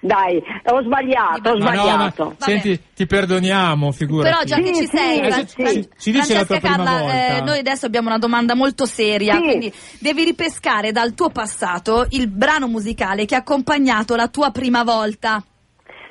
Dai, 0.00 0.36
ho 0.66 0.82
sbagliato, 0.82 1.50
ho 1.50 1.56
Ma 1.58 1.72
no, 1.72 1.84
ma 1.84 1.90
sbagliato. 1.90 2.34
senti, 2.38 2.80
ti 2.94 3.06
perdoniamo, 3.06 3.90
figurati. 3.90 4.30
Però 4.30 4.44
già 4.44 4.56
che 4.56 4.74
Sì, 4.74 4.86
ci 4.86 4.96
sei, 4.96 5.16
sì, 5.24 5.30
Fran- 5.30 5.46
sì. 5.46 5.54
Fran- 5.62 5.72
Ci- 5.72 5.88
ci 5.98 6.10
dici 6.12 6.32
la 6.34 6.44
tua 6.44 6.58
Francesca 6.58 6.58
prima 6.60 6.76
Carla, 6.84 7.00
volta? 7.00 7.36
eh, 7.36 7.40
noi 7.40 7.58
adesso 7.58 7.86
abbiamo 7.86 8.08
una 8.08 8.18
domanda 8.18 8.54
molto 8.54 8.86
seria, 8.86 9.34
Sì. 9.34 9.40
quindi 9.42 9.72
devi 9.98 10.22
ripescare 10.24 10.92
dal 10.92 11.14
tuo 11.14 11.30
passato 11.30 12.06
il 12.10 12.28
brano 12.28 12.68
musicale 12.68 13.24
che 13.24 13.34
ha 13.34 13.38
accompagnato 13.38 14.14
la 14.14 14.28
tua 14.28 14.50
prima 14.52 14.84
volta. 14.84 15.42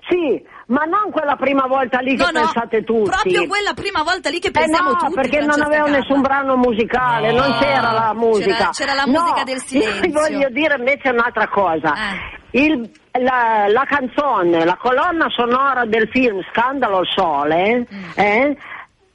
Sì, 0.10 0.42
ma 0.68 0.84
non 0.84 1.12
quella 1.12 1.36
prima 1.36 1.66
volta 1.68 2.00
lì 2.00 2.16
che 2.16 2.24
No, 2.24 2.30
no, 2.32 2.40
pensate 2.46 2.84
tutti. 2.84 3.10
proprio 3.10 3.46
quella 3.48 3.74
prima 3.74 4.04
volta 4.04 4.30
lì 4.30 4.40
che 4.40 4.48
Eh 4.48 4.52
pensiamo 4.52 4.92
no, 4.92 4.96
tutti. 4.98 5.14
perché 5.16 5.40
non 5.40 5.50
Francesca 5.52 5.68
avevo 5.68 5.84
Carla. 5.86 5.98
nessun 6.00 6.22
brano 6.22 6.56
musicale, 6.58 7.32
No. 7.32 7.40
non 7.40 7.58
c'era 7.60 7.92
la 7.92 8.14
musica. 8.14 8.56
C'era- 8.56 8.70
c'era 8.72 8.94
la 8.94 9.04
No, 9.04 9.12
musica 9.12 9.44
del 9.44 9.62
silenzio. 9.68 10.06
Io 10.08 10.12
voglio 10.12 10.50
dire 10.50 10.76
invece 10.78 11.10
un'altra 11.10 11.48
cosa. 11.50 11.94
Eh. 11.94 12.36
Il- 12.52 12.90
la, 13.20 13.66
la 13.68 13.84
canzone, 13.86 14.66
la 14.66 14.76
colonna 14.80 15.28
sonora 15.30 15.86
del 15.86 16.08
film 16.10 16.42
Scandalo 16.52 16.98
al 17.00 17.08
Sole, 17.08 17.86
Mm. 17.92 18.04
eh, 18.16 18.58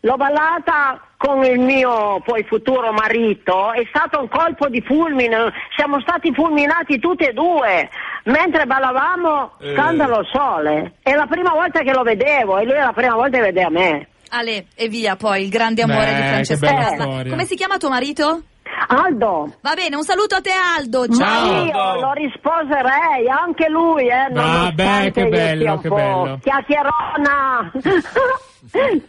l'ho 0.00 0.16
ballata 0.16 1.00
con 1.16 1.44
il 1.44 1.60
mio 1.60 2.20
poi 2.24 2.42
futuro 2.44 2.90
marito, 2.92 3.72
è 3.72 3.84
stato 3.88 4.18
un 4.20 4.28
colpo 4.28 4.68
di 4.68 4.82
fulmine, 4.82 5.52
siamo 5.76 6.00
stati 6.00 6.32
fulminati 6.34 6.98
tutti 6.98 7.24
e 7.24 7.32
due 7.32 7.88
mentre 8.24 8.66
ballavamo 8.66 9.52
Eh. 9.60 9.72
Scandalo 9.74 10.16
al 10.16 10.26
Sole. 10.32 10.94
È 11.02 11.14
la 11.14 11.26
prima 11.26 11.50
volta 11.50 11.80
che 11.80 11.92
lo 11.92 12.02
vedevo 12.02 12.58
e 12.58 12.64
lui 12.64 12.74
è 12.74 12.80
la 12.80 12.92
prima 12.92 13.14
volta 13.14 13.36
che 13.38 13.42
vede 13.44 13.62
a 13.62 13.70
me. 13.70 14.06
Ale, 14.30 14.66
e 14.74 14.88
via 14.88 15.14
poi 15.14 15.42
il 15.44 15.50
grande 15.50 15.82
amore 15.82 16.06
Beh, 16.10 16.14
di 16.16 16.22
Francesca. 16.22 17.04
Come 17.28 17.44
si 17.44 17.54
chiama 17.54 17.76
tuo 17.76 17.90
marito? 17.90 18.42
Aldo, 18.88 19.54
Va 19.60 19.74
bene, 19.74 19.96
un 19.96 20.04
saluto 20.04 20.34
a 20.34 20.40
te 20.40 20.50
Aldo. 20.50 21.06
Ma 21.08 21.14
Ciao. 21.14 21.64
io 21.64 22.00
lo 22.00 22.12
risposerei, 22.12 23.28
anche 23.28 23.68
lui, 23.68 24.08
eh. 24.08 24.32
Vabbè, 24.32 24.32
nonostante 24.32 25.10
che 25.10 25.28
bello, 25.28 25.78
che 25.78 25.88
bello. 25.88 26.38
Chiacchierona. 26.42 27.72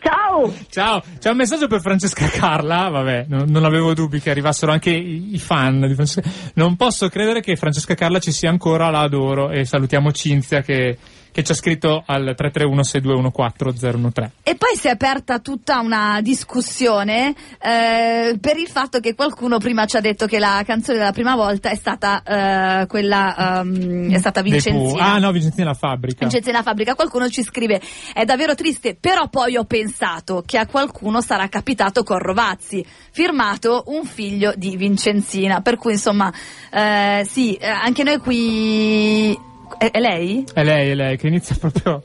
Ciao. 0.01 0.53
Ciao, 0.70 1.01
c'è 1.20 1.30
un 1.30 1.38
messaggio 1.38 1.68
per 1.68 1.80
Francesca 1.80 2.28
Carla, 2.28 2.89
vabbè, 2.89 3.26
non, 3.30 3.45
non 3.47 3.64
avevo 3.66 3.93
dubbi 3.93 4.20
che 4.20 4.32
arrivassero 4.32 4.72
anche 4.72 4.89
i, 4.89 5.36
i 5.36 5.39
fan 5.39 5.86
di 5.88 5.93
Francesca. 5.93 6.30
Non 6.55 6.76
posso 6.76 7.07
credere 7.07 7.41
che 7.41 7.55
Francesca 7.55 7.93
Carla 7.93 8.20
ci 8.20 8.32
sia 8.32 8.49
ancora, 8.49 8.89
la 8.89 9.01
adoro 9.01 9.51
e 9.51 9.64
salutiamo 9.66 10.11
Cinzia 10.11 10.61
che, 10.61 10.97
che 11.34 11.43
ci 11.43 11.51
ha 11.51 11.55
scritto 11.55 12.03
al 12.05 12.36
331-6214-013. 12.38 14.29
E 14.43 14.55
poi 14.55 14.75
si 14.75 14.88
è 14.88 14.91
aperta 14.91 15.39
tutta 15.39 15.79
una 15.79 16.21
discussione 16.21 17.34
eh, 17.59 18.38
per 18.39 18.57
il 18.57 18.67
fatto 18.67 18.99
che 18.99 19.15
qualcuno 19.15 19.57
prima 19.57 19.86
ci 19.88 19.97
ha 19.97 19.99
detto 19.99 20.27
che 20.27 20.38
la 20.38 20.61
canzone 20.63 20.99
della 20.99 21.11
prima 21.11 21.36
volta 21.36 21.71
è 21.71 21.75
stata 21.75 22.21
eh, 22.21 22.86
quella 22.86 23.61
ehm, 23.61 24.13
è 24.13 24.19
stata. 24.19 24.41
Vincenzina. 24.43 25.13
Ah 25.13 25.17
no, 25.17 25.31
Vincenzina 25.31 25.69
la 25.69 25.73
fabbrica. 25.73 26.19
Vincenzina 26.19 26.61
fabbrica, 26.61 26.93
qualcuno 26.93 27.27
ci 27.29 27.41
scrive 27.41 27.81
è 28.13 28.25
davvero 28.25 28.53
triste, 28.53 28.95
però 28.95 29.27
poi 29.27 29.57
ho 29.57 29.63
pensato 29.63 30.43
che 30.45 30.59
a 30.59 30.67
qualcuno 30.67 31.19
sarà 31.21 31.47
capitato 31.49 32.03
con 32.03 32.19
Rovazzi, 32.19 32.86
firmato 33.11 33.86
un 33.88 34.05
figlio 34.05 34.53
di 34.55 34.77
Vincenzina, 34.77 35.61
per 35.61 35.77
cui 35.77 35.93
insomma 35.93 36.31
eh, 36.71 37.25
sì, 37.27 37.55
eh, 37.55 37.67
anche 37.67 38.03
noi 38.03 38.19
qui 38.19 39.51
è, 39.78 39.91
è 39.91 39.99
lei? 39.99 40.45
È 40.53 40.64
lei, 40.64 40.89
è 40.89 40.95
lei, 40.95 41.18
che 41.18 41.28
inizia 41.28 41.55
proprio 41.59 42.01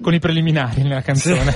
con 0.00 0.14
i 0.14 0.18
preliminari 0.18 0.82
nella 0.82 1.02
canzone. 1.02 1.54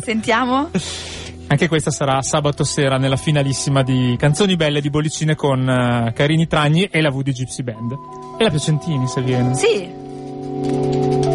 Sentiamo? 0.00 0.70
Anche 1.50 1.66
questa 1.66 1.90
sarà 1.90 2.20
sabato 2.20 2.62
sera 2.62 2.98
nella 2.98 3.16
finalissima 3.16 3.82
di 3.82 4.14
Canzoni 4.18 4.54
Belle 4.56 4.82
di 4.82 4.90
Bollicine 4.90 5.34
con 5.34 5.66
eh, 5.66 6.12
Carini 6.12 6.46
Tragni 6.46 6.84
e 6.90 7.00
la 7.00 7.08
Voodoo 7.10 7.32
Gypsy 7.32 7.62
Band. 7.62 7.92
E 8.38 8.44
la 8.44 8.50
Piacentini 8.50 9.08
se 9.08 9.22
viene. 9.22 9.54
Sì. 9.54 11.27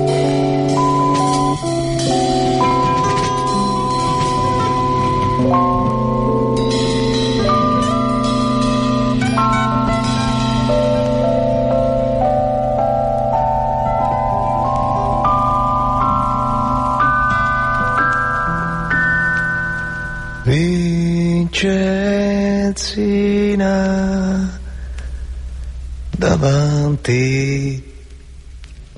Davanti 26.17 27.91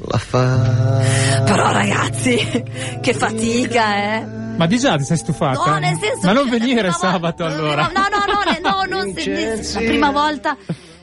la 0.08 0.18
fa. 0.18 1.02
Però 1.46 1.72
ragazzi, 1.72 2.64
che 3.02 3.14
fatica, 3.14 4.18
eh. 4.18 4.26
Ma 4.58 4.68
di 4.68 4.78
già 4.78 4.96
ti 4.98 5.04
sei 5.04 5.18
stufata? 5.18 5.72
No, 5.72 5.78
nel 5.80 5.98
senso 6.00 6.26
Ma 6.28 6.32
non 6.34 6.50
venire 6.50 6.92
sabato 6.92 7.44
volta- 7.44 7.60
allora. 7.60 7.82
No, 7.94 8.02
no, 8.08 8.34
no, 8.34 8.52
ne- 8.52 8.60
no, 8.62 8.84
non 9.04 9.14
se- 9.16 9.30
ne- 9.30 9.56
la 9.74 9.80
prima 9.80 10.12
volta, 10.12 10.56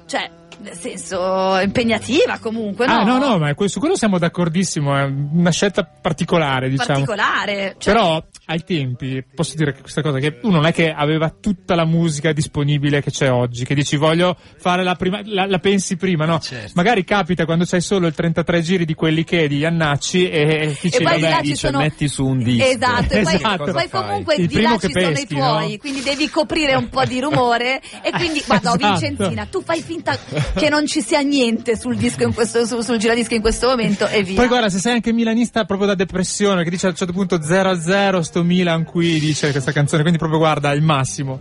cioè, 0.07 0.31
nel 0.61 0.75
senso, 0.75 1.59
impegnativa 1.59 2.39
comunque, 2.39 2.87
no? 2.87 2.93
Ah, 3.01 3.05
no, 3.05 3.19
no, 3.19 3.39
ma 3.39 3.53
su 3.67 3.79
quello 3.79 3.97
siamo 3.97 4.19
d'accordissimo, 4.19 4.97
è 4.97 5.03
una 5.05 5.51
scelta 5.51 5.85
particolare, 5.85 6.69
diciamo. 6.71 7.05
Particolare. 7.05 7.75
Cioè, 7.79 7.93
Però 7.93 8.23
ai 8.47 8.65
tempi, 8.65 9.25
posso 9.35 9.55
dire 9.57 9.73
che 9.73 9.81
questa 9.83 10.03
cosa, 10.03 10.19
che 10.19 10.39
uno 10.43 10.57
non 10.57 10.67
è 10.67 10.73
che 10.73 10.91
aveva 10.91 11.31
tutta 11.31 11.75
la 11.75 11.85
musica 11.85 12.33
disponibile 12.33 13.01
che 13.01 13.11
c'è 13.11 13.31
oggi, 13.31 13.65
che 13.65 13.75
dici 13.75 13.97
voglio 13.97 14.37
fare 14.59 14.83
la 14.83 14.95
prima, 14.97 15.21
la, 15.25 15.47
la 15.47 15.59
pensi 15.59 15.97
prima, 15.97 16.25
no? 16.25 16.41
Magari 16.75 17.05
capita 17.05 17.45
quando 17.45 17.65
c'hai 17.65 17.81
solo 17.81 18.07
il 18.09 18.15
33 18.15 18.61
giri 18.63 18.85
di 18.85 18.95
quelli 18.95 19.23
che 19.25 19.45
è 19.45 19.49
di 19.49 19.59
Iannacci 19.59 20.29
e 20.29 20.77
dici 20.81 20.97
E 20.97 21.03
poi 21.03 21.21
vabbè, 21.21 21.35
ci 21.37 21.43
dice 21.43 21.55
sono- 21.69 21.79
metti 21.79 22.09
su 22.09 22.27
un 22.27 22.43
disco. 22.43 22.67
Esatto, 22.67 23.15
e 23.15 23.23
poi, 23.23 23.35
Esatto. 23.35 23.73
poi 23.73 23.89
comunque 23.89 24.35
Il 24.35 24.47
di 24.49 24.61
là 24.61 24.77
ci 24.79 24.91
sono 24.91 25.07
peschi, 25.09 25.23
i 25.23 25.37
tuoi, 25.37 25.71
no? 25.71 25.77
quindi 25.79 26.03
devi 26.03 26.29
coprire 26.29 26.75
un 26.75 26.89
po' 26.89 27.05
di 27.05 27.21
rumore 27.21 27.81
e 28.03 28.11
quindi 28.11 28.43
guarda, 28.47 28.75
Esatto. 28.75 28.87
Vincenzina, 28.99 29.47
tu 29.47 29.63
fai 29.63 29.81
finta 29.83 30.19
che 30.57 30.69
non 30.69 30.87
ci 30.87 31.01
sia 31.01 31.21
niente 31.21 31.77
sul 31.79 31.97
disco 31.97 32.25
in 32.25 32.35
questo, 32.35 32.67
sul, 32.67 32.83
sul 32.83 32.97
giradischi 32.99 33.37
in 33.37 33.41
questo 33.41 33.69
momento 33.69 34.07
e 34.09 34.23
via. 34.25 34.35
Poi 34.35 34.49
guarda, 34.49 34.69
se 34.69 34.79
sei 34.79 34.95
anche 34.95 35.13
milanista 35.13 35.65
proprio 35.65 35.87
da 35.87 35.95
depressione, 35.95 36.65
che 36.65 36.71
dice 36.71 36.87
a 36.87 36.91
un 36.91 36.97
certo 36.97 37.13
punto 37.13 37.37
0-0 37.39 38.21
sto 38.33 38.43
Milan 38.43 38.85
qui, 38.85 39.21
dice 39.21 39.51
questa 39.51 39.73
canzone, 39.73 40.01
quindi 40.01 40.19
proprio 40.19 40.39
guarda 40.39 40.73
il 40.73 40.81
massimo. 40.83 41.39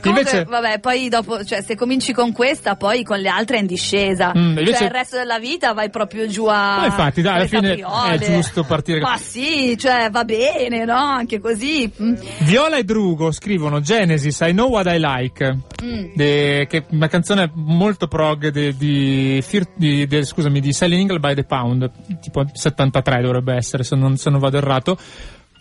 Comunque, 0.00 0.08
Invece, 0.30 0.44
vabbè, 0.44 0.80
poi 0.80 1.08
dopo, 1.10 1.44
cioè, 1.44 1.62
se 1.62 1.76
cominci 1.76 2.12
con 2.14 2.32
questa, 2.32 2.74
poi 2.76 3.02
con 3.04 3.18
le 3.18 3.28
altre 3.28 3.58
è 3.58 3.60
in 3.60 3.66
discesa. 3.66 4.32
Mm, 4.36 4.48
invece- 4.58 4.72
Cioè, 4.74 4.84
il 4.86 4.90
resto 4.90 5.16
della 5.18 5.38
vita 5.38 5.72
vai 5.74 5.90
proprio 5.90 6.26
giù 6.26 6.46
a. 6.46 6.78
Ma 6.78 6.86
infatti, 6.86 7.20
dai, 7.20 7.34
alla 7.36 7.46
fine 7.46 7.76
capriole. 7.76 8.14
è 8.16 8.18
giusto 8.34 8.64
partire- 8.64 9.00
Ma 9.00 9.16
sì, 9.18 9.76
cioè, 9.78 10.08
va 10.10 10.24
bene, 10.24 10.84
no? 10.86 10.96
Anche 10.96 11.38
così. 11.40 11.90
Mm. 12.02 12.14
Viola 12.40 12.76
e 12.78 12.84
Drugo 12.84 13.30
scrivono 13.30 13.80
Genesis, 13.80 14.40
I 14.40 14.52
Know 14.52 14.70
What 14.70 14.86
I 14.86 14.98
Like, 14.98 15.56
Mm. 15.84 16.04
de- 16.14 16.66
che 16.68 16.78
è 16.78 16.84
una 16.90 17.08
canzone 17.08 17.50
molto 17.54 18.06
prog 18.08 18.48
di, 18.72 19.42
Fir- 19.46 19.68
di- 19.76 20.06
de- 20.06 20.24
scusami, 20.24 20.60
di 20.60 20.72
Selling 20.72 21.18
by 21.18 21.34
the 21.34 21.44
Pound, 21.44 21.90
tipo 22.20 22.44
73 22.52 23.20
dovrebbe 23.20 23.54
essere, 23.54 23.82
se 23.84 23.96
non, 23.96 24.16
se 24.16 24.30
non 24.30 24.38
vado 24.40 24.56
errato. 24.56 24.96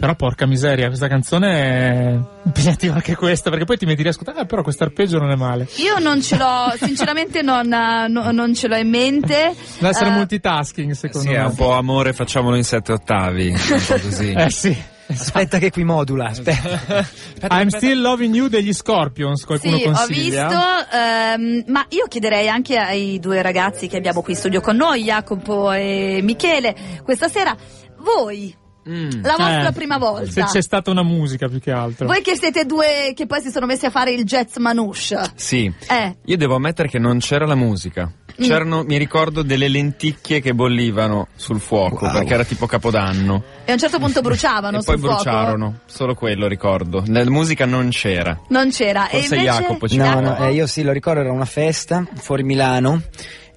Però 0.02 0.16
porca 0.16 0.48
miseria, 0.48 0.88
questa 0.88 1.08
canzone 1.08 1.54
è 1.54 2.20
impegnativa 2.44 2.96
anche 2.96 3.16
questa, 3.16 3.52
perché 3.52 3.66
poi 3.66 3.78
ti 3.78 3.86
metti 3.86 4.02
a 4.02 4.10
ascoltare, 4.10 4.40
ah, 4.40 4.46
però 4.46 4.64
questo 4.64 4.84
arpeggio 4.84 5.20
non 5.20 5.30
è 5.30 5.36
male. 5.36 5.68
Io 5.76 6.00
non 6.00 6.24
ce 6.24 6.38
l'ho, 6.38 6.74
sinceramente 6.82 7.44
non, 7.44 7.68
no- 7.68 8.32
non 8.32 8.56
ce 8.56 8.68
l'ho 8.68 8.78
in 8.78 8.90
mente. 8.90 9.54
Deve 9.78 9.90
essere 9.90 10.10
Eh, 10.10 10.14
multitasking, 10.14 10.92
secondo 10.94 11.28
Sì, 11.28 11.34
me. 11.36 11.40
è 11.42 11.46
un 11.46 11.54
po' 11.54 11.74
amore, 11.74 12.14
facciamolo 12.14 12.56
in 12.56 12.64
sette 12.64 12.94
ottavi. 12.94 13.50
Un 13.50 13.84
po' 13.88 13.94
così. 14.00 14.32
Eh 14.36 14.50
sì. 14.50 14.76
Aspetta 15.12 15.60
che 15.60 15.70
qui 15.70 15.84
modula, 15.84 16.30
aspetta. 16.30 17.06
I'm 17.52 17.68
still 17.68 18.00
loving 18.02 18.34
you 18.34 18.48
degli 18.48 18.74
Scorpions, 18.74 19.44
qualcuno 19.46 19.78
Sì, 19.78 19.84
ho 19.84 19.92
consiglia? 19.92 20.48
visto, 20.48 20.96
ehm, 20.98 21.64
ma 21.68 21.86
io 21.90 22.06
chiederei 22.08 22.48
anche 22.50 22.78
ai 22.78 23.20
due 23.20 23.42
ragazzi 23.44 23.88
che 23.88 23.98
abbiamo 23.98 24.22
qui 24.24 24.34
in 24.34 24.40
studio 24.40 24.62
con 24.62 24.78
noi, 24.78 25.04
Jacopo 25.04 25.72
e 25.74 26.22
Michele, 26.24 26.74
questa 27.04 27.28
sera, 27.28 27.56
voi, 28.00 28.56
la 28.84 29.36
vostra 29.38 29.68
Eh, 29.70 29.72
prima 29.74 29.98
volta. 29.98 30.32
Se 30.32 30.44
c'è 30.44 30.62
stata 30.62 30.90
una 30.92 31.04
musica 31.04 31.48
più 31.48 31.60
che 31.60 31.72
altro. 31.72 32.08
Voi 32.08 32.22
che 32.22 32.36
siete 32.36 32.66
due 32.66 33.14
che 33.16 33.26
poi 33.28 33.42
si 33.42 33.50
sono 33.52 33.66
messi 33.66 33.86
a 33.86 33.90
fare 33.90 34.12
il 34.12 34.24
jazz 34.24 34.58
manouche. 34.58 35.20
Sì. 35.36 35.72
Eh. 35.90 36.16
Io 36.26 36.38
devo 36.38 36.56
ammettere 36.56 36.88
che 36.90 36.98
non 37.00 37.20
c'era 37.20 37.46
la 37.46 37.56
musica. 37.56 38.12
c'erano, 38.42 38.84
mi 38.84 38.98
ricordo, 38.98 39.44
delle 39.44 39.68
lenticchie 39.68 40.40
che 40.42 40.54
bollivano 40.56 41.28
sul 41.36 41.60
fuoco, 41.60 42.06
Wow. 42.06 42.14
perché 42.14 42.34
era 42.34 42.44
tipo 42.44 42.66
Capodanno. 42.66 43.44
E 43.66 43.70
a 43.70 43.74
un 43.74 43.80
certo 43.80 44.00
punto 44.00 44.22
bruciavano 44.24 44.78
e 44.78 44.82
sul 44.82 44.94
poi 44.96 44.98
fuoco. 45.04 45.22
bruciarono, 45.24 45.80
solo 45.86 46.16
quello 46.16 46.48
ricordo. 46.48 47.04
Nella 47.06 47.30
musica 47.30 47.66
non 47.68 47.90
c'era. 47.90 48.40
Non 48.48 48.72
c'era. 48.72 49.02
Forse 49.04 49.36
e 49.36 49.38
invece... 49.42 49.44
Jacopo 49.62 49.88
ci 49.88 49.98
No, 49.98 50.06
Jacopo? 50.06 50.22
no, 50.40 50.46
eh, 50.48 50.54
io 50.54 50.66
sì, 50.66 50.82
lo 50.82 50.92
ricordo, 50.92 51.20
era 51.20 51.32
una 51.32 51.46
festa 51.46 52.04
fuori 52.16 52.42
Milano 52.44 53.04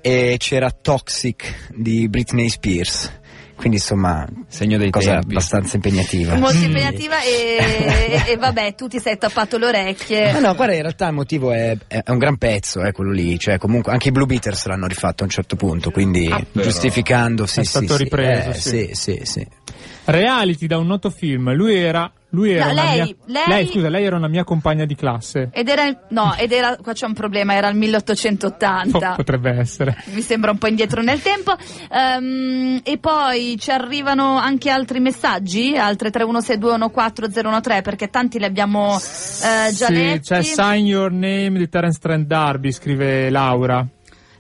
e 0.03 0.37
c'era 0.39 0.71
Toxic 0.71 1.71
di 1.75 2.07
Britney 2.11 2.51
Spears. 2.51 3.21
Quindi 3.57 3.77
insomma, 3.77 4.27
Segno 4.49 4.77
dei 4.79 4.91
cosa 4.91 5.13
tempi. 5.13 5.31
abbastanza 5.33 5.77
impegnativa. 5.77 6.35
Molto 6.35 6.57
Sì. 6.59 6.65
impegnativa 6.67 7.23
e, 7.23 8.23
e 8.27 8.37
vabbè, 8.37 8.75
tu 8.75 8.89
ti 8.89 8.99
sei 8.99 9.17
tappato 9.17 9.57
le 9.59 9.67
orecchie. 9.67 10.33
Ma 10.33 10.41
no, 10.41 10.55
guarda, 10.55 10.75
in 10.75 10.83
realtà 10.83 11.07
il 11.09 11.15
motivo 11.15 11.53
è, 11.53 11.77
è 11.87 12.03
un 12.09 12.19
gran 12.19 12.37
pezzo, 12.37 12.81
è 12.83 12.93
quello 12.93 13.13
lì, 13.13 13.39
cioè 13.39 13.57
comunque 13.59 13.93
anche 13.93 14.09
i 14.09 14.13
Blue 14.13 14.27
Beaters 14.27 14.67
l'hanno 14.67 14.87
rifatto 14.87 15.23
a 15.23 15.27
un 15.27 15.31
certo 15.31 15.57
punto, 15.57 15.91
quindi 15.91 16.29
Ah, 16.31 16.43
giustificando, 16.53 17.47
sì, 17.47 17.61
È 17.61 17.65
sì, 17.65 17.71
stato 17.71 17.97
sì, 17.97 18.03
ripreso, 18.03 18.51
eh, 18.51 18.55
sì. 18.55 18.69
sì, 18.69 18.91
sì, 18.95 19.21
sì. 19.25 19.47
Reality 20.07 20.67
da 20.67 20.79
un 20.79 20.87
noto 20.87 21.11
film. 21.11 21.53
Lui 21.55 21.75
era. 21.77 22.11
Lui 22.35 22.51
era 22.51 22.67
No, 22.67 22.73
una 22.73 22.83
lei- 22.83 23.17
mia, 23.27 23.43
lei- 23.47 23.67
scusa, 23.69 23.89
lei 23.89 24.05
era 24.05 24.17
una 24.17 24.27
mia 24.27 24.43
compagna 24.43 24.85
di 24.85 24.97
classe. 24.97 25.51
Ed 25.53 25.69
era, 25.69 25.85
no, 26.09 26.35
ed 26.37 26.51
era, 26.51 26.77
qua 26.83 26.93
c'è 26.93 27.07
un 27.07 27.13
problema, 27.15 27.55
era 27.55 27.69
il 27.69 27.77
1880. 27.77 28.99
Po- 29.11 29.15
potrebbe 29.15 29.51
essere. 29.51 29.97
Mi 30.07 30.21
sembra 30.21 30.51
un 30.51 30.59
po' 30.59 30.67
indietro 30.67 31.01
nel 31.01 31.23
tempo. 31.23 31.55
Ehm, 31.93 32.81
e 32.83 32.99
poi 32.99 33.57
ci 33.61 33.71
arrivano 33.71 34.37
anche 34.37 34.69
altri 34.69 34.99
messaggi 34.99 35.77
al 35.77 35.95
33162141013 35.97 37.83
perché 37.83 38.09
tanti 38.11 38.39
li 38.41 38.45
abbiamo 38.45 38.97
eh, 38.97 39.73
già 39.73 39.87
Sì, 39.87 39.93
letti. 39.93 40.21
c'è 40.29 40.43
Sign 40.43 40.87
Your 40.87 41.13
Name 41.13 41.53
di 41.53 41.69
Terence 41.69 42.01
Trent 42.01 42.27
D'Arby, 42.27 42.73
scrive 42.73 43.31
Laura. 43.31 43.87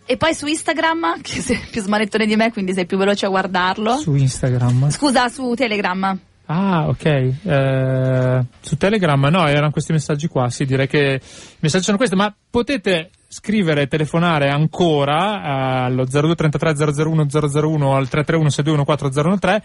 E 0.07 0.16
poi 0.16 0.34
su 0.34 0.46
Instagram, 0.46 1.20
che 1.22 1.40
sei 1.40 1.59
più 1.70 1.80
smanettone 1.80 2.26
di 2.26 2.36
me, 2.36 2.52
quindi 2.52 2.72
sei 2.72 2.86
più 2.86 2.98
veloce 2.98 3.26
a 3.26 3.30
guardarlo. 3.30 3.96
Su 3.96 4.14
Instagram. 4.14 4.90
Scusa, 4.90 5.28
su 5.28 5.55
Telegram. 5.55 6.18
Ah, 6.46 6.88
ok. 6.88 7.05
Eh, 7.05 8.44
su 8.61 8.76
Telegram 8.76 9.20
no, 9.30 9.46
erano 9.46 9.70
questi 9.70 9.92
messaggi 9.92 10.28
qua. 10.28 10.50
Sì, 10.50 10.64
direi 10.64 10.86
che 10.86 11.20
i 11.20 11.57
messaggi 11.61 11.84
sono 11.84 11.96
questi, 11.96 12.16
ma 12.16 12.34
potete 12.50 13.11
scrivere 13.28 13.82
e 13.82 13.88
telefonare 13.88 14.48
ancora 14.48 15.42
eh, 15.42 15.84
allo 15.86 16.05
0233 16.05 17.02
001 17.02 17.26
001 17.28 17.86
o 17.86 17.96
al 17.96 18.09
331 18.09 18.50
621 18.50 18.84
4013 18.84 19.62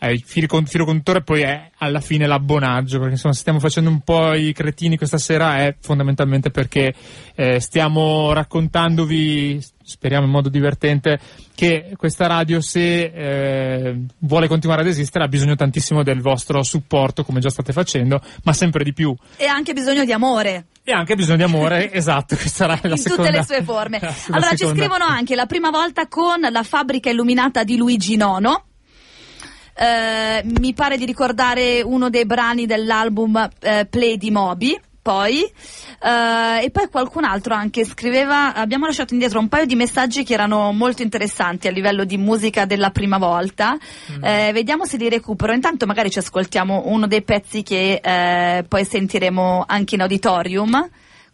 eh, 0.00 0.12
il 0.12 0.22
filo, 0.24 0.46
con- 0.46 0.66
filo 0.66 0.84
conduttore 0.84 1.22
poi 1.22 1.42
è 1.42 1.70
alla 1.78 2.00
fine 2.00 2.26
l'abbonaggio 2.26 2.98
perché 2.98 3.12
insomma 3.14 3.34
se 3.34 3.40
stiamo 3.40 3.60
facendo 3.60 3.90
un 3.90 4.00
po' 4.00 4.32
i 4.34 4.52
cretini 4.52 4.96
questa 4.96 5.18
sera 5.18 5.58
è 5.58 5.76
fondamentalmente 5.80 6.50
perché 6.50 6.94
eh, 7.34 7.60
stiamo 7.60 8.32
raccontandovi 8.32 9.62
speriamo 9.82 10.24
in 10.24 10.30
modo 10.30 10.48
divertente 10.48 11.18
che 11.54 11.92
questa 11.96 12.26
radio 12.26 12.60
se 12.60 13.02
eh, 13.12 14.00
vuole 14.18 14.46
continuare 14.48 14.82
ad 14.82 14.86
esistere 14.86 15.24
ha 15.24 15.28
bisogno 15.28 15.56
tantissimo 15.56 16.02
del 16.02 16.20
vostro 16.20 16.62
supporto 16.62 17.24
come 17.24 17.40
già 17.40 17.50
state 17.50 17.72
facendo 17.72 18.20
ma 18.44 18.52
sempre 18.52 18.84
di 18.84 18.92
più 18.92 19.14
E 19.36 19.46
anche 19.46 19.72
bisogno 19.72 20.04
di 20.04 20.12
amore. 20.12 20.66
e 20.84 20.92
anche 20.92 21.14
bisogno 21.16 21.36
di 21.38 21.42
amore 21.42 21.90
esatto 21.92 22.36
questa 22.36 22.66
sarà 22.66 22.78
la 22.82 22.90
in 22.90 22.96
seconda 22.98 23.26
tutte 23.26 23.36
le 23.38 23.44
sue 23.44 23.62
forme. 23.64 23.98
Allora 24.30 24.50
ci 24.50 24.56
seconda- 24.58 24.80
scrivono 24.80 25.04
anche 25.04 25.34
la 25.34 25.46
prima 25.46 25.70
volta 25.70 26.06
con 26.08 26.40
la 26.40 26.62
fabbrica 26.62 27.10
illuminata 27.10 27.64
di 27.64 27.76
Luigi 27.76 28.16
Nono. 28.16 28.64
Eh, 29.74 30.42
mi 30.58 30.74
pare 30.74 30.96
di 30.96 31.04
ricordare 31.04 31.82
uno 31.82 32.10
dei 32.10 32.26
brani 32.26 32.66
dell'album 32.66 33.48
eh, 33.60 33.86
Play 33.88 34.16
di 34.16 34.30
Moby. 34.30 34.80
Poi, 35.02 35.42
eh, 35.42 36.62
e 36.62 36.70
poi 36.70 36.88
qualcun 36.90 37.24
altro 37.24 37.54
anche 37.54 37.86
scriveva, 37.86 38.52
abbiamo 38.52 38.84
lasciato 38.84 39.14
indietro 39.14 39.38
un 39.38 39.48
paio 39.48 39.64
di 39.64 39.74
messaggi 39.74 40.24
che 40.24 40.34
erano 40.34 40.72
molto 40.72 41.00
interessanti 41.00 41.68
a 41.68 41.70
livello 41.70 42.04
di 42.04 42.18
musica 42.18 42.66
della 42.66 42.90
prima 42.90 43.16
volta. 43.16 43.78
Eh, 44.22 44.50
vediamo 44.52 44.84
se 44.84 44.98
li 44.98 45.08
recupero. 45.08 45.54
Intanto 45.54 45.86
magari 45.86 46.10
ci 46.10 46.18
ascoltiamo 46.18 46.82
uno 46.86 47.06
dei 47.06 47.22
pezzi 47.22 47.62
che 47.62 47.98
eh, 48.02 48.64
poi 48.68 48.84
sentiremo 48.84 49.64
anche 49.66 49.94
in 49.94 50.02
auditorium 50.02 50.88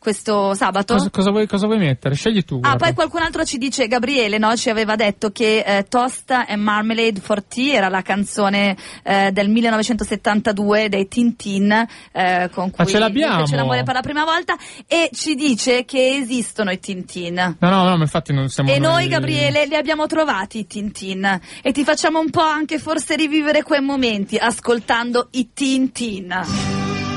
questo 0.07 0.55
sabato. 0.55 0.95
cosa, 0.95 1.11
cosa 1.11 1.31
vuoi, 1.33 1.49
cosa 1.49 1.67
vuoi 1.67 1.79
mettere? 1.79 2.15
scegli 2.15 2.45
tu 2.45 2.55
Ah, 2.57 2.59
guarda. 2.61 2.85
poi 2.85 2.95
qualcun 2.95 3.23
altro 3.23 3.45
ci 3.45 3.59
dice, 3.59 3.89
Gabriele, 3.89 4.39
no? 4.39 4.55
Ci 4.55 4.71
aveva 4.71 4.95
detto 4.95 5.33
che 5.33 5.65
eh, 5.67 5.87
Toast 5.89 6.31
and 6.31 6.63
Marmalade 6.63 7.19
for 7.21 7.43
Tea 7.43 7.75
era 7.75 7.89
la 7.89 8.03
canzone 8.03 8.77
eh, 9.03 9.33
del 9.33 9.49
1972 9.49 10.89
dei 10.89 11.09
Tintin 11.09 11.73
eh, 12.13 12.49
con 12.53 12.71
cui 12.71 12.85
Ma 12.85 12.89
ce 12.89 12.99
l'abbiamo! 13.01 13.41
fece 13.41 13.57
l'amore 13.57 13.83
per 13.83 13.95
la 13.95 14.01
prima 14.03 14.23
volta 14.25 14.55
e 14.87 15.11
ci 15.13 15.35
dice 15.35 15.85
che 15.85 16.19
esistono 16.23 16.71
i 16.71 16.79
Tintin. 16.79 17.57
no 17.59 17.69
no 17.69 17.83
no 17.83 17.97
ma 17.97 18.03
infatti 18.05 18.33
non 18.33 18.49
siamo 18.49 18.71
E 18.71 18.79
noi, 18.79 19.09
Gabriele, 19.09 19.67
li 19.67 19.75
abbiamo 19.75 20.07
trovati 20.07 20.59
i 20.61 20.67
Tintin 20.69 21.41
e 21.63 21.73
ti 21.73 21.83
facciamo 21.83 22.21
un 22.21 22.31
po' 22.31 22.43
anche 22.43 22.79
forse 22.79 23.17
rivivere 23.17 23.65
quei 23.65 23.81
momenti 23.81 24.37
ascoltando 24.37 25.27
i 25.33 25.51
Tintin. 25.53 26.33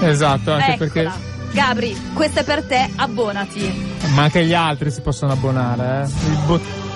esatto 0.02 0.54
anche 0.54 0.72
Eccola. 0.74 0.78
perché 0.92 1.38
Gabri, 1.52 2.12
questo 2.14 2.40
è 2.40 2.44
per 2.44 2.64
te, 2.64 2.90
abbonati. 2.96 3.98
ma 4.14 4.24
anche 4.24 4.46
gli 4.46 4.54
altri 4.54 4.92
si 4.92 5.02
possono 5.02 5.34
abbonare 5.34 6.04
eh. 6.04 6.30
Il 6.30 6.40
bot- 6.46 6.88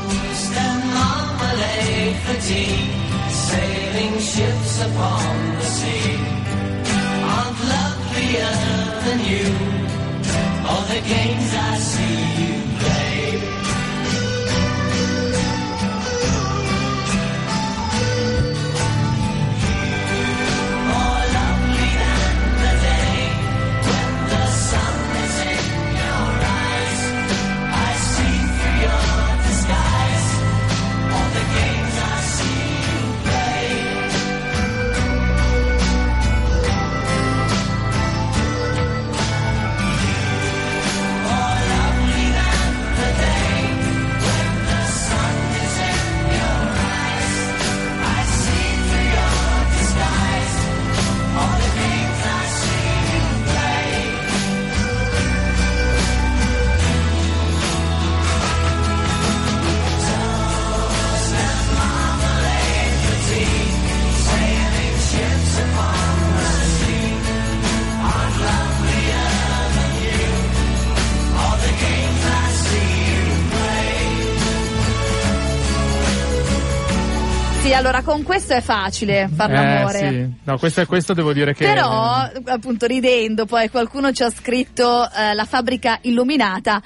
allora 77.84 78.02
con 78.02 78.24
questo 78.24 78.54
è 78.54 78.62
facile 78.62 79.30
far 79.34 79.52
eh, 79.52 79.54
l'amore. 79.54 80.00
sì. 80.00 80.34
no 80.44 80.58
questo, 80.58 80.80
è- 80.82 80.86
questo 80.86 81.14
devo 81.14 81.34
dire 81.34 81.54
che 81.54 81.66
Però, 81.66 82.30
appunto, 82.46 82.86
ridendo, 82.86 83.46
poi 83.46 83.70
qualcuno 83.70 84.14
ci 84.14 84.24
ha 84.24 84.30
scritto 84.30 85.04
eh, 85.12 85.34
la 85.34 85.44
fabbrica 85.44 86.00
illuminata 86.04 86.82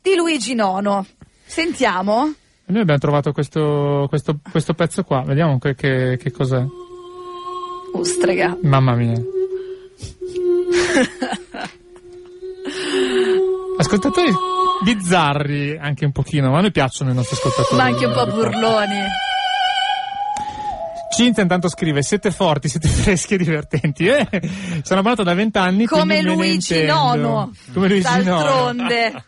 di 0.00 0.14
Luigi 0.16 0.54
Nono. 0.54 1.04
Sentiamo. 1.44 2.32
noi 2.66 2.80
abbiamo 2.80 2.98
trovato 2.98 3.32
questo, 3.32 4.06
questo, 4.08 4.38
questo 4.50 4.72
pezzo 4.72 5.02
qua 5.04 5.22
vediamo 5.26 5.58
che, 5.58 5.74
che, 5.74 6.16
che 6.16 6.30
cos'è 6.30 6.64
Ustrega. 7.92 8.56
mamma 8.62 8.94
mia 8.94 9.20
ascoltatori 13.78 14.32
bizzarri 14.84 15.76
anche 15.76 16.04
un 16.04 16.12
pochino 16.12 16.50
ma 16.50 16.58
a 16.58 16.60
noi 16.60 16.70
piacciono 16.70 17.10
i 17.10 17.14
nostri 17.14 17.36
ascoltatori 17.36 17.76
Ma 17.76 17.84
anche 17.84 18.06
un 18.06 18.12
po' 18.12 18.26
burloni. 18.26 19.28
Cinzia 21.20 21.42
intanto 21.42 21.68
scrive 21.68 22.02
siete 22.02 22.30
forti, 22.30 22.68
siete 22.68 22.88
freschi 22.88 23.34
e 23.34 23.36
divertenti 23.38 24.06
eh, 24.06 24.26
sono 24.82 25.00
abbonato 25.00 25.22
da 25.22 25.34
vent'anni 25.34 25.84
Come 25.84 26.22
Luigi. 26.22 26.84
Nono. 26.84 27.52
come 27.74 27.88
Luigi 27.88 28.22
Nono 28.24 28.42
D'altronde. 28.42 29.24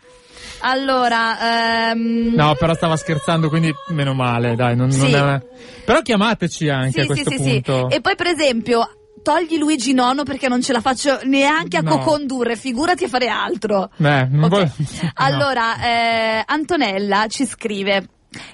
Allora, 0.60 1.90
ehm, 1.90 2.32
No, 2.34 2.54
però 2.54 2.74
stava 2.74 2.96
scherzando, 2.96 3.48
quindi 3.48 3.72
meno 3.88 4.14
male, 4.14 4.54
dai, 4.54 4.74
non, 4.76 4.88
non 4.88 5.06
Sì. 5.08 5.12
è 5.12 5.20
una... 5.20 5.42
Però 5.84 6.00
chiamateci 6.00 6.68
anche 6.68 6.90
sì, 6.92 7.00
a 7.00 7.06
questo 7.06 7.30
sì, 7.30 7.36
punto. 7.36 7.90
E 7.90 8.00
poi, 8.00 8.14
per 8.14 8.28
esempio, 8.28 8.88
togli 9.22 9.58
Luigi 9.58 9.92
Nono 9.92 10.22
perché 10.22 10.48
non 10.48 10.62
ce 10.62 10.72
la 10.72 10.80
faccio 10.80 11.18
neanche 11.24 11.76
a 11.76 11.80
No. 11.80 11.98
co-condurre, 11.98 12.56
figurati 12.56 13.04
a 13.04 13.08
fare 13.08 13.26
altro. 13.28 13.90
Beh, 13.96 14.28
non 14.30 14.44
Ok. 14.44 14.48
vuole- 14.48 14.72
Allora, 15.14 15.82
eh, 15.84 16.42
Antonella 16.46 17.26
ci 17.28 17.44
scrive. 17.44 18.06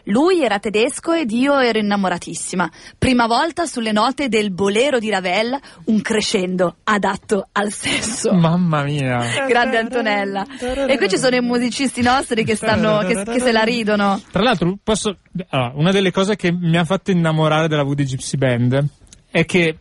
Lui 0.05 0.43
era 0.43 0.59
tedesco 0.59 1.13
ed 1.13 1.31
io 1.31 1.59
ero 1.59 1.79
innamoratissima. 1.79 2.71
Prima 2.99 3.27
volta 3.27 3.67
sulle 3.67 3.93
note 3.93 4.29
del 4.29 4.51
bolero 4.51 4.99
di 4.99 5.11
Ravel, 5.11 5.59
un 5.85 6.01
crescendo 6.01 6.77
adatto 6.85 7.49
al 7.53 7.73
sesso. 7.73 8.33
Mamma 8.33 8.83
mia. 8.83 9.47
Grande 9.47 9.79
Antonella. 9.79 10.47
E 10.87 10.97
qui 10.97 11.09
ci 11.09 11.19
sono 11.19 11.37
i 11.37 11.41
musicisti 11.41 12.03
nostri 12.03 12.45
che 12.45 12.57
stanno, 12.57 12.99
che, 13.01 13.23
che 13.25 13.41
se 13.41 13.53
la 13.53 13.63
ridono. 13.63 14.21
Tra 14.31 14.43
l'altro, 14.43 14.77
posso. 14.83 15.17
allora, 15.49 15.73
una 15.75 15.91
delle 15.91 16.11
cose 16.11 16.37
che 16.37 16.53
mi 16.53 16.77
ha 16.77 16.85
fatto 16.85 17.11
innamorare 17.11 17.69
della 17.69 17.83
Woody 17.83 18.05
Gypsy 18.05 18.37
Band 18.37 18.87
è 19.31 19.45
che, 19.45 19.79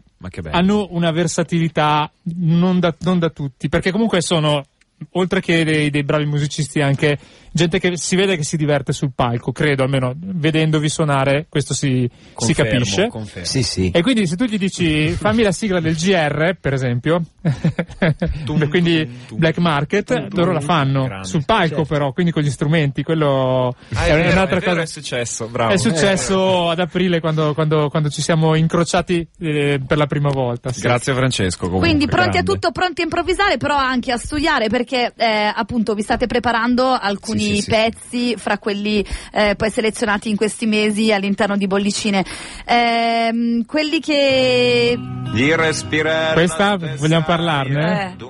hanno 0.52 0.88
una 0.92 1.12
versatilità 1.12 2.12
non 2.36 2.80
da, 2.80 2.94
non 3.00 3.20
da 3.20 3.30
tutti, 3.30 3.70
perché 3.70 3.92
comunque 3.92 4.22
sono. 4.22 4.64
Oltre 5.12 5.42
che 5.42 5.64
dei, 5.64 5.90
dei 5.90 6.04
bravi 6.04 6.26
musicisti, 6.26 6.82
anche 6.82 7.18
gente 7.52 7.80
che 7.80 7.98
si 7.98 8.16
vede 8.16 8.36
che 8.36 8.44
si 8.44 8.56
diverte 8.58 8.94
sul 8.94 9.12
palco, 9.16 9.52
credo, 9.52 9.84
almeno 9.84 10.14
vedendovi 10.16 10.90
suonare, 10.90 11.46
questo 11.50 11.74
si, 11.74 12.08
si 12.10 12.34
Confermo, 12.34 12.72
capisce. 12.72 13.08
confermo. 13.08 13.46
Sì, 13.48 13.64
sì. 13.64 13.92
E 13.92 14.02
quindi 14.02 14.28
se 14.28 14.36
tu 14.36 14.46
gli 14.46 14.58
dici 14.58 15.10
fammi 15.10 15.42
la 15.44 15.52
sigla 15.52 15.80
del 15.80 15.96
GR, 15.96 16.56
per 16.60 16.74
esempio, 16.74 17.22
quindi 18.70 19.08
Black 19.34 19.58
Market, 19.58 20.28
loro 20.34 20.52
la 20.52 20.62
fanno 20.62 21.06
Grande. 21.06 21.28
sul 21.28 21.46
palco 21.46 21.84
però, 21.86 22.12
quindi 22.12 22.32
con 22.32 22.42
gli 22.44 22.50
strumenti, 22.50 23.04
quello 23.04 23.76
Ah, 23.94 24.06
è, 24.06 24.10
è, 24.12 24.16
vero, 24.16 24.32
un'altra 24.32 24.58
è 24.58 24.60
vero, 24.60 24.72
cosa. 24.72 24.82
è 24.82 24.86
successo, 24.86 25.48
bravo. 25.48 25.74
È 25.74 25.78
successo 25.78 26.70
ad 26.70 26.80
aprile 26.80 27.20
quando, 27.20 27.54
quando- 27.54 27.90
quando 27.90 28.10
ci 28.10 28.22
siamo 28.22 28.56
incrociati 28.56 29.28
eh, 29.40 29.80
per 29.86 29.98
la 29.98 30.06
prima 30.08 30.30
volta. 30.30 30.72
sì. 30.72 30.82
Grazie 30.82 31.14
Francesco 31.14 31.66
comunque. 31.66 31.88
Quindi 31.88 32.06
pronti 32.08 32.32
grande. 32.32 32.52
a 32.52 32.54
tutto, 32.54 32.72
pronti 32.72 33.02
a 33.02 33.04
improvvisare, 33.04 33.58
però 33.58 33.76
anche 33.76 34.12
a 34.12 34.18
studiare 34.18 34.70
perché 34.70 34.87
eh, 34.96 35.52
appunto 35.54 35.94
vi 35.94 36.02
state 36.02 36.26
preparando 36.28 36.92
alcuni 36.92 37.40
Sì, 37.40 37.56
sì, 37.56 37.62
sì. 37.62 37.70
pezzi 37.70 38.36
fra 38.38 38.58
quelli 38.58 39.06
eh, 39.34 39.56
poi 39.56 39.70
selezionati 39.70 40.30
in 40.30 40.36
questi 40.36 40.66
mesi 40.66 41.12
all'interno 41.12 41.58
di 41.58 41.68
Bollicine. 41.68 42.24
Ehm, 42.66 43.66
quelli 43.66 44.00
che 44.00 44.98
Di 45.34 45.56
respirare 45.56 46.34
Questa, 46.34 46.78
vogliamo 46.98 47.26
parlarne? 47.26 48.16
Eh. 48.18 48.26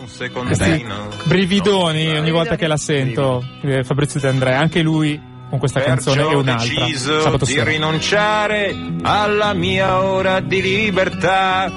brividoni 1.25 2.17
ogni 2.17 2.31
volta 2.31 2.55
che 2.55 2.67
la 2.67 2.77
sento, 2.77 3.43
eh, 3.63 3.83
Fabrizio 3.83 4.19
De 4.19 4.27
Andrea, 4.29 4.59
anche 4.59 4.81
lui 4.81 5.19
con 5.49 5.59
questa 5.59 5.79
canzone 5.81 6.17
Perciò 6.17 6.31
e 6.31 6.35
ho 6.35 6.39
un'altra. 6.39 6.85
deciso 6.85 7.21
Sabato 7.21 7.45
di 7.45 7.51
sera. 7.53 7.69
rinunciare 7.69 8.75
alla 9.03 9.53
mia 9.53 10.01
ora 10.03 10.39
di 10.41 10.61
libertà. 10.61 11.71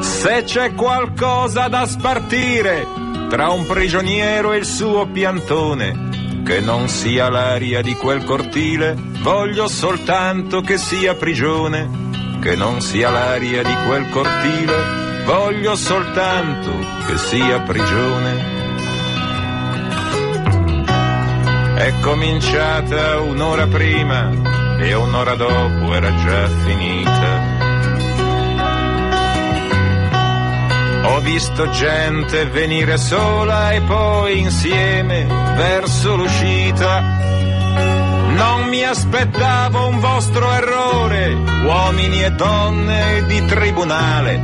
Se 0.00 0.42
c'è 0.44 0.72
qualcosa 0.74 1.68
da 1.68 1.84
spartire 1.86 2.86
tra 3.30 3.50
un 3.50 3.64
prigioniero 3.64 4.52
e 4.52 4.56
il 4.56 4.64
suo 4.64 5.06
piantone, 5.06 6.42
che 6.44 6.58
non 6.58 6.88
sia 6.88 7.30
l'aria 7.30 7.80
di 7.80 7.94
quel 7.94 8.24
cortile, 8.24 8.96
voglio 9.20 9.68
soltanto 9.68 10.60
che 10.62 10.76
sia 10.76 11.14
prigione. 11.14 12.08
Che 12.40 12.56
non 12.56 12.80
sia 12.80 13.08
l'aria 13.08 13.62
di 13.62 13.74
quel 13.86 14.08
cortile, 14.10 15.22
voglio 15.24 15.76
soltanto 15.76 16.70
che 17.06 17.16
sia 17.18 17.60
prigione. 17.60 18.58
È 21.76 21.92
cominciata 22.00 23.20
un'ora 23.20 23.68
prima 23.68 24.30
e 24.80 24.92
un'ora 24.94 25.36
dopo 25.36 25.94
era 25.94 26.12
già 26.16 26.48
finita. 26.48 27.59
Ho 31.10 31.18
visto 31.18 31.68
gente 31.70 32.46
venire 32.46 32.96
sola 32.96 33.72
e 33.72 33.80
poi 33.80 34.38
insieme 34.38 35.26
verso 35.56 36.14
l'uscita. 36.14 37.00
Non 38.36 38.68
mi 38.68 38.84
aspettavo 38.84 39.88
un 39.88 39.98
vostro 39.98 40.48
errore, 40.52 41.34
uomini 41.64 42.22
e 42.22 42.30
donne 42.30 43.24
di 43.26 43.44
tribunale. 43.44 44.40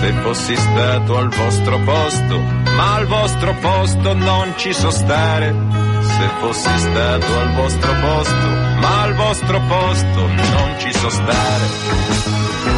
Se 0.00 0.12
fossi 0.22 0.56
stato 0.56 1.18
al 1.18 1.28
vostro 1.28 1.78
posto, 1.80 2.38
ma 2.38 2.94
al 2.94 3.06
vostro 3.06 3.54
posto 3.60 4.14
non 4.14 4.54
ci 4.56 4.72
so 4.72 4.90
stare. 4.90 5.54
Se 6.00 6.28
fossi 6.40 6.78
stato 6.78 7.38
al 7.38 7.52
vostro 7.52 7.92
posto, 8.00 8.48
ma 8.80 9.02
al 9.02 9.14
vostro 9.14 9.60
posto 9.60 10.26
non 10.26 10.78
ci 10.78 10.92
so 10.94 11.10
stare. 11.10 12.75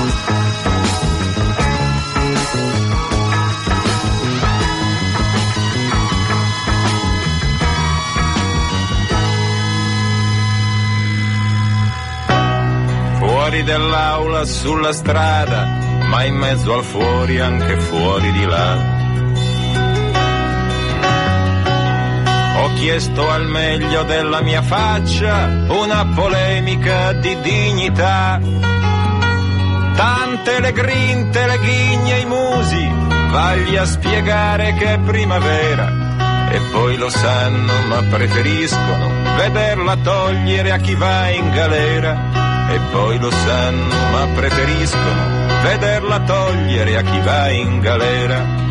Fuori 13.49 13.65
dell'aula, 13.65 14.45
sulla 14.45 14.93
strada, 14.93 15.65
ma 16.07 16.23
in 16.23 16.35
mezzo 16.35 16.75
al 16.75 16.85
fuori, 16.85 17.41
anche 17.41 17.81
fuori 17.81 18.31
di 18.31 18.45
là. 18.45 18.77
Ho 22.59 22.75
chiesto 22.75 23.31
al 23.31 23.47
meglio 23.47 24.03
della 24.03 24.43
mia 24.43 24.61
faccia 24.61 25.65
una 25.67 26.05
polemica 26.15 27.15
di 27.15 27.41
dignità. 27.41 28.39
Tante 29.97 30.61
le 30.61 30.73
grinte, 30.73 31.47
le 31.47 31.59
ghigne, 31.59 32.19
i 32.19 32.27
musi, 32.27 32.87
vagli 33.31 33.77
a 33.77 33.87
spiegare 33.87 34.75
che 34.75 34.93
è 34.93 34.99
primavera. 34.99 36.51
E 36.51 36.61
poi 36.71 36.99
lo 36.99 37.09
sanno, 37.09 37.73
ma 37.89 38.03
preferiscono 38.11 39.09
vederla 39.39 39.97
togliere 39.97 40.71
a 40.71 40.77
chi 40.77 40.95
va 40.95 41.29
in 41.31 41.51
galera. 41.51 42.38
E 42.71 42.79
poi 42.93 43.19
lo 43.19 43.31
sanno, 43.31 44.11
ma 44.11 44.29
preferiscono 44.35 45.39
vederla 45.63 46.21
togliere 46.21 46.97
a 46.97 47.03
chi 47.03 47.21
va 47.21 47.51
in 47.51 47.81
galera. 47.81 48.67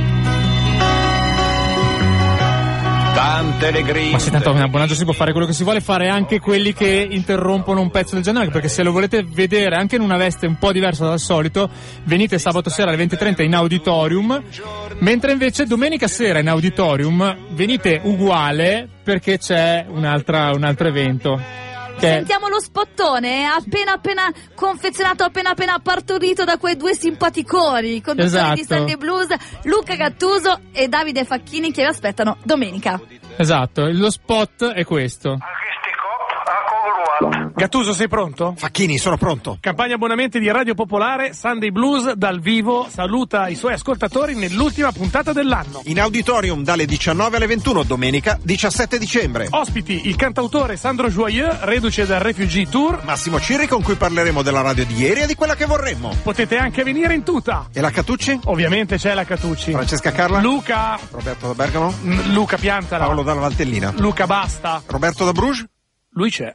Tante 3.13 3.71
le. 3.71 4.11
Ma 4.11 4.19
sì, 4.19 4.29
tanto 4.29 4.51
a 4.51 4.67
Bonaggio 4.67 4.93
si 4.93 5.03
può 5.03 5.13
fare 5.13 5.31
quello 5.31 5.47
che 5.47 5.53
si 5.53 5.63
vuole, 5.63 5.81
fare 5.81 6.07
anche 6.09 6.39
quelli 6.39 6.73
che 6.73 7.07
interrompono 7.09 7.81
un 7.81 7.89
pezzo 7.89 8.13
del 8.13 8.23
genere, 8.23 8.51
perché 8.51 8.67
se 8.67 8.83
lo 8.83 8.91
volete 8.91 9.23
vedere 9.23 9.75
anche 9.75 9.95
in 9.95 10.01
una 10.01 10.17
veste 10.17 10.45
un 10.45 10.57
po' 10.57 10.71
diversa 10.71 11.07
dal 11.07 11.19
solito, 11.19 11.67
venite 12.03 12.37
sabato 12.37 12.69
sera 12.69 12.91
alle 12.91 13.03
20.30 13.03 13.41
in 13.41 13.55
auditorium, 13.55 14.43
mentre 14.99 15.31
invece 15.31 15.65
domenica 15.65 16.07
sera 16.07 16.37
in 16.37 16.49
auditorium 16.49 17.35
venite 17.49 17.99
uguale 18.03 18.87
perché 19.03 19.39
c'è 19.39 19.85
un'altra, 19.89 20.51
un 20.53 20.63
altro 20.63 20.87
evento. 20.87 21.66
Che 21.97 22.07
Sentiamo 22.07 22.47
lo 22.47 22.59
spottone, 22.59 23.41
eh, 23.41 23.43
appena 23.43 23.93
appena 23.93 24.31
confezionato, 24.53 25.23
appena 25.23 25.49
appena 25.49 25.79
partorito 25.79 26.43
da 26.43 26.57
quei 26.57 26.75
due 26.77 26.93
simpaticoni, 26.93 28.01
conduttori 28.01 28.53
di 28.53 28.61
Esatto. 28.61 28.63
Sandy 28.63 28.97
Blues, 28.97 29.27
Luca 29.63 29.95
Gattuso 29.95 30.59
e 30.71 30.87
Davide 30.87 31.25
Facchini 31.25 31.71
che 31.71 31.81
vi 31.81 31.87
aspettano 31.87 32.37
domenica. 32.43 33.01
Esatto, 33.35 33.89
lo 33.91 34.11
spot 34.11 34.65
è 34.73 34.83
questo. 34.83 35.37
Gattuso, 37.55 37.93
sei 37.93 38.07
pronto? 38.07 38.53
Facchini, 38.55 38.97
sono 38.99 39.17
pronto. 39.17 39.57
Campagna 39.59 39.95
abbonamenti 39.95 40.39
di 40.39 40.51
Radio 40.51 40.75
Popolare 40.75 41.33
Sunday 41.33 41.71
Blues 41.71 42.11
dal 42.13 42.39
vivo 42.39 42.87
saluta 42.89 43.47
i 43.47 43.55
suoi 43.55 43.73
ascoltatori 43.73 44.35
nell'ultima 44.35 44.91
puntata 44.91 45.33
dell'anno. 45.33 45.81
In 45.85 45.99
auditorium 45.99 46.63
dalle 46.63 46.85
19 46.85 47.37
alle 47.37 47.47
21, 47.47 47.83
domenica 47.83 48.37
17 48.39 48.99
dicembre. 48.99 49.47
Ospiti 49.49 50.07
il 50.07 50.15
cantautore 50.15 50.77
Sandro 50.77 51.09
Joyeux, 51.09 51.61
reduce 51.61 52.05
dal 52.05 52.19
Refugee 52.19 52.69
Tour. 52.69 53.03
Massimo 53.03 53.39
Cirri 53.39 53.67
con 53.67 53.81
cui 53.81 53.95
parleremo 53.95 54.43
della 54.43 54.61
radio 54.61 54.85
di 54.85 54.95
ieri 54.95 55.21
e 55.21 55.25
di 55.25 55.33
quella 55.33 55.55
che 55.55 55.65
vorremmo. 55.65 56.13
Potete 56.21 56.57
anche 56.57 56.83
venire 56.83 57.15
in 57.15 57.23
tuta. 57.23 57.67
E 57.73 57.81
la 57.81 57.89
Catucci? 57.89 58.41
Ovviamente 58.45 58.97
c'è 58.97 59.15
la 59.15 59.23
Catucci. 59.25 59.71
Francesca 59.71 60.11
Carla? 60.11 60.39
Luca. 60.39 60.99
Roberto 61.09 61.47
da 61.47 61.53
Bergamo? 61.55 61.93
Luca 62.27 62.57
Piantala. 62.57 63.05
Paolo 63.05 63.23
dalla 63.23 63.41
Valtellina. 63.41 63.93
Luca 63.97 64.27
Basta. 64.27 64.83
Roberto 64.85 65.25
da 65.25 65.31
Bruges? 65.31 65.65
Lui 66.11 66.29
c'è. 66.29 66.53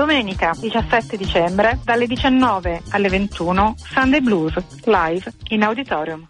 Domenica 0.00 0.54
17 0.58 1.18
dicembre 1.18 1.78
dalle 1.84 2.06
19 2.06 2.84
alle 2.92 3.08
21 3.10 3.74
Sunday 3.76 4.22
Blues 4.22 4.54
live 4.86 5.30
in 5.48 5.62
auditorium. 5.62 6.29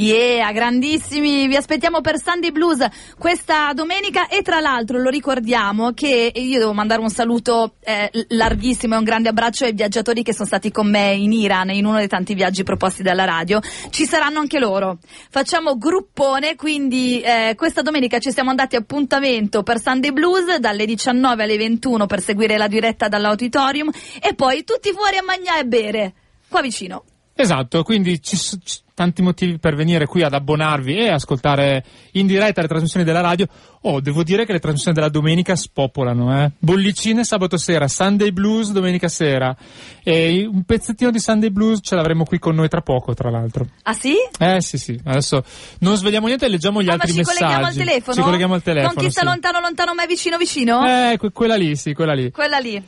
Yeah, 0.00 0.52
grandissimi, 0.52 1.48
vi 1.48 1.56
aspettiamo 1.56 2.00
per 2.00 2.22
Sunday 2.22 2.52
Blues 2.52 2.86
questa 3.18 3.72
domenica 3.72 4.28
e 4.28 4.42
tra 4.42 4.60
l'altro 4.60 5.00
lo 5.00 5.10
ricordiamo 5.10 5.92
che 5.92 6.30
io 6.32 6.58
devo 6.60 6.72
mandare 6.72 7.00
un 7.00 7.10
saluto 7.10 7.74
eh, 7.80 8.08
larghissimo 8.28 8.94
e 8.94 8.98
un 8.98 9.02
grande 9.02 9.30
abbraccio 9.30 9.64
ai 9.64 9.72
viaggiatori 9.72 10.22
che 10.22 10.32
sono 10.32 10.46
stati 10.46 10.70
con 10.70 10.88
me 10.88 11.14
in 11.14 11.32
Iran 11.32 11.70
in 11.70 11.84
uno 11.84 11.96
dei 11.96 12.06
tanti 12.06 12.34
viaggi 12.34 12.62
proposti 12.62 13.02
dalla 13.02 13.24
radio, 13.24 13.58
ci 13.90 14.06
saranno 14.06 14.38
anche 14.38 14.60
loro. 14.60 14.98
Facciamo 15.30 15.76
gruppone, 15.76 16.54
quindi 16.54 17.20
eh, 17.20 17.54
questa 17.56 17.82
domenica 17.82 18.20
ci 18.20 18.30
siamo 18.30 18.50
andati 18.50 18.76
appuntamento 18.76 19.64
per 19.64 19.80
Sunday 19.80 20.12
Blues 20.12 20.58
dalle 20.58 20.86
19 20.86 21.42
alle 21.42 21.56
21 21.56 22.06
per 22.06 22.20
seguire 22.20 22.56
la 22.56 22.68
diretta 22.68 23.08
dall'auditorium 23.08 23.90
e 24.22 24.32
poi 24.36 24.62
tutti 24.62 24.92
fuori 24.92 25.16
a 25.16 25.24
mangiare 25.24 25.58
e 25.58 25.64
bere, 25.64 26.14
qua 26.46 26.60
vicino. 26.60 27.02
Esatto, 27.34 27.82
quindi 27.82 28.22
ci 28.22 28.36
sono 28.36 28.60
tanti 28.98 29.22
motivi 29.22 29.58
per 29.60 29.76
venire 29.76 30.06
qui 30.06 30.24
ad 30.24 30.34
abbonarvi 30.34 30.96
e 30.96 31.08
ascoltare 31.10 31.84
in 32.14 32.26
diretta 32.26 32.60
le 32.62 32.66
trasmissioni 32.66 33.04
della 33.04 33.20
radio. 33.20 33.46
Oh, 33.82 34.00
devo 34.00 34.24
dire 34.24 34.44
che 34.44 34.50
le 34.50 34.58
trasmissioni 34.58 34.96
della 34.96 35.08
domenica 35.08 35.54
spopolano, 35.54 36.42
eh. 36.42 36.50
Bollicine 36.58 37.22
sabato 37.22 37.56
sera, 37.56 37.86
Sunday 37.86 38.32
Blues 38.32 38.72
domenica 38.72 39.06
sera. 39.06 39.56
E 40.02 40.44
un 40.50 40.64
pezzettino 40.64 41.12
di 41.12 41.20
Sunday 41.20 41.50
Blues 41.50 41.78
ce 41.80 41.94
l'avremo 41.94 42.24
qui 42.24 42.40
con 42.40 42.56
noi 42.56 42.68
tra 42.68 42.80
poco, 42.80 43.14
tra 43.14 43.30
l'altro. 43.30 43.68
Ah 43.84 43.92
sì? 43.92 44.14
Eh 44.36 44.60
sì, 44.60 44.78
sì. 44.78 45.00
Adesso 45.04 45.44
non 45.78 45.96
svegliamo 45.96 46.26
niente 46.26 46.46
e 46.46 46.48
leggiamo 46.48 46.82
gli 46.82 46.86
Ah, 46.88 46.96
ma 46.96 47.02
altri 47.02 47.12
ci 47.12 47.18
messaggi. 47.18 47.38
colleghiamo 47.38 47.66
al 47.66 47.74
telefono? 47.74 48.16
Ci 48.16 48.22
colleghiamo 48.22 48.54
al 48.54 48.62
telefono. 48.62 48.94
Con 48.94 49.04
chi 49.04 49.10
sta 49.12 49.20
sì. 49.20 49.26
lontano, 49.26 49.60
lontano, 49.60 49.94
ma 49.94 50.02
è 50.02 50.06
vicino, 50.08 50.36
vicino? 50.38 50.84
Eh, 50.84 51.16
que- 51.18 51.30
quella 51.30 51.54
lì, 51.54 51.76
sì, 51.76 51.92
quella 51.92 52.14
lì. 52.14 52.32
Quella 52.32 52.58
lì. 52.58 52.82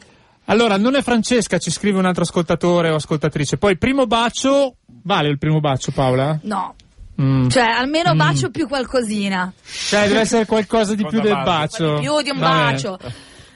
Allora, 0.46 0.76
non 0.76 0.96
è 0.96 1.02
Francesca, 1.02 1.58
ci 1.58 1.70
scrive 1.70 1.98
un 2.00 2.06
altro 2.06 2.24
ascoltatore 2.24 2.90
o 2.90 2.96
ascoltatrice. 2.96 3.56
Poi, 3.58 3.78
primo 3.78 4.06
bacio. 4.08 4.74
Vale 5.02 5.28
il 5.28 5.38
primo 5.38 5.60
bacio, 5.60 5.90
Paola? 5.92 6.38
No. 6.42 6.74
Mm. 7.20 7.48
Cioè, 7.48 7.62
almeno 7.64 8.14
Mm. 8.14 8.18
bacio 8.18 8.50
più 8.50 8.66
qualcosina. 8.66 9.52
Cioè, 9.62 10.08
deve 10.08 10.20
essere 10.20 10.46
qualcosa 10.46 10.94
di 10.94 11.04
più 11.06 11.20
del 11.20 11.40
bacio. 11.44 11.96
Di 11.96 12.00
più 12.00 12.22
di 12.22 12.30
un 12.30 12.38
Vabbè. 12.38 12.72
bacio. 12.72 12.98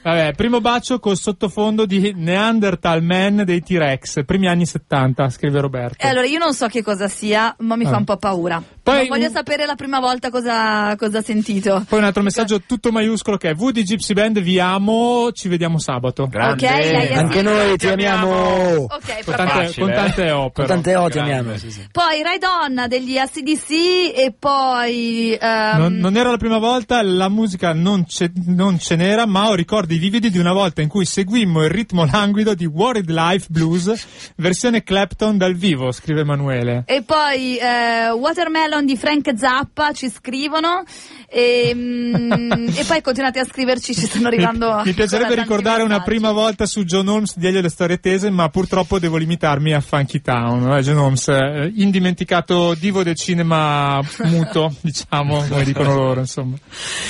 Vabbè, 0.03 0.33
primo 0.35 0.61
bacio 0.61 0.99
col 0.99 1.17
sottofondo 1.17 1.87
di 1.87 2.13
Neanderthal 2.15 3.01
Man 3.01 3.41
dei 3.43 3.61
T-Rex, 3.63 4.23
primi 4.23 4.47
anni 4.47 4.67
70, 4.67 5.29
scrive 5.31 5.59
Roberto. 5.59 6.05
E 6.05 6.07
allora, 6.09 6.27
io 6.27 6.37
non 6.37 6.53
so 6.53 6.67
che 6.67 6.83
cosa 6.83 7.07
sia, 7.07 7.55
ma 7.59 7.75
mi 7.75 7.85
fa 7.85 7.95
Ah. 7.95 7.97
un 7.97 8.03
po' 8.03 8.17
paura. 8.17 8.61
Poi 8.85 8.97
non 8.97 9.07
voglio 9.17 9.29
sapere 9.31 9.65
la 9.65 9.73
prima 9.73 9.99
volta 9.99 10.29
cosa, 10.29 10.95
cosa 10.95 11.17
ha 11.17 11.21
sentito. 11.23 11.83
Poi 11.89 11.97
un 11.97 12.05
altro 12.05 12.21
messaggio 12.21 12.61
tutto 12.61 12.91
maiuscolo 12.91 13.35
che 13.37 13.49
è 13.49 13.53
VD 13.55 13.81
Gypsy 13.81 14.13
Band, 14.13 14.39
vi 14.41 14.59
amo, 14.59 15.31
ci 15.31 15.47
vediamo 15.47 15.79
sabato. 15.79 16.23
Ok, 16.23 16.61
lei 16.61 17.07
è 17.07 17.13
Anche 17.15 17.41
noi 17.41 17.77
ti 17.77 17.87
amiamo. 17.87 18.85
Ok, 18.87 19.23
Con 19.25 19.35
tante, 19.35 19.73
con 19.79 19.91
tante 19.91 20.29
O, 20.31 20.51
Con 20.51 20.65
tante 20.67 20.95
O 20.95 21.09
ti 21.09 21.17
amiamo. 21.17 21.57
sì, 21.57 21.71
sì. 21.71 21.87
Poi 21.91 22.17
Ride 22.23 22.45
On 22.45 22.85
degli 22.87 23.17
ACDC 23.17 23.69
e 24.15 24.35
poi... 24.37 25.35
ehm, 25.39 25.77
Non, 25.79 25.95
non 25.97 26.15
era 26.15 26.29
la 26.29 26.37
prima 26.37 26.59
volta, 26.59 27.01
la 27.01 27.27
musica 27.29 27.73
non, 27.73 28.05
ce, 28.07 28.31
non 28.45 28.77
ce 28.77 28.95
n'era, 28.95 29.25
ma 29.25 29.47
ho 29.49 29.55
ricordi 29.55 29.97
vividi 29.97 30.29
di 30.29 30.37
una 30.37 30.53
volta 30.53 30.83
in 30.83 30.89
cui 30.89 31.05
seguimmo 31.05 31.63
il 31.63 31.69
ritmo 31.71 32.05
languido 32.05 32.53
di 32.53 32.65
Worried 32.67 33.09
Life 33.09 33.47
Blues, 33.49 34.05
versione 34.35 34.83
Clapton 34.83 35.37
dal 35.39 35.55
vivo, 35.55 35.91
scrive 35.91 36.21
Emanuele. 36.21 36.83
E 36.85 37.01
poi 37.01 37.57
eh, 37.57 38.11
Watermelon 38.11 38.73
di 38.83 38.97
Frank 38.97 39.31
Zappa 39.37 39.93
ci 39.93 40.09
scrivono 40.09 40.83
e, 41.29 41.71
mm, 41.73 42.67
e 42.75 42.83
poi 42.87 43.01
continuate 43.01 43.39
a 43.39 43.45
scriverci, 43.45 43.93
ci 43.93 44.05
stanno 44.05 44.27
arrivando. 44.27 44.77
Mi, 44.77 44.83
mi 44.85 44.93
piacerebbe 44.93 45.35
ricordare 45.35 45.83
una 45.83 46.01
prima 46.01 46.31
volta 46.31 46.65
su 46.65 46.83
John 46.83 47.07
Holmes 47.07 47.37
di 47.37 47.47
Elio 47.47 47.61
le 47.61 47.69
storie 47.69 47.99
tese, 47.99 48.29
ma 48.29 48.49
purtroppo 48.49 48.99
devo 48.99 49.17
limitarmi 49.17 49.73
a 49.73 49.81
Funky 49.81 50.21
Town. 50.21 50.73
eh, 50.73 50.81
John 50.81 50.97
Holmes, 50.97 51.27
eh, 51.27 51.71
indimenticato 51.75 52.73
divo 52.73 53.03
del 53.03 53.15
cinema 53.15 54.01
muto, 54.23 54.73
diciamo, 54.81 55.45
come 55.47 55.63
dicono 55.63 55.93
loro, 55.93 56.19
insomma. 56.19 56.57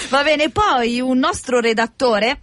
Va 0.09 0.23
bene, 0.23 0.49
poi 0.49 0.99
un 0.99 1.17
nostro 1.17 1.59
redattore. 1.59 2.39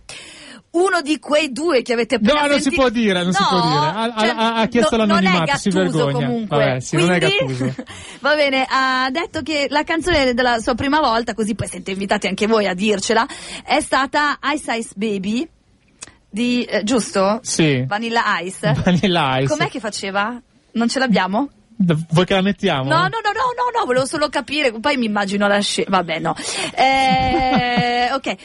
Uno 0.72 1.02
di 1.02 1.18
quei 1.18 1.52
due 1.52 1.82
che 1.82 1.92
avete 1.92 2.14
appena 2.14 2.40
No, 2.42 2.46
non 2.46 2.56
si 2.56 2.62
sentito- 2.62 2.82
può 2.82 2.90
dire, 2.90 3.22
non 3.22 3.32
si 3.34 3.42
No, 3.42 3.48
può 3.48 3.60
dire. 3.60 3.76
Ha, 3.90 4.14
cioè, 4.18 4.28
ha- 4.28 4.54
ha 4.54 4.66
chiesto 4.68 4.96
no- 4.96 5.04
l'anonimato, 5.04 5.36
non 5.38 5.48
è 5.48 5.56
si 5.58 5.68
Gattuso 5.70 6.04
vergogna. 6.06 6.26
comunque. 6.26 6.56
Vabbè, 6.56 6.80
sì, 6.80 6.96
non 6.96 7.10
è 7.12 7.18
Quindi- 7.18 7.36
Gattuso. 7.56 7.74
Va 8.20 8.34
bene, 8.34 8.66
ha 8.68 9.08
detto 9.10 9.42
che 9.42 9.66
la 9.68 9.82
canzone 9.84 10.32
della 10.32 10.58
sua 10.60 10.74
prima 10.74 11.00
volta, 11.00 11.34
così 11.34 11.54
poi 11.54 11.68
siete 11.68 11.90
invitati 11.90 12.26
anche 12.26 12.46
voi 12.46 12.66
a 12.66 12.72
dircela, 12.74 13.26
è 13.64 13.80
stata 13.80 14.38
Ice 14.54 14.74
Ice 14.76 14.90
Baby 14.96 15.46
di 16.30 16.64
eh, 16.64 16.82
giusto? 16.84 17.40
Sì. 17.42 17.84
Vanilla 17.86 18.22
Ice. 18.40 18.72
Vanilla 18.82 19.40
Ice. 19.40 19.48
Com'è 19.48 19.68
che 19.68 19.78
faceva? 19.78 20.40
Non 20.72 20.88
ce 20.88 20.98
l'abbiamo? 20.98 21.50
Vuoi 22.10 22.24
che 22.24 22.34
la 22.34 22.42
mettiamo? 22.42 22.84
No, 22.84 22.96
no, 22.96 23.02
no, 23.02 23.32
no, 23.32 23.44
no, 23.56 23.78
no, 23.78 23.84
volevo 23.84 24.06
solo 24.06 24.28
capire, 24.28 24.72
poi 24.80 24.96
mi 24.96 25.06
immagino 25.06 25.46
la 25.48 25.60
scena, 25.60 25.88
vabbè 25.90 26.18
no. 26.20 26.34
Eh, 26.74 28.10
ok, 28.14 28.26
eh, 28.26 28.36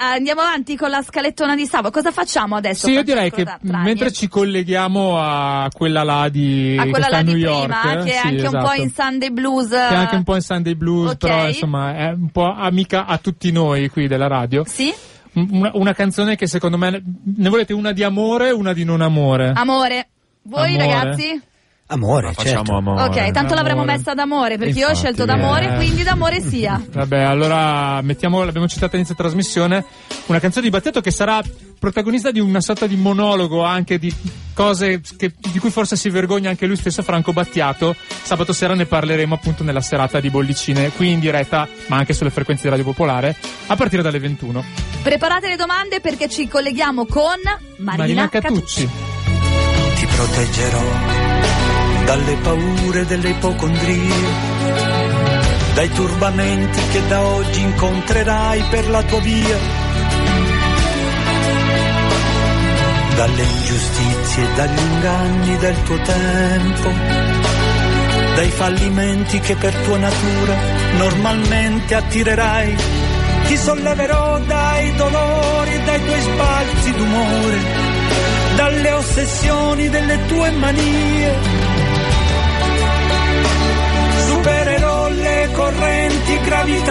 andiamo 0.00 0.40
avanti 0.40 0.76
con 0.76 0.90
la 0.90 1.02
scalettona 1.02 1.54
di 1.54 1.66
sabato, 1.66 1.90
cosa 1.90 2.10
facciamo 2.10 2.56
adesso? 2.56 2.86
Sì, 2.86 2.92
io 2.92 3.02
direi 3.02 3.30
che 3.30 3.46
mentre 3.60 4.12
ci 4.12 4.28
colleghiamo 4.28 5.18
a 5.20 5.68
quella 5.72 6.02
là 6.02 6.28
di 6.28 6.76
a 6.78 6.86
quella 6.88 7.08
là 7.08 7.22
di 7.22 7.32
York, 7.32 7.80
prima, 7.80 8.02
che 8.02 8.12
è 8.12 8.16
anche 8.16 8.46
un 8.46 8.50
po' 8.50 8.72
esatto. 8.72 8.82
in 8.82 8.92
Sunday 8.94 9.30
Blues. 9.30 9.68
che 9.68 9.76
è 9.76 9.94
anche 9.94 10.16
un 10.16 10.24
po' 10.24 10.34
in 10.34 10.42
Sunday 10.42 10.74
Blues, 10.74 11.16
però 11.16 11.46
insomma 11.46 11.96
è 11.96 12.10
un 12.10 12.30
po' 12.30 12.52
amica 12.52 13.06
a 13.06 13.18
tutti 13.18 13.52
noi 13.52 13.88
qui 13.88 14.06
della 14.06 14.26
radio. 14.26 14.64
Sì? 14.66 14.92
Una, 15.34 15.70
una 15.74 15.92
canzone 15.92 16.36
che 16.36 16.46
secondo 16.46 16.78
me 16.78 17.02
ne 17.22 17.48
volete 17.48 17.72
una 17.72 17.92
di 17.92 18.02
amore 18.02 18.48
e 18.48 18.52
una 18.52 18.72
di 18.72 18.84
non 18.84 19.02
amore. 19.02 19.52
Amore. 19.54 20.08
Voi 20.42 20.74
Amore. 20.74 20.78
ragazzi? 20.78 21.42
Amore, 21.90 22.32
Facciamo 22.34 22.56
certo. 22.56 22.74
amore. 22.76 23.02
ok, 23.04 23.30
tanto 23.30 23.54
l'avremmo 23.54 23.82
messa 23.82 24.12
d'amore 24.12 24.58
perché 24.58 24.78
io 24.78 24.86
ho 24.86 24.90
Infatti, 24.90 24.98
scelto 25.06 25.24
d'amore, 25.24 25.72
eh. 25.72 25.76
quindi 25.76 26.02
d'amore 26.02 26.40
sia. 26.42 26.78
Vabbè, 26.92 27.18
allora 27.20 28.00
mettiamo, 28.02 28.44
l'abbiamo 28.44 28.68
citata 28.68 28.90
all'inizio 28.92 29.14
trasmissione, 29.14 29.84
una 30.26 30.38
canzone 30.38 30.66
di 30.66 30.70
Battiato 30.70 31.00
che 31.00 31.10
sarà 31.10 31.40
protagonista 31.78 32.30
di 32.30 32.40
una 32.40 32.60
sorta 32.60 32.86
di 32.86 32.96
monologo 32.96 33.62
anche 33.64 33.98
di 33.98 34.14
cose 34.52 35.00
che- 35.16 35.32
di 35.38 35.58
cui 35.60 35.70
forse 35.70 35.96
si 35.96 36.10
vergogna 36.10 36.50
anche 36.50 36.66
lui 36.66 36.76
stesso, 36.76 37.02
Franco 37.02 37.32
Battiato. 37.32 37.96
Sabato 38.22 38.52
sera 38.52 38.74
ne 38.74 38.84
parleremo 38.84 39.34
appunto 39.34 39.62
nella 39.64 39.80
serata 39.80 40.20
di 40.20 40.28
Bollicine, 40.28 40.90
qui 40.90 41.12
in 41.12 41.20
diretta, 41.20 41.66
ma 41.86 41.96
anche 41.96 42.12
sulle 42.12 42.28
frequenze 42.30 42.64
di 42.64 42.68
Radio 42.68 42.84
Popolare, 42.84 43.34
a 43.68 43.76
partire 43.76 44.02
dalle 44.02 44.18
21. 44.18 44.62
Preparate 45.02 45.48
le 45.48 45.56
domande 45.56 46.00
perché 46.00 46.28
ci 46.28 46.48
colleghiamo 46.48 47.06
con 47.06 47.32
Marina, 47.78 47.96
Marina 47.96 48.28
Catucci. 48.28 48.84
Catucci. 48.84 50.00
ti 50.00 50.06
proteggerò 50.06 50.82
dalle 52.08 52.36
paure 52.36 53.04
delle 53.04 53.28
ipocondrie, 53.28 54.14
dai 55.74 55.90
turbamenti 55.90 56.80
che 56.90 57.06
da 57.06 57.22
oggi 57.22 57.60
incontrerai 57.60 58.62
per 58.70 58.88
la 58.88 59.02
tua 59.02 59.20
via, 59.20 59.58
dalle 63.14 63.42
ingiustizie 63.42 64.54
dagli 64.56 64.80
inganni 64.90 65.56
del 65.58 65.82
tuo 65.82 65.98
tempo, 65.98 66.92
dai 68.36 68.50
fallimenti 68.52 69.40
che 69.40 69.54
per 69.56 69.74
tua 69.74 69.98
natura 69.98 70.56
normalmente 70.96 71.94
attirerai. 71.94 72.76
Ti 73.48 73.56
solleverò 73.58 74.38
dai 74.46 74.94
dolori 74.94 75.84
dai 75.84 76.04
tuoi 76.06 76.20
sbalzi 76.20 76.92
d'umore, 76.92 77.58
dalle 78.56 78.92
ossessioni 78.92 79.90
delle 79.90 80.24
tue 80.24 80.50
manie. 80.52 81.57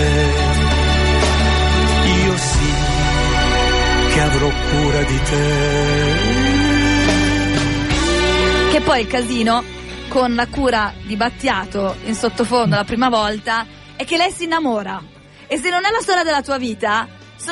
te. 0.00 0.32
Io 2.24 2.36
sì 2.36 2.72
che 4.12 4.20
avrò 4.20 4.48
cura 4.48 5.02
di 5.02 5.20
te. 5.22 6.18
Che 8.70 8.80
poi 8.80 9.00
il 9.00 9.06
casino 9.06 9.64
con 10.08 10.34
la 10.34 10.46
cura 10.48 10.92
di 11.02 11.16
Battiato 11.16 11.96
in 12.04 12.14
sottofondo 12.14 12.76
la 12.76 12.84
prima 12.84 13.08
volta 13.08 13.66
è 13.96 14.04
che 14.04 14.16
lei 14.16 14.32
si 14.32 14.44
innamora. 14.44 15.02
E 15.46 15.58
se 15.58 15.68
non 15.70 15.84
è 15.84 15.90
la 15.90 16.00
storia 16.00 16.24
della 16.24 16.42
tua 16.42 16.58
vita, 16.58 17.06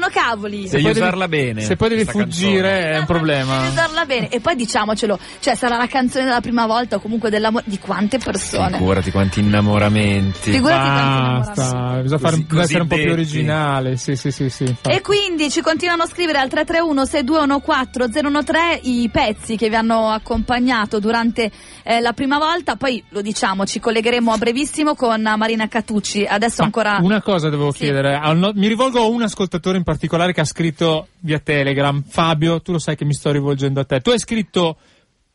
cavoli. 0.08 0.62
Devi 0.68 0.70
poi 0.70 0.92
devi- 0.92 0.98
usarla 1.00 1.28
bene. 1.28 1.60
Se 1.62 1.76
poi 1.76 1.88
devi 1.90 2.04
fuggire 2.04 2.60
canzone. 2.70 2.90
è 2.90 2.98
un 2.98 3.06
problema. 3.06 3.56
Devi 3.60 3.68
usarla 3.68 4.04
bene. 4.04 4.28
E 4.28 4.40
poi 4.40 4.54
diciamocelo, 4.56 5.18
cioè 5.40 5.54
sarà 5.54 5.76
la 5.76 5.86
canzone 5.86 6.24
della 6.24 6.40
prima 6.40 6.66
volta 6.66 6.96
o 6.96 7.00
comunque 7.00 7.30
dell'amore 7.30 7.64
di 7.66 7.78
quante 7.78 8.18
persone. 8.18 8.76
Figurati 8.76 9.10
quanti 9.10 9.40
innamoramenti. 9.40 10.50
Figurati 10.52 10.88
quanti 10.88 11.16
Basta, 11.58 12.00
bisogna 12.02 12.18
fare- 12.20 12.32
Così- 12.32 12.44
bisogna 12.44 12.62
essere 12.62 12.80
un 12.82 12.88
po' 12.88 12.96
più 12.96 13.10
originale. 13.12 13.96
Sì, 13.96 14.16
sì, 14.16 14.30
sì, 14.30 14.48
sì. 14.50 14.74
E 14.82 15.00
quindi 15.00 15.50
ci 15.50 15.60
continuano 15.60 16.02
a 16.02 16.06
scrivere 16.06 16.38
al 16.38 16.48
331 16.48 17.04
6214 17.04 18.42
013 18.44 19.02
i 19.02 19.08
pezzi 19.10 19.56
che 19.56 19.68
vi 19.68 19.74
hanno 19.74 20.08
accompagnato 20.10 20.98
durante 20.98 21.50
eh, 21.82 22.00
la 22.00 22.12
prima 22.12 22.38
volta. 22.38 22.76
Poi 22.76 23.02
lo 23.10 23.20
diciamo, 23.22 23.66
ci 23.66 23.80
collegheremo 23.80 24.32
a 24.32 24.36
brevissimo 24.38 24.94
con 24.94 25.20
Marina 25.36 25.68
Catucci. 25.68 26.24
Adesso 26.24 26.62
ancora. 26.62 26.98
Una 27.00 27.20
cosa 27.22 27.48
devo 27.48 27.70
chiedere, 27.72 28.14
a 28.20 28.30
un- 28.30 28.52
mi 28.54 28.68
rivolgo 28.68 28.98
a 29.00 29.06
un 29.06 29.22
ascoltatore 29.22 29.76
in 29.76 29.82
particolare 29.84 29.96
che 29.98 30.40
ha 30.40 30.44
scritto 30.44 31.08
via 31.20 31.38
Telegram, 31.38 32.02
Fabio, 32.02 32.60
tu 32.60 32.72
lo 32.72 32.78
sai 32.78 32.96
che 32.96 33.04
mi 33.04 33.14
sto 33.14 33.30
rivolgendo 33.32 33.80
a 33.80 33.84
te, 33.84 34.00
tu 34.00 34.10
hai 34.10 34.18
scritto 34.18 34.76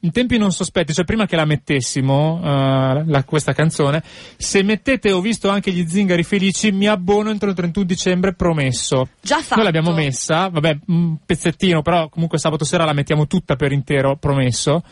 in 0.04 0.12
tempi 0.12 0.38
non 0.38 0.52
sospetti, 0.52 0.94
cioè 0.94 1.06
prima 1.06 1.26
che 1.26 1.38
la 1.38 1.46
mettessimo, 1.46 2.42
eh, 2.44 3.04
la- 3.06 3.24
questa 3.26 3.54
canzone, 3.54 4.04
se 4.36 4.62
mettete 4.62 5.12
ho 5.14 5.22
visto 5.22 5.48
anche 5.48 5.72
gli 5.72 5.88
zingari 5.88 6.24
felici, 6.24 6.72
mi 6.74 6.88
abbono 6.88 7.30
entro 7.30 7.48
il 7.50 7.56
31 7.56 7.86
dicembre, 7.86 8.34
promesso. 8.34 9.08
Già 9.22 9.38
fatto. 9.40 9.56
Noi 9.56 9.64
l'abbiamo 9.64 9.94
messa, 9.94 10.50
vabbè, 10.50 10.78
un 10.88 11.18
pezzettino, 11.26 11.82
però 11.82 12.10
comunque 12.10 12.38
sabato 12.38 12.66
sera 12.66 12.84
la 12.84 12.92
mettiamo 12.92 13.28
tutta 13.28 13.56
per 13.56 13.72
intero, 13.72 14.18
promesso. 14.18 14.84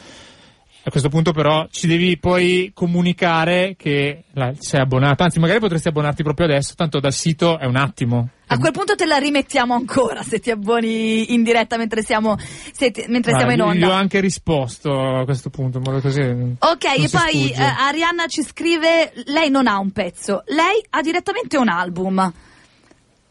A 0.84 0.90
questo 0.90 1.10
punto 1.10 1.32
però 1.34 1.68
ci 1.70 1.86
devi 1.88 2.18
poi 2.18 2.72
comunicare 2.74 3.76
che 3.78 4.24
la- 4.34 4.54
sei 4.58 4.80
abbonato, 4.80 5.24
anzi 5.24 5.40
magari 5.40 5.60
potresti 5.60 5.90
abbonarti 5.90 6.24
proprio 6.24 6.48
adesso, 6.48 6.74
tanto 6.76 7.00
dal 7.02 7.14
sito 7.14 7.60
è 7.60 7.66
un 7.66 7.76
attimo. 7.76 8.30
A 8.54 8.58
quel 8.58 8.72
punto 8.74 8.96
te 8.96 9.06
la 9.06 9.18
rimettiamo 9.18 9.74
ancora 9.74 10.24
se 10.24 10.40
ti 10.40 10.52
abboni 10.52 11.34
in 11.34 11.42
diretta 11.44 11.78
mentre 11.78 12.04
siamo, 12.04 12.36
ti- 12.78 13.06
mentre 13.08 13.34
siamo 13.38 13.52
in 13.54 13.62
onda. 13.62 13.86
Io 13.86 13.92
ho 13.92 13.96
anche 13.96 14.20
risposto 14.20 14.92
a 14.92 15.24
questo 15.24 15.50
punto, 15.50 15.78
in 15.78 15.84
modo 15.86 16.02
così. 16.02 16.20
Ok, 16.20 16.84
e 16.98 17.10
poi 17.10 17.52
eh, 17.52 17.62
Arianna 17.62 18.28
ci 18.28 18.44
scrive: 18.44 19.14
Lei 19.26 19.50
non 19.50 19.68
ha 19.68 19.80
un 19.80 19.92
pezzo, 19.92 20.44
lei 20.48 20.84
ha 20.90 21.02
direttamente 21.02 21.58
un 21.58 21.70
album. 21.70 22.34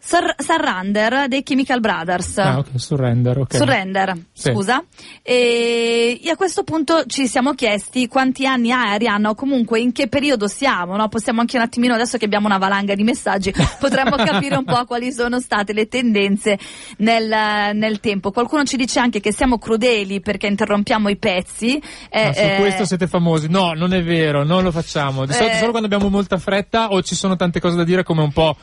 Sur- 0.02 0.34
Surrender 0.38 1.28
dei 1.28 1.42
Chemical 1.42 1.78
Brothers. 1.80 2.38
Ah, 2.38 2.58
ok, 2.58 2.68
surrender, 2.76 3.38
ok. 3.38 3.54
Surrender, 3.54 4.14
Sì. 4.32 4.50
scusa. 4.50 4.82
E, 5.22 6.18
a 6.30 6.36
questo 6.36 6.64
punto 6.64 7.04
ci 7.06 7.26
siamo 7.28 7.52
chiesti 7.54 8.08
quanti 8.08 8.46
anni 8.46 8.72
ha 8.72 8.90
Arianna 8.92 9.28
o 9.30 9.34
comunque 9.34 9.78
in 9.78 9.92
che 9.92 10.08
periodo 10.08 10.48
siamo, 10.48 10.96
no? 10.96 11.08
Possiamo 11.08 11.40
anche 11.40 11.56
un 11.56 11.62
attimino, 11.62 11.94
adesso 11.94 12.16
che 12.18 12.24
abbiamo 12.24 12.46
una 12.46 12.56
valanga 12.58 12.94
di 12.94 13.02
messaggi, 13.04 13.52
potremmo 13.78 14.16
capire 14.16 14.56
un 14.56 14.64
po' 14.64 14.84
quali 14.86 15.12
sono 15.12 15.38
state 15.38 15.72
le 15.74 15.86
tendenze 15.86 16.58
nel, 16.98 17.74
nel 17.76 18.00
tempo. 18.00 18.30
Qualcuno 18.30 18.64
ci 18.64 18.76
dice 18.76 19.00
anche 19.00 19.20
che 19.20 19.32
siamo 19.32 19.58
crudeli 19.58 20.20
perché 20.20 20.46
interrompiamo 20.46 21.08
i 21.10 21.16
pezzi. 21.18 21.80
eh, 22.08 22.24
Ma 22.24 22.32
su 22.32 22.40
eh, 22.40 22.56
questo 22.58 22.84
siete 22.86 23.06
famosi. 23.06 23.48
No, 23.48 23.72
non 23.74 23.92
è 23.92 24.02
vero, 24.02 24.44
non 24.44 24.62
lo 24.62 24.72
facciamo. 24.72 25.26
Di 25.26 25.32
solito 25.34 25.54
Eh. 25.56 25.58
solo 25.58 25.70
quando 25.72 25.86
abbiamo 25.92 26.08
molta 26.10 26.38
fretta 26.38 26.88
o 26.90 27.02
ci 27.02 27.14
sono 27.14 27.36
tante 27.36 27.60
cose 27.60 27.76
da 27.76 27.84
dire 27.84 28.02
come 28.02 28.22
un 28.22 28.32
po' 28.32 28.56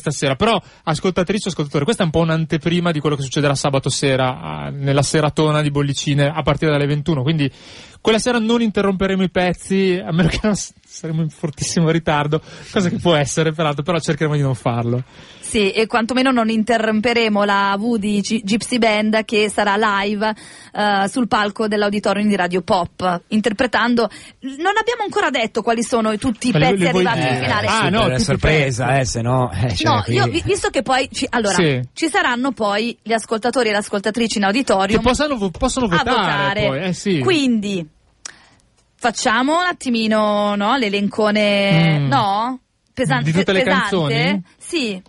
questa 0.00 0.10
sera. 0.10 0.36
Però, 0.36 0.60
ascoltatrici 0.84 1.46
e 1.46 1.50
ascoltatori, 1.50 1.84
questa 1.84 2.02
è 2.02 2.06
un 2.06 2.12
po' 2.12 2.20
un'anteprima 2.20 2.90
di 2.92 3.00
quello 3.00 3.16
che 3.16 3.22
succederà 3.22 3.54
sabato 3.54 3.88
sera 3.88 4.40
ah, 4.40 4.70
nella 4.70 5.02
seratona 5.02 5.62
di 5.62 5.70
bollicine 5.70 6.26
a 6.26 6.42
partire 6.42 6.70
dalle 6.70 6.86
21. 6.86 7.22
Quindi 7.22 7.50
quella 8.00 8.18
sera 8.18 8.38
non 8.38 8.60
interromperemo 8.60 9.22
i 9.22 9.30
pezzi, 9.30 10.00
a 10.04 10.12
meno 10.12 10.28
che 10.28 10.40
non 10.42 10.54
saremo 10.94 11.22
in 11.22 11.28
fortissimo 11.28 11.90
ritardo, 11.90 12.40
cosa 12.70 12.88
che 12.88 12.98
può 13.00 13.14
essere 13.16 13.52
peraltro, 13.52 13.82
però 13.82 13.98
cercheremo 13.98 14.36
di 14.36 14.42
non 14.42 14.54
farlo. 14.54 15.02
Sì, 15.40 15.70
e 15.72 15.86
quantomeno 15.86 16.30
non 16.30 16.48
interromperemo 16.48 17.42
la 17.44 17.76
V 17.78 17.96
di 17.98 18.20
G- 18.20 18.42
Gypsy 18.42 18.78
Band 18.78 19.24
che 19.24 19.48
sarà 19.50 19.74
live 19.76 20.34
eh, 20.72 21.08
sul 21.08 21.26
palco 21.28 21.66
dell'auditorium 21.68 22.28
di 22.28 22.36
Radio 22.36 22.62
Pop, 22.62 23.22
interpretando. 23.28 24.08
Non 24.40 24.72
abbiamo 24.78 25.02
ancora 25.04 25.30
detto 25.30 25.62
quali 25.62 25.82
sono 25.82 26.16
tutti 26.16 26.48
i 26.48 26.52
pezzi 26.52 26.74
vuoi 26.76 26.86
arrivati 26.88 27.18
in 27.20 27.24
dire? 27.24 27.40
finale. 27.44 27.66
Ah, 27.66 27.88
no, 27.88 28.02
Super 28.02 28.20
sorpresa, 28.20 28.98
eh, 28.98 29.04
se 29.04 29.20
no. 29.20 29.50
eh, 29.52 29.74
cioè, 29.74 29.92
No, 29.94 30.02
qui- 30.02 30.14
io 30.14 30.26
vi- 30.26 30.42
visto 30.44 30.70
che 30.70 30.82
poi 30.82 31.08
ci, 31.12 31.26
allora, 31.28 31.54
Sì. 31.54 31.80
ci 31.92 32.08
saranno 32.08 32.52
poi 32.52 32.96
gli 33.02 33.12
ascoltatori 33.12 33.68
e 33.68 33.72
le 33.72 33.78
ascoltatrici 33.78 34.38
in 34.38 34.44
auditorium 34.44 35.00
Che 35.00 35.06
possano, 35.08 35.50
possono 35.50 35.86
votare, 35.88 36.10
votare. 36.10 36.66
poi, 36.66 36.82
eh 36.84 36.92
sì. 36.92 37.18
Quindi 37.18 37.86
facciamo 39.04 39.58
un 39.58 39.66
attimino 39.66 40.54
no, 40.56 40.76
l'elencone 40.76 41.98
Mm. 41.98 42.06
no? 42.08 42.58
Pesante, 42.94 43.24
Di 43.24 43.32
tutte 43.36 43.52
le 43.52 43.62
pesante? 43.62 43.80
canzoni? 43.82 44.42
Sì. 44.56 45.02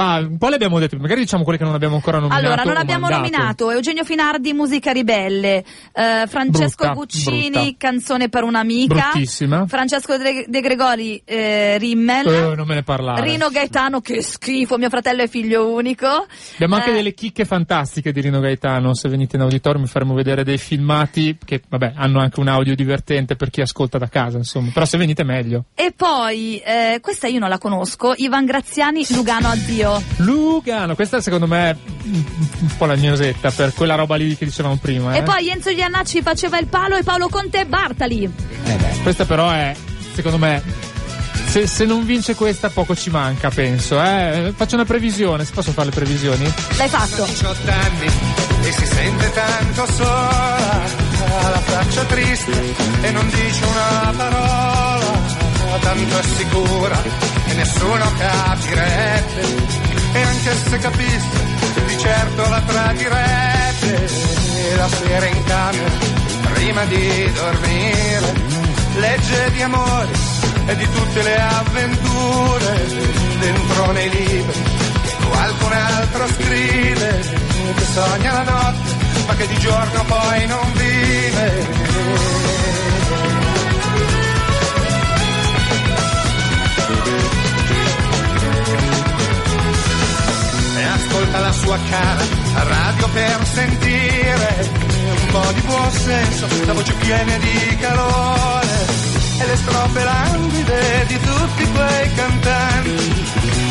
Ma 0.00 0.16
un 0.16 0.38
po' 0.38 0.48
le 0.48 0.54
abbiamo 0.54 0.78
dette, 0.78 0.96
magari 0.96 1.20
diciamo 1.20 1.42
quelle 1.44 1.58
che 1.58 1.64
non 1.64 1.74
abbiamo 1.74 1.96
ancora 1.96 2.18
nominato. 2.18 2.46
Allora, 2.46 2.62
non 2.62 2.76
abbiamo 2.78 3.08
mandato. 3.08 3.20
nominato 3.22 3.70
Eugenio 3.70 4.02
Finardi, 4.02 4.54
Musica 4.54 4.92
Ribelle, 4.92 5.62
eh, 5.92 6.24
Francesco 6.26 6.84
Brutta, 6.84 6.92
Guccini, 6.94 7.50
brutta. 7.50 7.74
Canzone 7.76 8.30
per 8.30 8.44
un'amica, 8.44 9.10
Bruttissima. 9.10 9.66
Francesco 9.66 10.16
De, 10.16 10.46
De 10.48 10.60
Gregori, 10.62 11.20
eh, 11.22 11.76
Rimmel, 11.76 12.26
Eh, 12.28 12.54
non 12.54 12.66
me 12.66 12.76
ne 12.76 12.82
parlare. 12.82 13.20
Rino 13.20 13.50
Gaetano, 13.50 14.00
che 14.00 14.22
schifo, 14.22 14.78
mio 14.78 14.88
fratello 14.88 15.20
è 15.20 15.28
figlio 15.28 15.68
unico. 15.70 16.26
Abbiamo 16.54 16.76
anche 16.76 16.92
Eh, 16.92 16.94
delle 16.94 17.12
chicche 17.12 17.44
fantastiche 17.44 18.10
di 18.10 18.22
Rino 18.22 18.40
Gaetano. 18.40 18.94
Se 18.94 19.06
venite 19.10 19.36
in 19.36 19.42
auditorio, 19.42 19.82
mi 19.82 19.86
faremo 19.86 20.14
vedere 20.14 20.44
dei 20.44 20.56
filmati 20.56 21.36
che, 21.44 21.60
vabbè, 21.68 21.92
hanno 21.96 22.20
anche 22.20 22.40
un 22.40 22.48
audio 22.48 22.74
divertente 22.74 23.36
per 23.36 23.50
chi 23.50 23.60
ascolta 23.60 23.98
da 23.98 24.08
casa, 24.08 24.38
insomma. 24.38 24.70
Però 24.72 24.86
se 24.86 24.96
venite 24.96 25.24
meglio. 25.24 25.66
E 25.74 25.92
poi, 25.94 26.58
eh, 26.64 27.00
questa 27.02 27.26
io 27.26 27.38
non 27.38 27.50
la 27.50 27.58
conosco, 27.58 28.14
Ivan 28.16 28.46
Graziani, 28.46 29.04
Lugano 29.10 29.48
addio. 29.48 29.89
Lugano, 30.16 30.94
questa 30.94 31.20
secondo 31.20 31.46
me 31.46 31.70
è 31.70 31.76
un 32.02 32.76
po' 32.76 32.86
la 32.86 32.96
gnosetta 32.96 33.50
per 33.50 33.72
quella 33.74 33.94
roba 33.94 34.16
lì 34.16 34.36
che 34.36 34.44
dicevamo 34.44 34.76
prima. 34.76 35.14
E 35.14 35.18
eh. 35.18 35.22
poi 35.22 35.48
Enzo 35.48 35.74
Giannacci 35.74 36.22
faceva 36.22 36.58
il 36.58 36.66
palo 36.66 36.96
e 36.96 37.02
Paolo 37.02 37.28
Conte 37.28 37.64
Bartali. 37.66 38.30
Questa 39.02 39.24
però 39.24 39.50
è, 39.50 39.74
secondo 40.14 40.38
me, 40.38 40.62
se, 41.50 41.66
se 41.66 41.84
non 41.84 42.04
vince 42.04 42.36
questa 42.36 42.70
poco 42.70 42.94
ci 42.94 43.10
manca, 43.10 43.50
penso. 43.50 44.00
Eh. 44.00 44.52
Faccio 44.54 44.76
una 44.76 44.84
previsione, 44.84 45.44
se 45.44 45.52
posso 45.52 45.72
fare 45.72 45.88
le 45.88 45.94
previsioni? 45.94 46.44
L'hai 46.76 46.88
fatto? 46.88 47.24
18 47.24 47.70
anni 47.70 48.06
e 48.62 48.72
si 48.72 48.86
sente 48.86 49.32
tanto 49.32 49.86
sola, 49.92 50.82
ha 50.82 51.48
la 51.48 51.58
faccia 51.58 52.04
triste 52.04 52.74
e 53.02 53.10
non 53.10 53.28
dice 53.28 53.64
una 53.64 54.12
parola, 54.16 55.19
tanto 55.78 56.18
è 56.18 56.22
sicura 56.22 57.02
che 57.46 57.54
nessuno 57.54 58.12
capirebbe, 58.18 59.42
e 60.12 60.22
anche 60.22 60.56
se 60.68 60.78
capisse 60.78 61.58
di 61.86 61.98
certo 61.98 62.48
la 62.48 62.60
tradirebbe, 62.60 64.10
e 64.70 64.76
la 64.76 64.88
sera 64.88 65.26
in 65.26 65.44
camera 65.44 65.90
prima 66.52 66.84
di 66.84 67.32
dormire, 67.32 68.32
legge 68.96 69.50
di 69.52 69.62
amore 69.62 70.08
e 70.66 70.76
di 70.76 70.88
tutte 70.90 71.22
le 71.22 71.40
avventure. 71.40 73.18
Dentro 73.40 73.92
nei 73.92 74.10
libri 74.10 74.62
qualcun 75.30 75.72
altro 75.72 76.26
scrive 76.28 77.20
che 77.74 77.84
sogna 77.84 78.32
la 78.32 78.42
notte 78.42 78.94
ma 79.26 79.34
che 79.34 79.46
di 79.46 79.58
giorno 79.58 80.04
poi 80.04 80.46
non 80.46 80.72
vive 80.74 82.39
ascolta 91.30 91.38
la 91.38 91.52
sua 91.52 91.78
cara 91.88 92.24
radio 92.54 93.08
per 93.08 93.46
sentire 93.46 94.70
un 95.10 95.26
po' 95.30 95.52
di 95.52 95.60
buon 95.60 95.90
senso, 95.90 96.46
la 96.66 96.72
voce 96.72 96.92
piena 96.94 97.36
di 97.38 97.76
calore 97.76 98.68
e 99.38 99.46
le 99.46 99.56
strofe 99.56 100.04
languide 100.04 101.04
di 101.06 101.20
tutti 101.20 101.70
quei 101.72 102.14
cantanti 102.14 103.24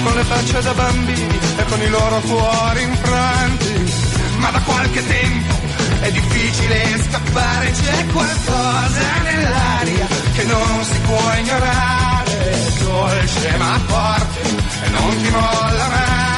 con 0.04 0.16
le 0.16 0.24
facce 0.24 0.62
da 0.62 0.74
bambini 0.74 1.40
e 1.58 1.66
con 1.66 1.82
i 1.82 1.90
loro 1.90 2.20
cuori 2.22 2.82
infranti. 2.84 3.94
Ma 4.38 4.52
da 4.52 4.60
qualche 4.62 5.06
tempo 5.06 5.54
è 6.00 6.12
difficile 6.12 7.02
scappare, 7.10 7.72
c'è 7.72 8.06
qualcosa 8.14 9.22
nell'aria 9.24 10.08
che 10.34 10.44
non 10.46 10.84
si 10.84 11.00
può 11.00 11.34
ignorare, 11.38 12.74
dolce 12.80 13.58
ma 13.58 13.80
forte 13.86 14.42
e 14.86 14.90
non 14.90 15.22
ti 15.22 15.30
molla 15.30 15.88
mai. 15.88 16.29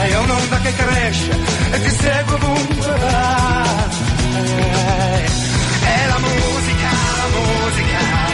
È 0.00 0.16
un'onda 0.16 0.60
che 0.60 0.72
cresce 0.74 1.30
e 1.72 1.82
ti 1.82 1.90
segue 1.90 2.34
ovunque 2.34 2.98
vai. 2.98 3.86
È 5.80 6.06
la 6.06 6.18
musica, 6.18 6.90
la 7.16 7.28
musica 7.38 8.27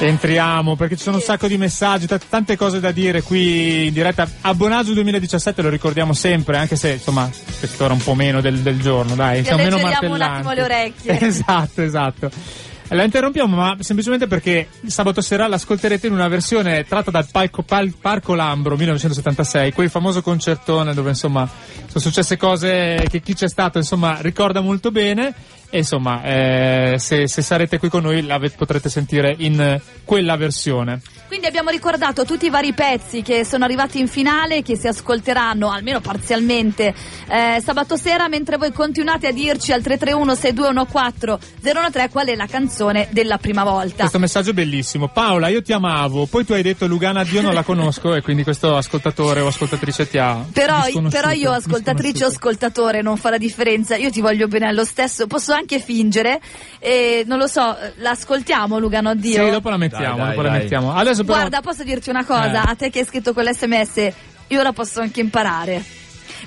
Entriamo 0.00 0.76
perché 0.76 0.96
ci 0.96 1.02
sono 1.02 1.16
un 1.16 1.22
sacco 1.22 1.48
di 1.48 1.58
messaggi, 1.58 2.06
t- 2.06 2.20
tante 2.28 2.56
cose 2.56 2.78
da 2.78 2.92
dire 2.92 3.22
qui 3.22 3.88
in 3.88 3.92
diretta. 3.92 4.28
Abbonaggio 4.42 4.92
2017 4.94 5.60
lo 5.60 5.68
ricordiamo 5.68 6.12
sempre, 6.12 6.56
anche 6.56 6.76
se 6.76 6.92
insomma 6.92 7.28
quest'ora 7.58 7.94
un 7.94 8.02
po' 8.02 8.14
meno 8.14 8.40
del, 8.40 8.60
del 8.60 8.80
giorno, 8.80 9.16
dai, 9.16 9.42
siamo 9.42 9.62
meno 9.64 9.74
alleggeriamo 9.76 10.14
un 10.14 10.20
martellanti. 10.20 10.48
attimo 10.48 10.52
le 10.54 10.62
orecchie. 10.62 11.18
Esatto, 11.28 11.82
esatto. 11.82 12.30
La 12.90 13.02
interrompiamo, 13.02 13.54
ma 13.54 13.76
semplicemente 13.80 14.26
perché 14.28 14.68
sabato 14.86 15.20
sera 15.20 15.46
l'ascolterete 15.46 16.06
in 16.06 16.12
una 16.14 16.28
versione 16.28 16.84
tratta 16.84 17.10
dal 17.10 17.26
palco- 17.30 17.62
pal- 17.62 17.92
Parco 18.00 18.34
Lambro 18.34 18.76
1976, 18.76 19.72
quel 19.72 19.90
famoso 19.90 20.22
concertone 20.22 20.94
dove 20.94 21.10
insomma 21.10 21.46
sono 21.86 22.00
successe 22.00 22.36
cose 22.38 23.04
che 23.10 23.20
chi 23.20 23.34
c'è 23.34 23.48
stato 23.48 23.76
insomma 23.78 24.18
ricorda 24.20 24.60
molto 24.62 24.90
bene 24.90 25.34
e 25.70 25.78
insomma 25.78 26.22
eh, 26.22 26.94
se, 26.98 27.28
se 27.28 27.42
sarete 27.42 27.78
qui 27.78 27.88
con 27.88 28.02
noi 28.02 28.22
la 28.22 28.40
potrete 28.56 28.88
sentire 28.88 29.34
in 29.38 29.60
eh, 29.60 29.80
quella 30.04 30.36
versione. 30.36 31.00
Quindi 31.28 31.46
abbiamo 31.46 31.68
ricordato 31.68 32.24
tutti 32.24 32.46
i 32.46 32.50
vari 32.50 32.72
pezzi 32.72 33.20
che 33.20 33.44
sono 33.44 33.64
arrivati 33.64 34.00
in 34.00 34.08
finale 34.08 34.62
che 34.62 34.76
si 34.76 34.88
ascolteranno 34.88 35.70
almeno 35.70 36.00
parzialmente 36.00 36.94
eh, 37.28 37.60
sabato 37.62 37.96
sera 37.96 38.28
mentre 38.28 38.56
voi 38.56 38.72
continuate 38.72 39.26
a 39.26 39.30
dirci 39.30 39.72
al 39.72 39.82
331 39.82 40.34
6214 40.34 41.56
013 41.60 42.08
qual 42.08 42.26
è 42.28 42.34
la 42.34 42.46
canzone 42.46 43.08
della 43.10 43.36
prima 43.36 43.62
volta. 43.62 44.00
Questo 44.00 44.18
messaggio 44.18 44.50
è 44.50 44.52
bellissimo. 44.54 45.08
Paola, 45.08 45.48
io 45.48 45.60
ti 45.60 45.72
amavo, 45.74 46.24
poi 46.26 46.46
tu 46.46 46.54
hai 46.54 46.62
detto 46.62 46.86
Lugana 46.86 47.22
Dio 47.24 47.42
non 47.42 47.52
la 47.52 47.62
conosco 47.62 48.14
e 48.14 48.22
quindi 48.22 48.42
questo 48.42 48.74
ascoltatore 48.76 49.40
o 49.40 49.48
ascoltatrice 49.48 50.08
ti 50.08 50.16
ha 50.16 50.42
Però, 50.50 50.80
però 51.10 51.30
io 51.30 51.52
ascoltatrice 51.52 52.24
o 52.24 52.28
ascoltatore 52.28 53.02
non 53.02 53.18
fa 53.18 53.28
la 53.28 53.38
differenza, 53.38 53.96
io 53.96 54.10
ti 54.10 54.22
voglio 54.22 54.48
bene 54.48 54.66
allo 54.66 54.84
stesso, 54.84 55.26
posso 55.26 55.52
anche 55.52 55.78
fingere 55.78 56.40
e 56.78 57.24
non 57.26 57.36
lo 57.36 57.46
so, 57.46 57.76
l'ascoltiamo 57.96 58.78
Lugano 58.78 59.14
Dio? 59.14 59.44
Sì, 59.44 59.50
dopo 59.50 59.68
la 59.68 59.76
mettiamo, 59.76 60.16
Dai, 60.16 60.16
dai, 60.16 60.28
dopo 60.28 60.42
la 60.42 60.48
dai. 60.48 60.58
mettiamo. 60.60 60.94
Adesso 60.94 61.17
però 61.24 61.38
Guarda, 61.38 61.60
posso 61.60 61.84
dirti 61.84 62.10
una 62.10 62.24
cosa, 62.24 62.62
Eh. 62.64 62.70
a 62.70 62.74
te 62.76 62.90
che 62.90 63.00
hai 63.00 63.04
scritto 63.06 63.32
quell'SMS, 63.32 64.12
io 64.48 64.62
la 64.62 64.72
posso 64.72 65.00
anche 65.00 65.20
imparare. 65.20 65.82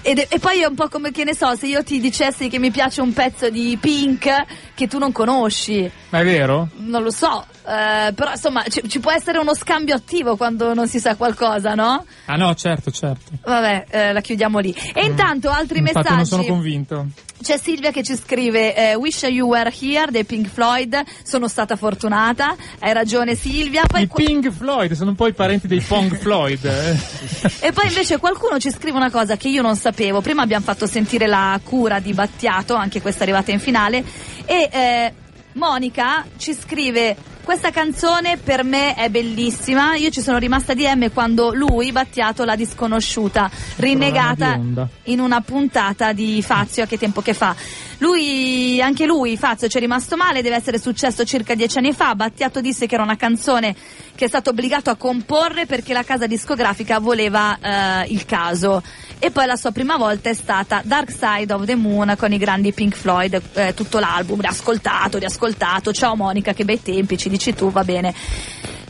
Ed- 0.03 0.25
e 0.29 0.39
poi 0.39 0.61
è 0.61 0.65
un 0.65 0.75
po' 0.75 0.87
come 0.87 1.11
che 1.11 1.23
ne 1.23 1.35
so, 1.35 1.55
se 1.55 1.67
io 1.67 1.83
ti 1.83 1.99
dicessi 1.99 2.47
che 2.47 2.59
mi 2.59 2.71
piace 2.71 3.01
un 3.01 3.13
pezzo 3.13 3.49
di 3.49 3.77
Pink 3.79 4.29
che 4.73 4.87
tu 4.87 4.97
non 4.97 5.11
conosci, 5.11 5.89
Ma 6.09 6.19
è 6.19 6.23
vero? 6.23 6.69
non 6.77 7.03
lo 7.03 7.11
so, 7.11 7.45
eh, 7.67 8.13
però 8.13 8.31
insomma 8.31 8.63
ci, 8.69 8.81
ci 8.87 8.99
può 8.99 9.11
essere 9.11 9.37
uno 9.37 9.53
scambio 9.53 9.95
attivo 9.95 10.35
quando 10.35 10.73
non 10.73 10.87
si 10.87 10.99
sa 10.99 11.15
qualcosa, 11.15 11.73
no? 11.75 12.05
Ah 12.25 12.35
no, 12.35 12.53
certo, 12.55 12.91
certo. 12.91 13.31
Vabbè, 13.43 13.85
eh, 13.89 14.13
la 14.13 14.21
chiudiamo 14.21 14.59
lì. 14.59 14.75
E 14.93 15.05
intanto 15.05 15.49
altri 15.49 15.79
Infatti 15.79 16.07
non 16.09 16.17
messaggi. 16.17 16.29
sono 16.29 16.43
convinto. 16.43 17.07
C'è 17.41 17.57
Silvia 17.57 17.89
che 17.89 18.03
ci 18.03 18.15
scrive 18.15 18.75
eh, 18.75 18.93
Wish 18.95 19.23
You 19.23 19.47
Were 19.47 19.73
Here 19.79 20.11
dei 20.11 20.25
Pink 20.25 20.47
Floyd, 20.47 21.01
sono 21.23 21.47
stata 21.47 21.75
fortunata, 21.75 22.55
hai 22.79 22.93
ragione 22.93 23.33
Silvia. 23.33 23.81
Poi 23.87 24.03
I 24.03 24.07
Pink 24.13 24.51
Floyd 24.51 24.91
sono 24.93 25.09
un 25.09 25.15
po' 25.15 25.25
i 25.25 25.33
parenti 25.33 25.67
dei 25.67 25.79
Pong 25.81 26.15
Floyd. 26.17 26.63
eh. 26.65 27.49
E 27.67 27.71
poi 27.71 27.87
invece 27.87 28.17
qualcuno 28.19 28.59
ci 28.59 28.69
scrive 28.69 28.95
una 28.97 29.09
cosa 29.09 29.37
che 29.37 29.47
io 29.47 29.63
non 29.63 29.75
sapevo. 29.75 30.21
Prima 30.21 30.43
abbiamo 30.43 30.63
fatto 30.63 30.85
sentire 30.85 31.25
la 31.25 31.59
cura 31.63 31.99
di 31.99 32.13
Battiato, 32.13 32.75
anche 32.75 33.01
questa 33.01 33.21
è 33.21 33.23
arrivata 33.23 33.49
in 33.51 33.59
finale. 33.59 34.03
E 34.45 34.69
eh, 34.71 35.13
Monica 35.53 36.25
ci 36.37 36.53
scrive: 36.53 37.15
Questa 37.43 37.71
canzone 37.71 38.37
per 38.37 38.63
me 38.63 38.93
è 38.95 39.09
bellissima. 39.09 39.95
Io 39.95 40.09
ci 40.09 40.21
sono 40.21 40.37
rimasta 40.37 40.73
di 40.73 40.85
M 40.85 41.11
quando 41.11 41.53
lui, 41.53 41.91
Battiato, 41.91 42.43
l'ha 42.43 42.55
disconosciuta, 42.55 43.49
rinnegata 43.77 44.59
in 45.03 45.19
una 45.19 45.41
puntata 45.41 46.13
di 46.13 46.41
Fazio, 46.41 46.83
a 46.83 46.85
che 46.85 46.97
tempo 46.97 47.21
che 47.21 47.33
fa. 47.33 47.55
Lui, 47.97 48.81
anche 48.81 49.05
lui, 49.05 49.37
Fazio, 49.37 49.67
ci 49.67 49.77
è 49.77 49.79
rimasto 49.79 50.15
male, 50.17 50.41
deve 50.41 50.55
essere 50.55 50.79
successo 50.79 51.23
circa 51.23 51.53
dieci 51.53 51.77
anni 51.77 51.93
fa. 51.93 52.15
Battiato 52.15 52.59
disse 52.59 52.87
che 52.87 52.95
era 52.95 53.03
una 53.03 53.17
canzone 53.17 53.75
che 54.15 54.25
è 54.25 54.27
stato 54.27 54.49
obbligato 54.51 54.89
a 54.89 54.95
comporre 54.95 55.65
perché 55.65 55.93
la 55.93 56.03
casa 56.03 56.25
discografica 56.25 56.99
voleva 56.99 57.57
eh, 57.59 58.07
il 58.07 58.25
caso. 58.25 58.81
E 59.23 59.29
poi 59.29 59.45
la 59.45 59.55
sua 59.55 59.71
prima 59.71 59.97
volta 59.97 60.29
è 60.29 60.33
stata 60.33 60.81
Dark 60.83 61.11
Side 61.11 61.53
of 61.53 61.65
the 61.65 61.75
Moon 61.75 62.15
con 62.17 62.31
i 62.33 62.39
grandi 62.39 62.73
Pink 62.73 62.95
Floyd, 62.95 63.39
eh, 63.53 63.73
tutto 63.75 63.99
l'album, 63.99 64.41
riascoltato, 64.41 65.19
riascoltato. 65.19 65.93
Ciao 65.93 66.15
Monica, 66.15 66.53
che 66.53 66.65
bei 66.65 66.81
tempi, 66.81 67.19
ci 67.19 67.29
dici 67.29 67.53
tu, 67.53 67.69
va 67.69 67.83
bene. 67.83 68.15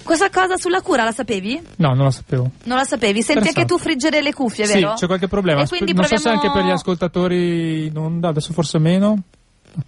Questa 0.04 0.30
cosa 0.30 0.56
sulla 0.56 0.80
cura 0.82 1.04
la 1.04 1.12
sapevi? 1.12 1.62
No, 1.78 1.90
non 1.90 2.06
lo 2.06 2.12
sapevo. 2.12 2.50
Non 2.64 2.78
la 2.78 2.86
sapevi? 2.86 3.22
Senti 3.22 3.50
anche 3.50 3.66
tu 3.66 3.78
friggere 3.78 4.22
le 4.22 4.34
cuffie, 4.34 4.66
Sì, 4.66 4.76
vero? 4.76 4.94
c'è 4.94 5.06
qualche 5.06 5.28
problema. 5.28 5.64
E 5.64 5.68
quindi 5.68 5.92
non 5.94 6.06
so 6.06 6.16
se 6.18 6.30
anche 6.30 6.50
per 6.50 6.64
gli 6.64 6.70
ascoltatori 6.72 7.88
in 7.88 7.98
onda, 7.98 8.30
adesso 8.30 8.54
forse 8.54 8.80
meno. 8.80 9.18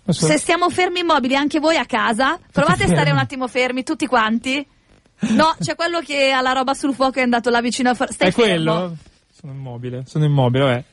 Adesso- 0.03 0.25
Se 0.27 0.37
stiamo 0.37 0.69
fermi 0.69 0.99
immobili 0.99 1.37
anche 1.37 1.59
voi 1.61 1.77
a 1.77 1.85
casa, 1.85 2.37
provate 2.51 2.83
a 2.83 2.87
stare 2.87 3.11
un 3.11 3.17
attimo 3.17 3.47
fermi, 3.47 3.83
tutti 3.83 4.07
quanti. 4.07 4.65
No, 5.19 5.55
c'è 5.57 5.75
quello 5.75 6.01
che 6.01 6.31
ha 6.33 6.41
la 6.41 6.51
roba 6.51 6.73
sul 6.73 6.93
fuoco 6.93 7.17
e 7.19 7.21
è 7.21 7.23
andato 7.23 7.49
là 7.49 7.61
vicino 7.61 7.91
a... 7.91 7.93
Stai 7.93 8.27
è 8.27 8.31
fermo. 8.31 8.33
quello? 8.33 8.95
Sono 9.43 9.55
immobile, 9.57 10.03
sono 10.07 10.23
immobile, 10.23 10.63
vabbè. 10.63 10.83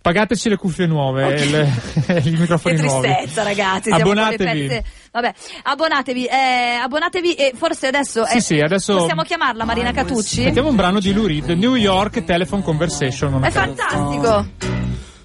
Pagateci 0.00 0.48
le 0.48 0.56
cuffie 0.56 0.86
nuove 0.86 1.34
e 1.34 1.44
le- 1.46 1.72
e 2.06 2.22
i 2.24 2.30
microfoni 2.30 2.76
Che 2.76 2.82
nuovi. 2.82 3.08
tristezza, 3.08 3.42
ragazzi. 3.42 3.88
Siamo 3.90 4.04
con 4.04 4.14
le 4.14 4.20
Abbonatevi. 4.22 4.66
pezze. 4.68 4.84
Vabbè, 5.10 5.34
abbonatevi, 5.64 6.24
eh, 6.26 6.78
abbonatevi 6.80 7.34
e 7.34 7.52
forse 7.56 7.88
adesso. 7.88 8.24
Sì, 8.26 8.36
eh, 8.36 8.40
sì, 8.40 8.60
adesso- 8.60 8.96
Possiamo 8.98 9.22
chiamarla 9.22 9.64
Marina 9.64 9.90
Catucci? 9.90 10.44
Mettiamo 10.44 10.68
un 10.68 10.76
brano 10.76 11.00
di 11.00 11.12
Lou 11.12 11.26
Reed, 11.26 11.48
New 11.50 11.74
York 11.74 12.22
Telephone 12.22 12.62
Conversation. 12.62 13.42
È 13.42 13.50
fantastico. 13.50 14.46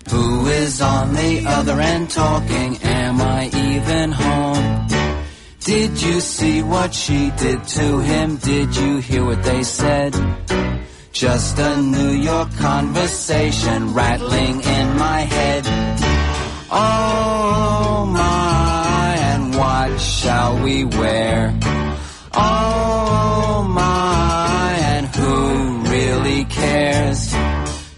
Who 0.09 0.49
is 0.49 0.79
on 0.79 1.13
the 1.13 1.43
other 1.45 1.77
end 1.79 2.11
talking? 2.11 2.79
Am 2.81 3.19
I 3.19 3.47
even 3.53 4.11
home? 4.11 4.87
Did 5.63 6.01
you 6.01 6.19
see 6.19 6.61
what 6.61 6.95
she 6.95 7.31
did 7.37 7.61
to 7.75 7.99
him? 7.99 8.39
Did 8.41 8.75
you 8.75 8.97
hear 9.07 9.23
what 9.23 9.39
they 9.43 9.61
said? 9.63 10.15
Just 11.19 11.59
a 11.59 11.75
New 11.81 12.11
York 12.11 12.49
conversation 12.55 13.93
rattling 13.93 14.61
in 14.61 14.97
my 14.97 15.19
head. 15.19 15.65
Oh 16.71 18.09
my, 18.09 19.17
and 19.19 19.53
what 19.53 19.99
shall 19.99 20.63
we 20.63 20.85
wear? 20.85 21.59
Oh 22.33 23.67
my, 23.69 24.77
and 24.81 25.07
who 25.07 25.91
really 25.91 26.45
cares? 26.45 27.35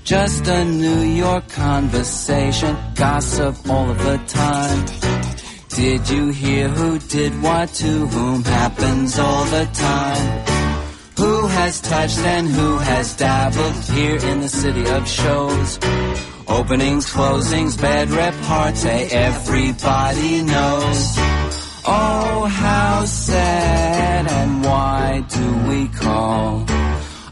Just 0.03 0.47
a 0.47 0.65
New 0.65 1.01
York 1.01 1.47
conversation, 1.49 2.76
gossip 2.95 3.55
all 3.69 3.88
of 3.88 3.99
the 3.99 4.17
time. 4.26 4.86
Did 5.69 6.09
you 6.09 6.30
hear 6.30 6.69
who 6.69 6.97
did 6.97 7.39
what 7.39 7.69
to 7.69 8.07
whom 8.07 8.43
happens 8.43 9.19
all 9.19 9.45
the 9.45 9.69
time? 9.74 10.51
Who 11.22 11.45
has 11.45 11.80
touched 11.82 12.17
and 12.17 12.47
who 12.47 12.80
has 12.80 13.15
dabbled 13.15 13.76
here 13.93 14.17
in 14.17 14.39
the 14.39 14.49
city 14.49 14.89
of 14.89 15.07
shows? 15.07 15.78
Openings, 16.47 17.13
closings, 17.13 17.80
bed 17.80 18.09
repartee, 18.09 18.89
eh, 18.89 19.07
everybody 19.30 20.41
knows. 20.41 21.01
Oh, 21.86 22.49
how 22.49 23.05
sad 23.05 24.32
and 24.32 24.63
why 24.63 25.24
do 25.30 25.47
we 25.69 25.89
call? 25.89 26.65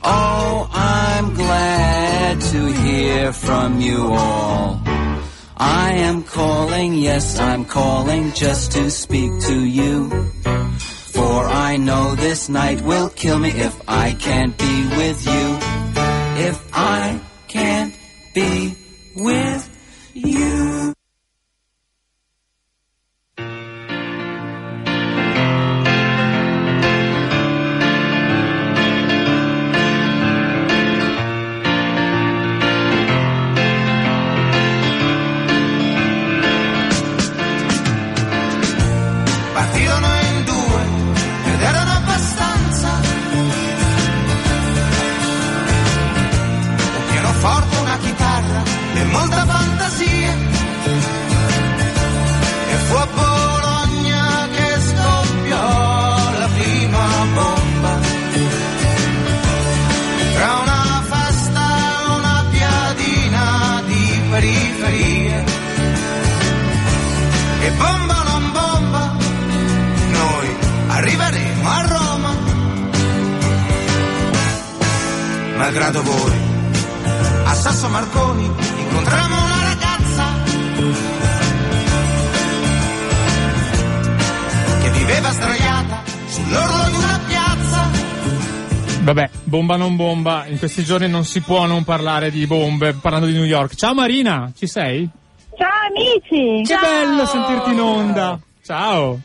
Oh, 0.04 0.70
I'm 0.72 1.34
glad 1.34 2.42
to 2.42 2.72
hear 2.84 3.34
from 3.34 3.82
you 3.82 4.06
all. 4.12 4.84
I 5.58 5.94
am 5.94 6.22
calling, 6.22 6.94
yes, 6.94 7.40
I'm 7.40 7.66
calling 7.66 8.34
just 8.34 8.72
to 8.74 8.92
speak 8.92 9.32
to 9.48 9.66
you. 9.66 10.30
For 11.20 11.46
I 11.46 11.76
know 11.76 12.16
this 12.16 12.48
night 12.48 12.80
will 12.82 13.10
kill 13.10 13.40
me 13.40 13.50
if 13.50 13.76
I 13.90 14.14
can't 14.14 14.58
be 14.58 14.88
with 15.00 15.20
you. 15.28 15.46
If 16.48 16.58
I 16.72 17.20
can't 17.50 17.94
be 18.34 18.74
with 19.18 19.69
Malgrado 75.70 76.02
voi, 76.02 76.34
a 77.46 77.54
Sasso 77.54 77.90
Marconi 77.90 78.44
incontrammo 78.44 79.36
una 79.36 79.64
ragazza 79.68 80.26
che 84.82 84.90
viveva 84.90 85.30
sdraiata 85.30 86.02
sull'orlo 86.26 86.90
di 86.90 86.96
una 86.96 87.20
piazza. 87.28 87.88
Vabbè, 89.04 89.30
bomba 89.44 89.76
non 89.76 89.96
bomba, 89.96 90.46
in 90.48 90.58
questi 90.58 90.84
giorni 90.84 91.08
non 91.08 91.24
si 91.24 91.40
può 91.42 91.68
non 91.68 91.84
parlare 91.84 92.32
di 92.32 92.48
bombe, 92.48 92.96
parlando 92.96 93.28
di 93.28 93.34
New 93.34 93.44
York. 93.44 93.76
Ciao 93.76 93.94
Marina, 93.94 94.52
ci 94.58 94.66
sei? 94.66 95.08
Ciao 95.56 95.70
amici! 95.88 96.64
Che 96.64 96.78
bello 96.82 97.28
sentirti 97.28 97.74
in 97.74 97.80
onda! 97.80 98.40
Ciao! 98.66 99.20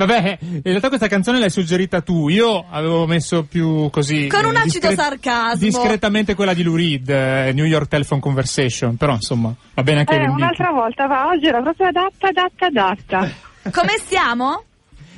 Vabbè, 0.00 0.38
in 0.40 0.62
realtà 0.62 0.88
questa 0.88 1.08
canzone 1.08 1.38
l'hai 1.38 1.50
suggerita 1.50 2.00
tu, 2.00 2.30
io 2.30 2.64
avevo 2.70 3.06
messo 3.06 3.44
più 3.44 3.90
così... 3.90 4.28
Con 4.28 4.46
un 4.46 4.54
eh, 4.54 4.60
acido 4.60 4.88
discre- 4.88 4.94
sarcasmo. 4.94 5.58
Discretamente 5.58 6.34
quella 6.34 6.54
di 6.54 6.62
Lou 6.62 6.74
Reed, 6.74 7.10
eh, 7.10 7.52
New 7.52 7.66
York 7.66 7.88
Telephone 7.88 8.18
Conversation, 8.18 8.96
però 8.96 9.12
insomma, 9.12 9.54
va 9.74 9.82
bene 9.82 9.98
anche 9.98 10.14
Eh, 10.14 10.26
un'altra 10.26 10.70
volta 10.70 11.06
va, 11.06 11.26
oggi 11.26 11.48
era 11.48 11.60
proprio 11.60 11.88
adatta, 11.88 12.28
adatta, 12.28 12.66
adatta. 12.66 13.30
Come 13.70 13.98
stiamo? 13.98 14.64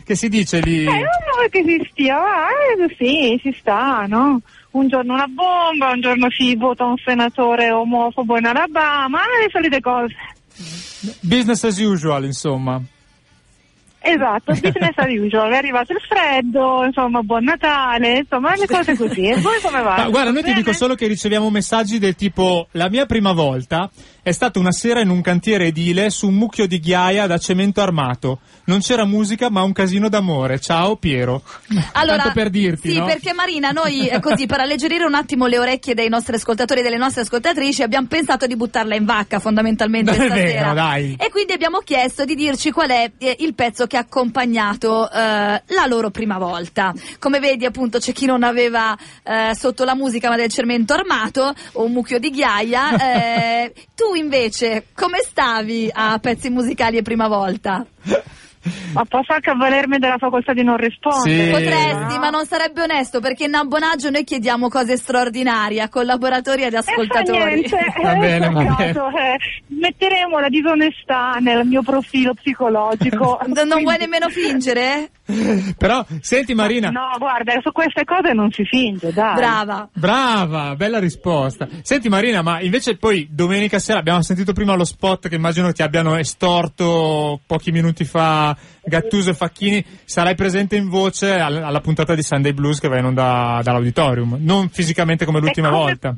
Che 0.02 0.16
si 0.16 0.28
dice 0.28 0.58
lì? 0.58 0.80
Eh, 0.80 0.86
non 0.86 1.04
vuoi 1.32 1.48
che 1.48 1.62
si 1.64 1.88
stia, 1.92 2.16
va, 2.16 2.48
eh, 2.48 2.96
sì, 2.98 3.40
si 3.40 3.56
sta, 3.60 4.06
no? 4.08 4.40
Un 4.72 4.88
giorno 4.88 5.14
una 5.14 5.28
bomba, 5.28 5.92
un 5.92 6.00
giorno 6.00 6.26
si 6.28 6.56
vota 6.56 6.84
un 6.86 6.96
senatore 7.04 7.70
omofobo 7.70 8.36
in 8.36 8.46
Alabama, 8.46 9.20
le 9.40 9.48
solite 9.48 9.80
cose. 9.80 10.16
Business 11.20 11.62
as 11.62 11.78
usual, 11.78 12.24
insomma. 12.24 12.82
Esatto, 14.04 14.52
business 14.60 14.96
as 14.96 15.12
usual, 15.12 15.52
è 15.52 15.56
arrivato 15.56 15.92
il 15.92 16.00
freddo, 16.00 16.84
insomma, 16.84 17.22
buon 17.22 17.44
Natale, 17.44 18.18
insomma, 18.18 18.54
le 18.56 18.66
cose 18.66 18.96
così. 18.96 19.28
E 19.28 19.36
voi 19.40 19.60
come 19.62 19.80
va? 19.80 19.96
Ma 19.96 20.08
guarda, 20.08 20.30
noi 20.30 20.42
ti 20.42 20.48
Bene? 20.48 20.56
dico 20.56 20.72
solo 20.72 20.94
che 20.94 21.06
riceviamo 21.06 21.48
messaggi 21.50 21.98
del 21.98 22.16
tipo: 22.16 22.66
La 22.72 22.88
mia 22.90 23.06
prima 23.06 23.32
volta 23.32 23.88
è 24.24 24.30
stata 24.30 24.60
una 24.60 24.70
sera 24.70 25.00
in 25.00 25.08
un 25.08 25.20
cantiere 25.20 25.66
edile 25.66 26.08
su 26.10 26.28
un 26.28 26.34
mucchio 26.34 26.68
di 26.68 26.78
ghiaia 26.78 27.26
da 27.26 27.38
cemento 27.38 27.80
armato. 27.80 28.38
Non 28.64 28.78
c'era 28.78 29.04
musica, 29.04 29.50
ma 29.50 29.62
un 29.62 29.72
casino 29.72 30.08
d'amore. 30.08 30.60
Ciao 30.60 30.94
Piero. 30.94 31.42
Allora, 31.92 32.18
Tanto 32.18 32.32
per 32.32 32.48
dirti, 32.48 32.92
sì, 32.92 32.98
no? 32.98 33.04
perché 33.06 33.32
Marina, 33.32 33.70
noi 33.70 34.06
eh, 34.06 34.20
così 34.20 34.46
per 34.46 34.60
alleggerire 34.60 35.04
un 35.04 35.14
attimo 35.14 35.46
le 35.46 35.58
orecchie 35.58 35.94
dei 35.94 36.08
nostri 36.08 36.36
ascoltatori 36.36 36.78
e 36.80 36.82
delle 36.84 36.98
nostre 36.98 37.22
ascoltatrici 37.22 37.82
abbiamo 37.82 38.06
pensato 38.06 38.46
di 38.46 38.54
buttarla 38.54 38.94
in 38.94 39.04
vacca 39.04 39.40
fondamentalmente 39.40 40.12
Non 40.12 40.20
è 40.20 40.26
stasera. 40.26 40.60
vero, 40.62 40.74
dai. 40.74 41.16
E 41.18 41.28
quindi 41.30 41.52
abbiamo 41.52 41.78
chiesto 41.78 42.24
di 42.24 42.36
dirci 42.36 42.70
qual 42.70 42.90
è 42.90 43.10
eh, 43.18 43.36
il 43.40 43.54
pezzo 43.54 43.88
che 43.88 43.96
ha 43.96 44.00
accompagnato 44.00 45.10
eh, 45.10 45.16
la 45.16 45.86
loro 45.88 46.10
prima 46.10 46.38
volta. 46.38 46.94
Come 47.18 47.40
vedi, 47.40 47.64
appunto, 47.64 47.98
c'è 47.98 48.12
chi 48.12 48.26
non 48.26 48.44
aveva 48.44 48.96
eh, 49.24 49.50
sotto 49.56 49.82
la 49.82 49.96
musica 49.96 50.28
ma 50.28 50.36
del 50.36 50.48
cemento 50.48 50.92
armato 50.94 51.52
o 51.72 51.84
un 51.84 51.90
mucchio 51.90 52.20
di 52.20 52.30
ghiaia. 52.30 52.96
Eh, 53.64 53.72
tu 53.96 54.11
invece, 54.14 54.86
come 54.94 55.18
stavi 55.20 55.90
a 55.92 56.18
pezzi 56.18 56.50
musicali 56.50 56.96
e 56.96 57.02
prima 57.02 57.28
volta? 57.28 57.84
Ma 58.92 59.04
posso 59.04 59.32
anche 59.32 59.50
avvalermi 59.50 59.98
della 59.98 60.18
facoltà 60.18 60.52
di 60.52 60.62
non 60.62 60.76
rispondere? 60.76 61.50
Potresti, 61.50 62.18
ma 62.18 62.30
non 62.30 62.46
sarebbe 62.46 62.82
onesto 62.82 63.20
perché 63.20 63.44
in 63.44 63.54
abbonaggio 63.54 64.10
noi 64.10 64.24
chiediamo 64.24 64.68
cose 64.68 64.96
straordinarie 64.96 65.80
a 65.80 65.88
collaboratori 65.88 66.62
ed 66.62 66.74
ascoltatori. 66.74 67.54
Niente, 67.54 67.78
Va 68.02 68.12
eh, 68.12 68.18
bene, 68.18 68.50
va 68.50 68.64
peccato, 68.64 69.08
eh. 69.08 69.38
metteremo 69.68 70.38
la 70.38 70.48
disonestà 70.48 71.38
nel 71.40 71.66
mio 71.66 71.82
profilo 71.82 72.34
psicologico. 72.34 73.40
Non, 73.52 73.68
non 73.68 73.82
vuoi 73.82 73.98
nemmeno 73.98 74.28
fingere? 74.28 75.10
Però, 75.76 76.04
senti 76.20 76.54
Marina. 76.54 76.90
No, 76.90 77.16
guarda, 77.18 77.52
su 77.60 77.70
queste 77.70 78.04
cose 78.04 78.32
non 78.32 78.50
si 78.50 78.64
finge, 78.64 79.12
dai. 79.12 79.34
Brava. 79.34 79.88
Brava, 79.92 80.74
bella 80.74 80.98
risposta. 80.98 81.68
Senti 81.82 82.08
Marina, 82.08 82.42
ma 82.42 82.60
invece 82.60 82.96
poi 82.96 83.28
domenica 83.30 83.78
sera 83.78 83.98
abbiamo 83.98 84.22
sentito 84.22 84.52
prima 84.52 84.74
lo 84.74 84.84
spot 84.84 85.28
che 85.28 85.34
immagino 85.34 85.72
ti 85.72 85.82
abbiano 85.82 86.16
estorto 86.16 87.40
pochi 87.46 87.72
minuti 87.72 88.04
fa 88.04 88.51
Gattuso 88.84 89.30
e 89.30 89.34
Facchini. 89.34 89.84
Sarai 90.04 90.34
presente 90.34 90.76
in 90.76 90.88
voce 90.88 91.32
al- 91.38 91.62
alla 91.62 91.80
puntata 91.80 92.14
di 92.14 92.22
Sunday 92.22 92.52
Blues 92.52 92.80
che 92.80 92.88
va 92.88 92.98
in 92.98 93.04
onda 93.06 93.60
dall'auditorium, 93.62 94.36
non 94.40 94.68
fisicamente 94.68 95.24
come 95.24 95.40
l'ultima 95.40 95.68
come- 95.70 95.80
volta. 95.80 96.14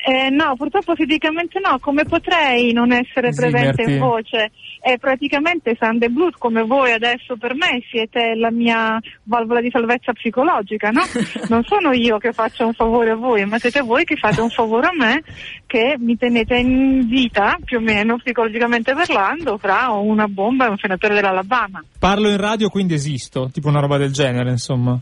Eh, 0.00 0.30
no, 0.30 0.54
purtroppo 0.56 0.94
fisicamente 0.94 1.58
no, 1.60 1.78
come 1.80 2.04
potrei 2.04 2.72
non 2.72 2.92
essere 2.92 3.30
presente 3.34 3.82
Esimerti. 3.82 3.92
in 3.92 3.98
voce? 3.98 4.50
È 4.80 4.96
praticamente 4.98 5.76
Sunday 5.78 6.08
Blues 6.08 6.34
come 6.38 6.62
voi 6.62 6.92
adesso 6.92 7.36
per 7.36 7.54
me 7.54 7.82
siete 7.90 8.34
la 8.34 8.50
mia 8.50 8.98
valvola 9.24 9.60
di 9.60 9.70
salvezza 9.70 10.12
psicologica, 10.12 10.90
no? 10.90 11.02
Non 11.48 11.64
sono 11.64 11.92
io 11.92 12.18
che 12.18 12.32
faccio 12.32 12.66
un 12.66 12.72
favore 12.72 13.10
a 13.10 13.16
voi, 13.16 13.44
ma 13.46 13.58
siete 13.58 13.80
voi 13.80 14.04
che 14.04 14.16
fate 14.16 14.40
un 14.40 14.50
favore 14.50 14.86
a 14.86 14.94
me 14.94 15.22
che 15.66 15.96
mi 15.98 16.16
tenete 16.16 16.56
in 16.56 17.06
vita, 17.06 17.58
più 17.64 17.78
o 17.78 17.80
meno 17.80 18.16
psicologicamente 18.16 18.94
parlando, 18.94 19.58
fra 19.58 19.88
una 19.90 20.26
bomba 20.26 20.66
e 20.66 20.70
un 20.70 20.78
senatore 20.78 21.14
dell'Alabama. 21.14 21.82
Parlo 21.98 22.28
in 22.28 22.36
radio, 22.36 22.68
quindi 22.68 22.94
esisto, 22.94 23.50
tipo 23.52 23.68
una 23.68 23.80
roba 23.80 23.96
del 23.96 24.12
genere, 24.12 24.50
insomma. 24.50 24.98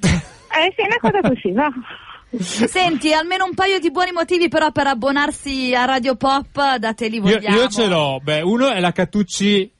Eh 0.00 0.74
sì, 0.76 0.82
una 0.84 0.98
cosa 1.00 1.20
così, 1.20 1.50
no? 1.52 1.70
Senti, 2.38 3.12
almeno 3.12 3.44
un 3.44 3.54
paio 3.54 3.78
di 3.78 3.90
buoni 3.90 4.10
motivi 4.12 4.48
però 4.48 4.72
per 4.72 4.86
abbonarsi 4.86 5.74
a 5.74 5.84
Radio 5.84 6.16
Pop, 6.16 6.76
da 6.76 6.94
te 6.94 7.08
li 7.08 7.16
Io, 7.16 7.22
vogliamo. 7.22 7.56
io 7.56 7.68
ce 7.68 7.86
l'ho, 7.86 8.20
beh, 8.22 8.40
uno 8.40 8.70
è 8.70 8.80
la 8.80 8.92
Catucci 8.92 9.70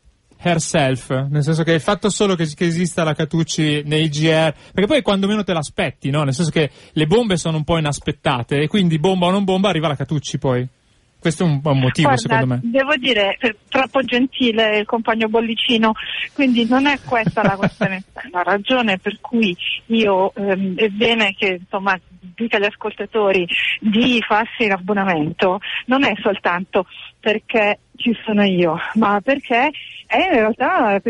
herself, 0.45 1.09
nel 1.31 1.43
senso 1.43 1.63
che 1.63 1.73
il 1.73 1.81
fatto 1.81 2.11
solo 2.11 2.35
che, 2.35 2.47
che 2.47 2.67
esista 2.67 3.05
la 3.05 3.15
Catucci 3.15 3.83
nei 3.85 4.09
GR, 4.09 4.53
perché 4.73 4.87
poi 4.87 5.03
quando 5.03 5.27
meno 5.27 5.45
te 5.45 5.53
l'aspetti, 5.53 6.11
no? 6.11 6.25
Nel 6.25 6.35
senso 6.35 6.51
che 6.51 6.71
le 6.93 7.07
bombe 7.07 7.37
sono 7.37 7.57
un 7.57 7.65
po' 7.65 7.79
inaspettate 7.79 8.61
e 8.61 8.67
quindi 8.67 8.99
bomba 8.99 9.27
o 9.27 9.31
non 9.31 9.45
bomba 9.45 9.69
arriva 9.69 9.89
la 9.89 9.97
Catucci 9.97 10.39
poi. 10.39 10.69
Questo 11.23 11.45
è 11.45 11.47
un, 11.47 11.61
un 11.63 11.79
motivo 11.79 12.09
Guarda, 12.09 12.35
secondo 12.35 12.55
me. 12.55 12.61
devo 12.65 12.97
dire, 12.97 13.37
è 13.39 13.55
troppo 13.69 14.03
gentile 14.03 14.79
il 14.79 14.87
compagno 14.87 15.29
Bollicino, 15.29 15.93
quindi 16.33 16.67
non 16.67 16.87
è 16.87 16.99
questa 17.05 17.45
la 17.45 17.55
questione, 17.55 18.03
la 18.33 18.43
ragione 18.43 18.99
per 18.99 19.21
cui 19.21 19.57
io 19.87 20.35
ehm, 20.35 20.75
è 20.75 20.89
bene 20.89 21.33
che 21.39 21.61
insomma 21.61 21.97
dica 22.35 22.57
agli 22.57 22.65
ascoltatori 22.65 23.47
di 23.79 24.21
farsi 24.27 24.67
l'abbonamento, 24.67 25.61
non 25.87 26.03
è 26.03 26.13
soltanto 26.21 26.87
perché 27.21 27.79
ci 27.95 28.13
sono 28.25 28.43
io, 28.43 28.77
ma 28.95 29.21
perché 29.21 29.71
è 30.13 30.27
in 30.27 30.33
realtà 30.33 31.01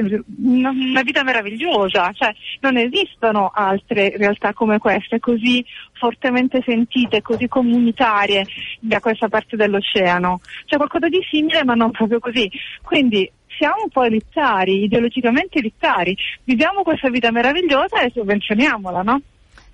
una 0.44 1.02
vita 1.02 1.24
meravigliosa, 1.24 2.12
cioè 2.12 2.32
non 2.60 2.76
esistono 2.76 3.50
altre 3.52 4.16
realtà 4.16 4.52
come 4.52 4.78
queste, 4.78 5.18
così 5.18 5.64
fortemente 5.92 6.62
sentite, 6.64 7.20
così 7.20 7.48
comunitarie 7.48 8.46
da 8.78 9.00
questa 9.00 9.28
parte 9.28 9.56
dell'oceano. 9.56 10.40
C'è 10.66 10.76
qualcosa 10.76 11.08
di 11.08 11.18
simile 11.28 11.64
ma 11.64 11.74
non 11.74 11.90
proprio 11.90 12.20
così. 12.20 12.48
Quindi 12.80 13.28
siamo 13.58 13.82
un 13.82 13.88
po' 13.88 14.04
elitari, 14.04 14.84
ideologicamente 14.84 15.58
elitari, 15.58 16.16
viviamo 16.44 16.82
questa 16.82 17.10
vita 17.10 17.32
meravigliosa 17.32 18.02
e 18.02 18.12
sovvenzioniamola, 18.14 19.02
no? 19.02 19.20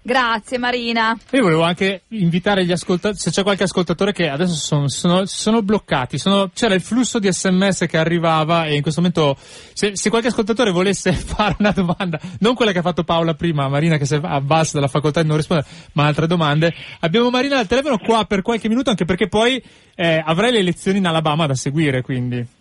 Grazie 0.09 0.56
Marina. 0.56 1.14
Io 1.32 1.43
volevo 1.43 1.64
anche 1.64 2.05
invitare 2.09 2.64
gli 2.64 2.72
ascoltatori, 2.72 3.18
se 3.18 3.30
c'è 3.30 3.43
qualche 3.43 3.64
ascoltatore 3.64 4.14
che 4.14 4.30
adesso 4.30 4.55
sono, 4.55 4.89
sono, 4.89 5.26
sono 5.26 5.60
bloccati, 5.60 6.16
sono- 6.16 6.48
c'era 6.55 6.72
il 6.72 6.80
flusso 6.80 7.18
di 7.18 7.30
sms 7.30 7.85
che 7.86 7.98
arrivava 7.98 8.64
e 8.64 8.74
in 8.74 8.80
questo 8.80 9.02
momento 9.02 9.36
se, 9.74 9.97
se 9.97 10.09
qualche 10.09 10.28
ascoltatore 10.28 10.70
volesse 10.70 11.12
fare 11.12 11.56
una 11.59 11.72
domanda, 11.72 12.18
non 12.39 12.55
quella 12.55 12.72
che 12.72 12.78
ha 12.78 12.82
fatto 12.82 13.05
Paola 13.05 13.35
prima, 13.35 13.68
Marina 13.68 13.98
che 13.98 14.06
si 14.06 14.14
è 14.14 14.20
avvalsa 14.22 14.76
dalla 14.76 14.89
facoltà 14.89 15.20
di 15.20 15.28
non 15.28 15.36
rispondere, 15.36 15.68
ma 15.93 16.06
altre 16.06 16.26
domande, 16.26 16.72
abbiamo 17.01 17.28
Marina 17.28 17.59
al 17.59 17.66
telefono 17.66 17.98
qua 17.98 18.24
per 18.24 18.40
qualche 18.40 18.70
minuto 18.70 18.89
anche 18.89 19.05
perché 19.05 19.28
poi 19.28 19.62
eh, 19.94 20.22
avrai 20.24 20.52
le 20.52 20.60
elezioni 20.60 20.97
in 20.97 21.06
Alabama 21.06 21.44
da 21.44 21.55
seguire, 21.55 22.01
quindi. 22.01 22.56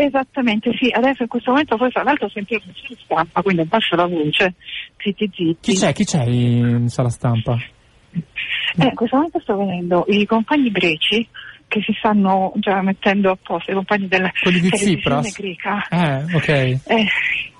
Esattamente, 0.00 0.70
sì. 0.78 0.88
Adesso 0.94 1.24
in 1.24 1.28
questo 1.28 1.50
momento 1.50 1.76
poi 1.76 1.90
tra 1.90 2.04
l'altro 2.04 2.28
sentivo 2.28 2.62
in 2.64 2.96
stampa, 3.04 3.42
quindi 3.42 3.62
abbasso 3.62 3.96
la 3.96 4.06
voce, 4.06 4.54
zitti 4.96 5.28
zitti. 5.34 5.56
Chi 5.60 5.74
c'è? 5.74 5.92
Chi 5.92 6.04
c'è 6.04 6.22
in 6.22 6.88
sala 6.88 7.08
stampa? 7.08 7.56
Eh, 8.12 8.84
in 8.84 8.94
questo 8.94 9.16
momento 9.16 9.40
sto 9.40 9.56
vedendo 9.56 10.04
i 10.06 10.24
compagni 10.24 10.70
greci 10.70 11.26
che 11.66 11.82
si 11.82 11.92
stanno 11.98 12.52
già 12.58 12.80
mettendo 12.80 13.32
a 13.32 13.38
posto, 13.42 13.72
i 13.72 13.74
compagni 13.74 14.06
della 14.06 14.30
Quelli 14.40 14.60
di 14.60 14.68
televisione 14.68 15.20
Tsipras? 15.22 15.36
greca. 15.36 15.88
Eh, 15.90 16.36
ok. 16.36 16.48
eh, 16.48 17.06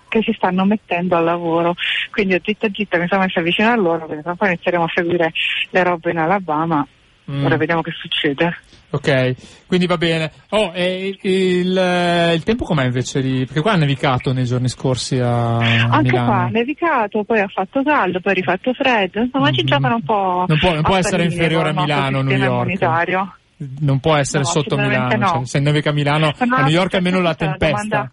che 0.07 0.23
si 0.23 0.33
stanno 0.37 0.65
mettendo 0.65 1.17
al 1.17 1.25
lavoro. 1.25 1.75
Quindi 2.13 2.35
io 2.35 2.41
zitta 2.45 2.69
zitta 2.73 2.99
mi 2.99 3.09
sono 3.09 3.23
messa 3.23 3.41
vicino 3.41 3.69
a 3.73 3.75
loro, 3.75 4.07
perché 4.07 4.23
tra 4.23 4.31
un 4.31 4.37
po' 4.37 4.47
inizieremo 4.47 4.85
a 4.85 4.93
seguire 4.95 5.33
le 5.71 5.83
robe 5.83 6.13
in 6.13 6.19
Alabama. 6.19 6.87
Mm. 7.31 7.45
Ora 7.45 7.57
vediamo 7.57 7.83
che 7.83 7.91
succede. 8.01 8.57
Ok, 8.91 9.67
quindi 9.67 9.87
va 9.87 9.99
bene. 9.99 10.33
Oh, 10.49 10.73
e 10.73 11.15
il, 11.21 11.77
eh, 11.77 12.33
il 12.35 12.43
tempo 12.43 12.65
com'è 12.65 12.85
invece 12.87 13.21
lì? 13.21 13.45
Perché 13.45 13.61
qua 13.61 13.73
ha 13.73 13.77
nevicato 13.77 14.33
nei 14.33 14.45
giorni 14.47 14.69
scorsi 14.69 15.19
a 15.19 15.57
Anche 15.59 16.09
Milano. 16.11 16.27
qua 16.27 16.37
ha 16.45 16.49
nevicato, 16.49 17.23
poi 17.25 17.41
ha 17.41 17.49
fatto 17.49 17.83
caldo, 17.83 18.21
poi 18.21 18.33
ha 18.33 18.35
rifatto 18.35 18.73
freddo, 18.73 19.21
insomma 19.21 19.51
ci 19.51 19.63
giocano 19.65 19.97
un 19.97 20.03
po'. 20.03 20.15
Mm-hmm. 20.39 20.47
Non 20.49 20.59
può- 20.59 20.73
non 20.73 20.83
può 20.83 20.97
essere 20.97 21.25
inferiore 21.25 21.69
a 21.69 21.73
Milano, 21.75 22.23
New 22.23 22.35
York. 22.37 22.63
immunitario. 22.63 23.35
Non 23.81 23.99
può 24.01 24.15
essere 24.17 24.45
No, 24.45 24.49
sotto 24.49 24.77
Milano. 24.79 25.17
no. 25.17 25.27
cioè, 25.27 25.45
se 25.47 25.61
nevica 25.61 25.91
a 25.91 25.93
Milano, 25.93 26.33
no, 26.39 26.55
a 26.57 26.61
New 26.63 26.71
York 26.71 26.95
almeno 26.95 27.21
la 27.21 27.35
tempesta. 27.35 27.67
domanda- 27.83 28.13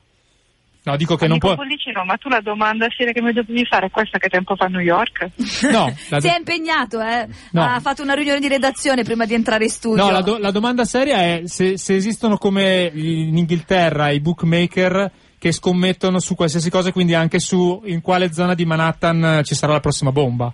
No, 0.85 0.95
dico 0.97 1.15
che 1.15 1.23
non 1.27 1.39
Amico 1.41 1.47
può. 1.47 1.55
Bollicino, 1.55 2.05
ma 2.05 2.15
tu 2.17 2.29
la 2.29 2.41
domanda 2.41 2.87
seria 2.95 3.11
che 3.11 3.19
mi 3.19 3.33
dovevi 3.33 3.65
fare 3.65 3.87
è 3.87 3.89
questa 3.89 4.19
che 4.19 4.29
tempo 4.29 4.55
fa 4.55 4.65
a 4.65 4.67
New 4.67 4.81
York? 4.81 5.29
No, 5.71 5.85
la 6.09 6.19
Si 6.21 6.27
do- 6.27 6.33
è 6.33 6.37
impegnato, 6.37 7.01
eh. 7.01 7.27
No. 7.51 7.63
Ha 7.63 7.79
fatto 7.79 8.03
una 8.03 8.13
riunione 8.13 8.39
di 8.39 8.47
redazione 8.47 9.03
prima 9.03 9.25
di 9.25 9.33
entrare 9.33 9.63
in 9.63 9.69
studio. 9.71 10.03
no, 10.03 10.11
la, 10.11 10.21
do- 10.21 10.37
la 10.37 10.51
domanda 10.51 10.85
seria 10.85 11.17
è 11.23 11.41
se, 11.45 11.79
se 11.79 11.95
esistono 11.95 12.37
come 12.37 12.91
in 12.93 13.35
Inghilterra 13.35 14.09
i 14.11 14.19
bookmaker 14.19 15.11
che 15.39 15.51
scommettono 15.51 16.19
su 16.19 16.35
qualsiasi 16.35 16.69
cosa, 16.69 16.91
quindi 16.91 17.15
anche 17.15 17.39
su 17.39 17.81
in 17.85 18.01
quale 18.01 18.31
zona 18.31 18.53
di 18.53 18.65
Manhattan 18.65 19.41
ci 19.43 19.55
sarà 19.55 19.73
la 19.73 19.79
prossima 19.79 20.11
bomba. 20.11 20.53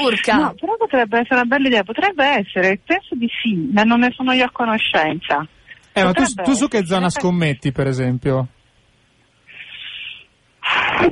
Urca. 0.00 0.34
No, 0.36 0.54
però 0.58 0.76
potrebbe 0.76 1.20
essere 1.20 1.36
una 1.36 1.44
bella 1.44 1.68
idea, 1.68 1.82
potrebbe 1.84 2.24
essere, 2.26 2.80
penso 2.84 3.14
di 3.14 3.28
sì, 3.42 3.70
ma 3.72 3.84
non 3.84 4.00
ne 4.00 4.12
sono 4.14 4.32
io 4.32 4.44
a 4.44 4.50
conoscenza. 4.50 5.46
Eh, 5.92 6.04
ma 6.04 6.12
tu, 6.12 6.24
tu 6.42 6.52
su 6.52 6.68
che 6.68 6.84
zona 6.84 7.08
scommetti, 7.10 7.72
per 7.72 7.86
esempio? 7.86 8.48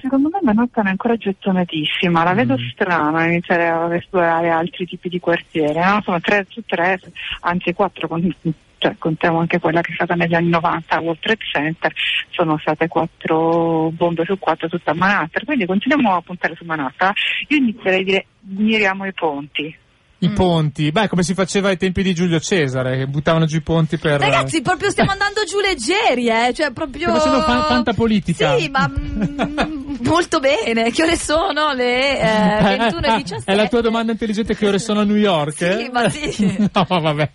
Secondo 0.01 0.29
me 0.33 0.39
Manhattan 0.43 0.87
è 0.87 0.91
ancora 0.91 1.17
gettonatissima, 1.17 2.25
la 2.25 2.33
Mm. 2.33 2.37
vedo 2.37 2.57
strana 2.73 3.27
iniziare 3.27 3.69
a 3.69 3.95
esplorare 3.95 4.51
altri 4.51 4.87
tipi 4.87 5.09
di 5.09 5.21
quartiere, 5.21 5.85
no? 5.85 6.01
sono 6.05 6.21
tre 6.21 6.47
su 6.49 6.63
tre, 6.67 6.99
anzi 7.41 7.73
quattro, 7.73 8.09
con, 8.09 8.35
cioè, 8.79 8.95
contiamo 8.99 9.39
anche 9.39 9.59
quella 9.59 9.81
che 9.81 9.93
è 9.93 9.95
stata 9.95 10.15
negli 10.15 10.35
anni 10.35 10.49
90 10.49 11.01
World 11.01 11.21
Trade 11.21 11.45
Center, 11.53 11.93
sono 12.31 12.59
state 12.59 12.89
quattro 12.89 13.91
bombe 13.93 14.25
su 14.25 14.39
quattro 14.39 14.69
tutta 14.69 14.91
a 14.91 14.95
Manhattan, 14.95 15.45
quindi 15.45 15.67
continuiamo 15.67 16.15
a 16.17 16.21
puntare 16.21 16.55
su 16.57 16.65
Manhattan. 16.65 17.13
Io 17.49 17.57
inizierei 17.57 18.01
a 18.01 18.05
dire 18.05 18.27
miriamo 18.41 19.07
i 19.07 19.13
ponti. 19.13 19.77
I 20.19 20.31
ponti, 20.31 20.91
beh, 20.91 21.09
come 21.09 21.23
si 21.23 21.35
faceva 21.35 21.69
ai 21.69 21.77
tempi 21.77 22.03
di 22.03 22.15
Giulio 22.15 22.41
Cesare, 22.41 22.97
che 22.97 23.07
buttavano 23.07 23.45
giù 23.45 23.57
i 23.59 23.61
ponti 23.61 23.99
per. 23.99 24.19
Ragazzi, 24.19 24.63
proprio 24.63 24.89
stiamo 24.91 25.11
andando 25.13 25.45
giù 25.45 25.61
leggeri, 25.61 26.29
eh. 26.29 26.55
Cioè, 26.55 26.73
proprio. 26.73 27.11
Stiamo 27.15 27.19
facendo 27.19 27.43
fan- 27.43 27.63
fantapolitica. 27.65 28.57
Sì, 28.57 28.71
ma 28.71 28.89
mm, 28.89 29.76
molto 30.01 30.41
bene. 30.41 30.91
Che 30.91 31.03
ore 31.03 31.17
sono? 31.17 31.73
Le 31.73 32.19
eh, 32.19 32.63
21 32.77 33.07
e 33.07 33.17
17. 33.17 33.51
È 33.51 33.55
la 33.55 33.69
tua 33.69 33.81
domanda 33.81 34.13
intelligente 34.13 34.55
che 34.55 34.67
ore 34.67 34.79
sono 34.79 35.01
a 35.01 35.05
New 35.05 35.17
York? 35.17 35.57
Sì, 35.57 35.91
ma 35.93 36.09
sì. 36.09 36.57
no, 36.73 36.87
vabbè. 36.89 37.31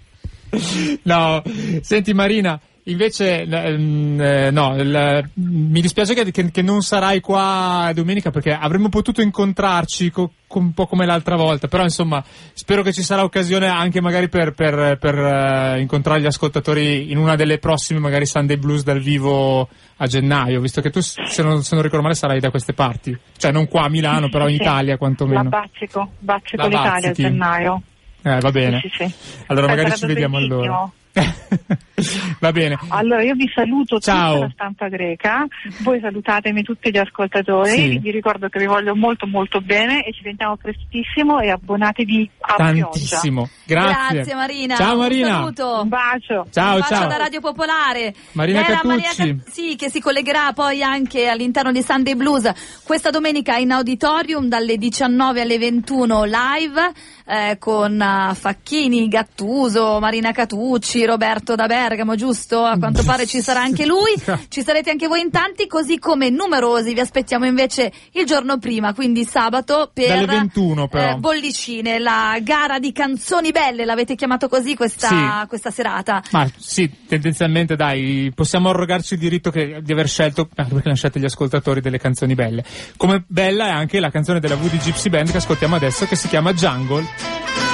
No, 1.03 1.41
senti 1.81 2.13
Marina, 2.13 2.59
invece 2.91 3.41
ehm, 3.43 4.19
eh, 4.21 4.51
no, 4.51 4.75
il- 4.77 5.29
mi 5.35 5.81
dispiace 5.81 6.13
che, 6.13 6.29
che- 6.31 6.51
che 6.51 6.61
non 6.61 6.81
sarai 6.81 7.19
qua 7.19 7.91
domenica 7.93 8.29
perché 8.31 8.51
avremmo 8.53 8.89
potuto 8.89 9.21
incontrarci 9.21 10.11
co- 10.11 10.31
co- 10.47 10.59
un 10.59 10.73
po' 10.73 10.85
come 10.87 11.05
l'altra 11.05 11.35
volta, 11.35 11.67
però 11.67 11.83
insomma 11.83 12.23
spero 12.53 12.83
che 12.83 12.93
ci 12.93 13.01
sarà 13.03 13.23
occasione 13.23 13.67
anche 13.67 14.01
magari 14.01 14.29
per, 14.29 14.53
per- 14.53 14.97
per, 14.99 15.15
eh, 15.17 15.79
incontrare 15.81 16.21
gli 16.21 16.25
ascoltatori 16.25 17.11
in 17.11 17.17
una 17.17 17.35
delle 17.35 17.57
prossime 17.57 17.99
magari 17.99 18.25
Sunday 18.25 18.57
Blues 18.57 18.83
dal 18.83 18.99
vivo 18.99 19.67
a 19.97 20.07
gennaio, 20.07 20.59
visto 20.61 20.81
che 20.81 20.89
tu 20.89 20.99
se 21.01 21.43
non, 21.43 21.63
se 21.63 21.73
non 21.75 21.83
ricordo 21.83 22.03
male 22.03 22.15
sarai 22.15 22.39
da 22.39 22.49
queste 22.49 22.73
parti, 22.73 23.17
cioè 23.37 23.51
non 23.51 23.67
qua 23.67 23.83
a 23.83 23.89
Milano, 23.89 24.29
però 24.29 24.47
in 24.47 24.55
Sì. 24.55 24.61
Italia 24.61 24.91
La 24.91 24.97
quantomeno. 24.97 25.49
Bazzico, 25.49 26.09
Bazzico 26.19 26.61
La 26.63 26.67
l'Italia 26.67 27.09
a 27.09 27.13
gennaio. 27.13 27.81
Eh, 28.23 28.39
va 28.39 28.51
bene. 28.51 28.79
Sì, 28.81 28.89
sì. 29.05 29.13
Allora 29.47 29.67
magari 29.67 29.95
ci 29.95 30.05
vediamo 30.05 30.35
bellissimo. 30.37 30.61
allora. 30.63 30.91
Va 32.39 32.51
bene. 32.51 32.79
Allora 32.87 33.21
io 33.21 33.35
vi 33.35 33.49
saluto 33.53 33.99
Ciao. 33.99 34.33
tutta 34.33 34.45
la 34.45 34.51
stampa 34.53 34.87
greca, 34.87 35.45
voi 35.83 35.99
salutatemi 35.99 36.63
tutti 36.63 36.89
gli 36.89 36.97
ascoltatori, 36.97 37.69
Sì. 37.69 37.99
vi 37.99 38.11
ricordo 38.11 38.47
che 38.49 38.57
vi 38.59 38.65
voglio 38.65 38.95
molto 38.95 39.27
molto 39.27 39.61
bene 39.61 40.03
e 40.03 40.11
ci 40.13 40.23
vediamo 40.23 40.55
prestissimo 40.57 41.39
e 41.39 41.51
abbonatevi 41.51 42.29
a 42.39 42.55
Tantissimo. 42.55 43.49
Grazie. 43.65 44.13
Grazie 44.15 44.35
Marina. 44.35 44.75
Ciao 44.75 44.97
Marina. 44.97 45.27
Un 45.27 45.53
saluto. 45.53 45.81
Un 45.83 45.89
bacio. 45.89 46.47
Ciao, 46.51 46.73
Un 46.75 46.79
bacio 46.79 46.95
ciao. 46.95 47.07
da 47.07 47.17
Radio 47.17 47.39
Popolare. 47.39 48.13
Marina 48.31 48.59
Era 48.59 48.75
Catucci. 48.79 48.87
Maria 48.87 49.37
sì, 49.47 49.75
che 49.75 49.89
si 49.89 49.99
collegherà 50.01 50.53
poi 50.53 50.81
anche 50.81 51.27
all'interno 51.27 51.71
di 51.71 51.83
Sunday 51.83 52.15
Blues 52.15 52.79
questa 52.83 53.09
domenica 53.11 53.57
in 53.57 53.71
auditorium 53.71 54.47
dalle 54.47 54.77
19 54.77 55.41
alle 55.41 55.57
21 55.59 56.23
live 56.23 56.91
eh, 57.25 57.57
con 57.59 58.01
eh, 58.01 58.33
Facchini, 58.33 59.07
Gattuso, 59.07 59.99
Marina 59.99 60.31
Catucci, 60.31 61.00
Roberto 61.05 61.55
da 61.55 61.65
Bergamo, 61.67 62.15
giusto? 62.15 62.63
A 62.63 62.77
quanto 62.77 63.03
pare 63.03 63.25
ci 63.25 63.41
sarà 63.41 63.61
anche 63.61 63.85
lui. 63.85 64.11
Ci 64.49 64.63
sarete 64.63 64.89
anche 64.89 65.07
voi 65.07 65.21
in 65.21 65.29
tanti, 65.31 65.67
così 65.67 65.97
come 65.97 66.29
numerosi. 66.29 66.93
Vi 66.93 66.99
aspettiamo 66.99 67.45
invece 67.45 67.91
il 68.13 68.25
giorno 68.25 68.57
prima, 68.57 68.93
quindi 68.93 69.23
sabato 69.23 69.89
per 69.93 70.07
Dalle 70.07 70.25
21 70.25 70.87
però. 70.87 71.11
eh, 71.11 71.15
Bollicine, 71.15 71.99
la 71.99 72.37
gara 72.41 72.79
di 72.79 72.91
canzoni 72.91 73.51
belle, 73.51 73.85
l'avete 73.85 74.15
chiamato 74.15 74.47
così 74.49 74.75
questa, 74.75 75.07
Sì. 75.07 75.47
questa 75.47 75.71
serata. 75.71 76.21
Ma 76.31 76.47
sì, 76.57 76.89
tendenzialmente 77.07 77.75
dai, 77.75 78.31
possiamo 78.35 78.69
arrogarci 78.69 79.13
il 79.13 79.19
diritto 79.19 79.51
che- 79.51 79.79
di 79.81 79.91
aver 79.91 80.07
scelto, 80.07 80.41
anche 80.41 80.53
perché 80.55 80.75
ne 80.75 80.81
hanno 80.87 80.95
scelte 80.95 81.19
gli 81.19 81.25
ascoltatori 81.25 81.79
delle 81.81 81.97
canzoni 81.99 82.35
belle. 82.35 82.63
Come 82.97 83.23
bella 83.27 83.67
è 83.67 83.71
anche 83.71 83.99
la 83.99 84.09
canzone 84.09 84.39
della 84.39 84.55
Woody 84.55 84.77
Gypsy 84.77 85.09
Band 85.09 85.31
che 85.31 85.37
ascoltiamo 85.37 85.75
adesso 85.75 86.05
che 86.05 86.15
si 86.15 86.27
chiama 86.27 86.53
Jungle. 86.53 87.70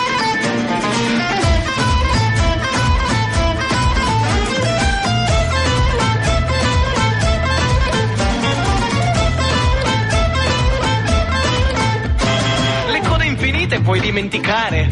Puoi 13.88 14.02
dimenticare. 14.02 14.90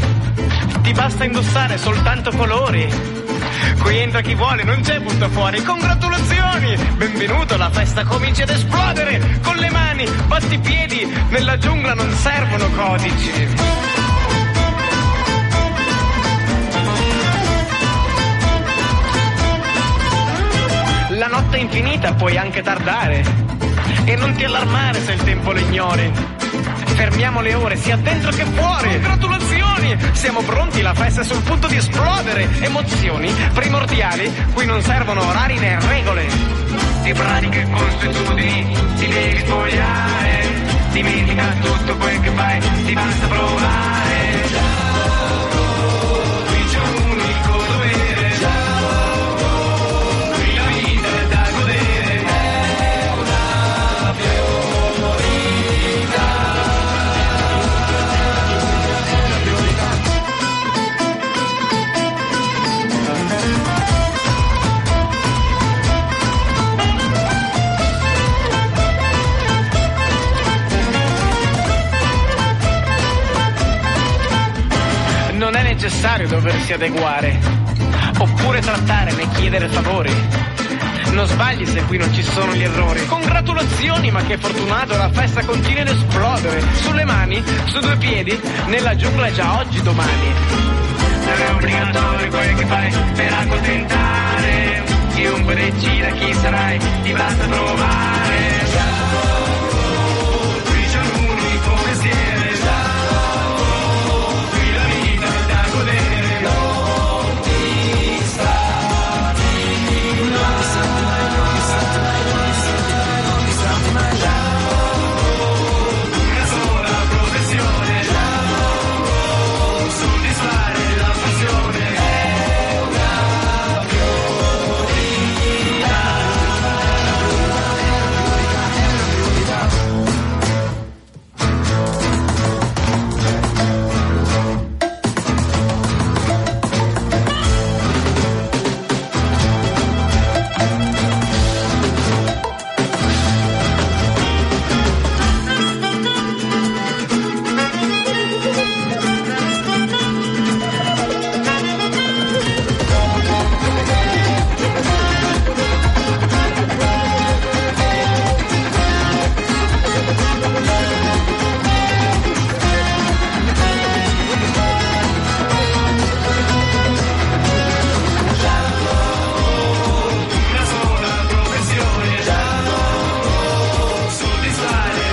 Ti 0.82 0.94
basta 0.94 1.26
indossare 1.26 1.78
soltanto 1.78 2.32
colori. 2.32 2.90
Qui 3.82 3.98
entra 3.98 4.22
chi 4.22 4.36
vuole, 4.36 4.64
non 4.64 4.80
c'è 4.80 5.02
butta 5.02 5.28
fuori. 5.28 5.62
Congratulazioni! 5.62 6.78
Benvenuto, 6.96 7.58
la 7.58 7.70
festa 7.72 8.06
comincia 8.06 8.44
ad 8.44 8.52
esplodere. 8.52 9.40
Con 9.44 9.58
le 9.58 9.70
mani, 9.70 10.10
batti 10.28 10.54
i 10.54 10.60
piedi. 10.60 11.14
Nella 11.28 11.58
giungla 11.58 11.94
non 11.94 12.10
servono 12.10 12.70
codici. 12.70 13.48
La 21.10 21.28
notte 21.28 21.58
è 21.58 21.60
infinita, 21.60 22.14
puoi 22.14 22.38
anche 22.38 22.62
tardare. 22.62 23.26
E 24.06 24.16
non 24.16 24.34
ti 24.36 24.46
allarmare 24.46 25.02
se 25.02 25.12
il 25.12 25.22
tempo 25.22 25.52
lo 25.52 25.60
ignori. 25.60 26.36
Fermiamo 26.96 27.42
le 27.42 27.54
ore 27.54 27.76
sia 27.76 27.98
dentro 27.98 28.32
che 28.32 28.46
fuori. 28.46 28.90
Congratulazioni! 28.90 29.98
Siamo 30.14 30.42
pronti, 30.42 30.82
la 30.82 30.94
festa 30.94 31.22
è 31.22 31.24
sul 31.26 31.42
punto 31.44 31.68
di 31.68 31.76
esplodere. 31.76 32.48
Emozioni 32.62 33.34
primordiali, 33.54 34.32
qui 34.54 34.66
non 34.66 34.82
servono 34.82 35.28
orari 35.28 35.58
né 35.60 35.78
regole. 35.88 36.28
Di 37.04 37.14
pratiche 37.14 37.68
consuetudini, 37.70 38.78
ti 38.96 39.08
devi 39.08 39.38
spogliare. 39.40 40.44
Dimentica 40.92 41.44
tutto 41.62 41.98
quel 41.98 42.20
che 42.22 42.30
fai, 42.30 42.60
ti 42.86 42.94
basta 42.94 43.28
provare. 43.28 44.05
Necessario 75.86 76.28
doversi 76.28 76.74
adeguare, 76.74 77.40
oppure 78.18 78.60
trattare 78.60 79.14
né 79.14 79.30
chiedere 79.30 79.68
favori. 79.68 80.12
Non 81.12 81.28
sbagli 81.28 81.64
se 81.64 81.84
qui 81.84 82.00
non 82.00 82.12
ci 82.12 82.24
sono 82.24 82.56
gli 82.56 82.64
errori. 82.64 83.06
Congratulazioni, 83.06 84.10
ma 84.10 84.24
che 84.24 84.40
fortunato, 84.40 84.98
la 84.98 85.12
festa 85.12 85.46
continua 85.46 85.82
ad 85.82 85.90
esplodere. 85.90 86.64
Sulle 86.82 87.06
mani, 87.06 87.44
su 87.66 87.80
due 87.80 87.96
piedi, 87.98 88.36
nella 88.66 88.96
giungla 88.96 89.32
già 89.32 89.60
oggi 89.60 89.80
domani. 89.84 90.34
Non 91.24 91.42
è 91.42 91.52
obbligatorio 91.52 92.30
quel 92.30 92.56
che 92.56 92.66
fai 92.66 92.92
per 93.14 93.34
accontentare. 93.34 94.84
Chiunque 95.14 95.54
decida 95.54 96.08
chi 96.10 96.34
sarai, 96.34 96.80
ti 97.04 97.12
basta 97.12 97.46
provare. 97.46 98.64
Qui 100.64 100.86
c'è 100.92 101.00
un 101.00 101.26
unico 101.30 101.76
mestiere. 101.86 102.45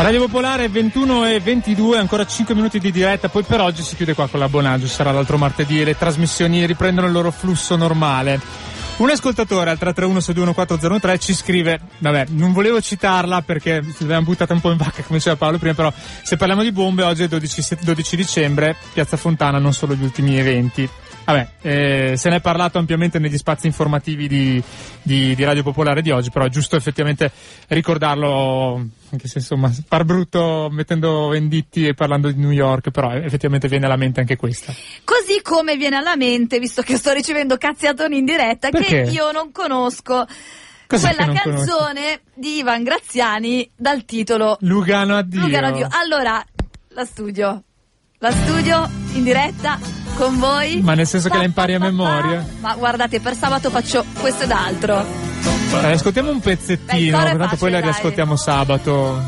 Radio 0.03 0.23
Popolare 0.23 0.69
21 0.69 1.29
e 1.29 1.39
22, 1.39 1.97
ancora 1.97 2.27
5 2.27 2.57
minuti 2.57 2.81
di 2.81 2.91
diretta, 2.91 3.29
poi 3.29 3.45
per 3.45 3.61
oggi 3.61 3.83
si 3.83 3.95
chiude 3.95 4.15
qua 4.15 4.27
con 4.27 4.41
l'abbonaggio, 4.41 4.89
sarà 4.89 5.13
l'altro 5.13 5.39
martedì 5.39 5.81
e 5.81 5.85
le 5.85 5.97
trasmissioni 5.97 6.67
riprendono 6.67 7.07
il 7.07 7.13
loro 7.13 7.31
flusso 7.31 7.77
normale. 7.77 8.41
Un 8.97 9.11
ascoltatore 9.11 9.71
al 9.71 9.79
331-621-403 9.81 11.21
ci 11.21 11.35
scrive, 11.35 11.81
vabbè, 11.99 12.27
non 12.31 12.53
volevo 12.53 12.81
citarla 12.81 13.43
perché 13.43 13.81
l'abbiamo 13.99 14.23
buttata 14.23 14.53
un 14.53 14.61
po' 14.61 14.73
in 14.73 14.77
vacca 14.77 15.03
come 15.03 15.19
diceva 15.19 15.37
Paolo 15.37 15.59
prima, 15.59 15.75
però 15.75 15.93
se 16.23 16.37
parliamo 16.37 16.65
di 16.65 16.73
bombe 16.73 17.05
oggi 17.05 17.23
è 17.23 17.29
12, 17.29 17.63
se- 17.63 17.79
12 17.81 18.17
dicembre, 18.17 18.75
Piazza 18.93 19.17
Fontana, 19.17 19.59
non 19.59 19.73
solo 19.73 19.95
gli 19.95 20.03
ultimi 20.03 20.37
eventi. 20.37 20.89
Vabbè, 21.25 21.49
eh, 21.63 22.15
se 22.17 22.29
ne 22.29 22.37
è 22.37 22.41
parlato 22.41 22.79
ampiamente 22.79 23.21
negli 23.21 23.39
spazi 23.39 23.69
informativi 23.69 24.27
di, 24.27 24.61
di- 25.01 25.37
di 25.37 25.45
Radio 25.45 25.63
Popolare 25.63 26.03
di 26.03 26.11
oggi, 26.11 26.31
però 26.31 26.45
è 26.45 26.51
giusto 26.51 26.75
effettivamente 26.75 27.31
ricordarlo, 27.69 28.85
anche 29.13 29.29
se 29.29 29.39
insomma 29.39 29.71
par 29.89 30.05
brutto 30.05 30.69
mettendo 30.71 31.29
venditti 31.29 31.87
e 31.87 31.95
parlando 31.95 32.31
di 32.31 32.41
New 32.41 32.51
York, 32.51 32.91
però 32.91 33.13
effettivamente 33.13 33.69
viene 33.69 33.87
alla 33.87 33.97
mente 33.97 34.21
anche 34.21 34.37
questa. 34.37 34.73
Così 35.05 35.41
come 35.43 35.77
viene 35.77 35.97
alla 35.97 36.17
mente, 36.17 36.59
visto 36.59 36.83
che 36.83 36.97
sto 36.97 37.13
ricevendo 37.13 37.57
cazziatoni 37.57 38.19
in 38.19 38.25
diretta, 38.25 38.71
Perché? 38.71 39.03
che 39.03 39.11
io 39.11 39.31
non 39.33 39.53
conosco 39.53 40.27
Cos'è 40.87 41.15
quella 41.15 41.33
canzone 41.33 42.21
di 42.35 42.59
Ivan 42.59 42.83
Graziani 42.83 43.71
dal 43.75 44.05
titolo 44.05 44.59
Lugano 44.61 45.17
addio. 45.17 45.41
Lugano 45.41 45.69
Addio. 45.69 45.89
Allora, 45.91 46.45
la 46.89 47.05
studio. 47.05 47.63
La 48.19 48.31
studio 48.31 48.89
in 49.15 49.25
diretta 49.25 49.79
con 50.15 50.39
voi. 50.39 50.81
Ma 50.81 50.95
nel 50.95 51.07
senso 51.07 51.29
che 51.29 51.39
la 51.39 51.45
impari 51.45 51.75
a 51.75 51.79
memoria? 51.79 52.47
Ma 52.61 52.75
guardate, 52.77 53.21
per 53.21 53.35
sabato 53.35 53.71
faccio 53.71 54.05
questo 54.21 54.45
ed 54.45 54.51
altro. 54.51 55.52
Dai, 55.81 55.93
ascoltiamo 55.93 56.31
un 56.31 56.39
Beh, 56.39 56.57
pezzettino, 56.57 57.19
è 57.19 57.37
tanto 57.37 57.57
poi 57.57 57.71
la 57.71 57.81
riascoltiamo 57.81 58.37
sabato. 58.37 59.21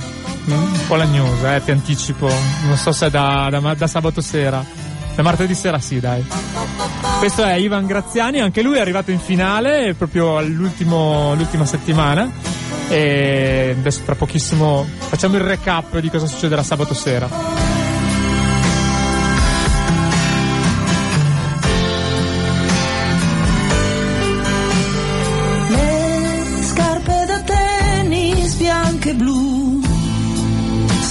Un 0.46 0.86
po' 0.86 0.96
lagnosa, 0.96 1.56
eh, 1.56 1.64
ti 1.64 1.70
anticipo. 1.70 2.30
Non 2.66 2.76
so 2.76 2.92
se 2.92 3.06
è 3.06 3.10
da, 3.10 3.48
da- 3.50 3.74
da 3.74 3.86
sabato 3.86 4.20
sera. 4.20 4.62
Da 5.14 5.22
martedì 5.22 5.54
sera 5.54 5.78
sì, 5.78 6.00
dai. 6.00 6.24
Questo 7.18 7.44
è 7.44 7.54
Ivan 7.54 7.86
Graziani, 7.86 8.40
anche 8.40 8.60
lui 8.62 8.76
è 8.76 8.80
arrivato 8.80 9.10
in 9.10 9.20
finale 9.20 9.94
proprio 9.94 10.36
all'ultimo, 10.36 11.34
l'ultima 11.34 11.64
settimana. 11.64 12.30
E 12.88 13.74
adesso 13.78 14.02
tra 14.04 14.14
pochissimo 14.14 14.86
facciamo 14.98 15.36
il 15.36 15.42
recap 15.42 15.98
di 15.98 16.10
cosa 16.10 16.26
succederà 16.26 16.62
sabato 16.62 16.92
sera. 16.92 17.73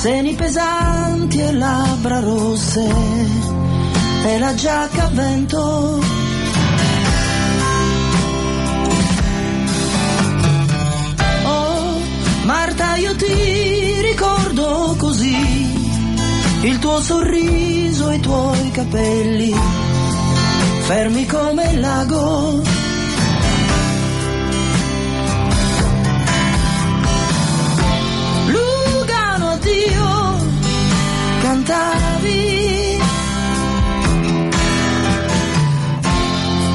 Seni 0.04 0.34
pesanti 0.34 1.40
e 1.40 1.54
labbra 1.54 2.20
rosse, 2.20 2.86
e 4.26 4.38
la 4.38 4.54
giacca 4.54 5.06
a 5.06 5.08
vento. 5.08 6.00
Oh, 11.46 12.02
Marta, 12.44 12.98
io 12.98 13.16
ti 13.16 14.02
ricordo 14.02 14.94
così, 14.98 15.72
il 16.64 16.80
tuo 16.80 17.00
sorriso 17.00 18.10
e 18.10 18.16
i 18.16 18.20
tuoi 18.20 18.72
capelli, 18.72 19.56
fermi 20.82 21.26
come 21.26 21.72
il 21.72 21.80
lago. 21.80 22.73
Cantavi. 31.64 32.98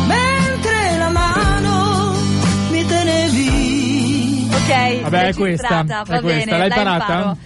Mentre 0.06 0.96
la 0.98 1.10
mano 1.10 2.12
mi 2.70 2.86
tenevi. 2.86 4.48
Ok, 4.52 5.00
Vabbè, 5.02 5.26
è 5.28 5.34
questa. 5.34 5.84
È 6.08 6.20
questa. 6.20 6.56
L'hai 6.56 6.68
imparata? 6.68 7.36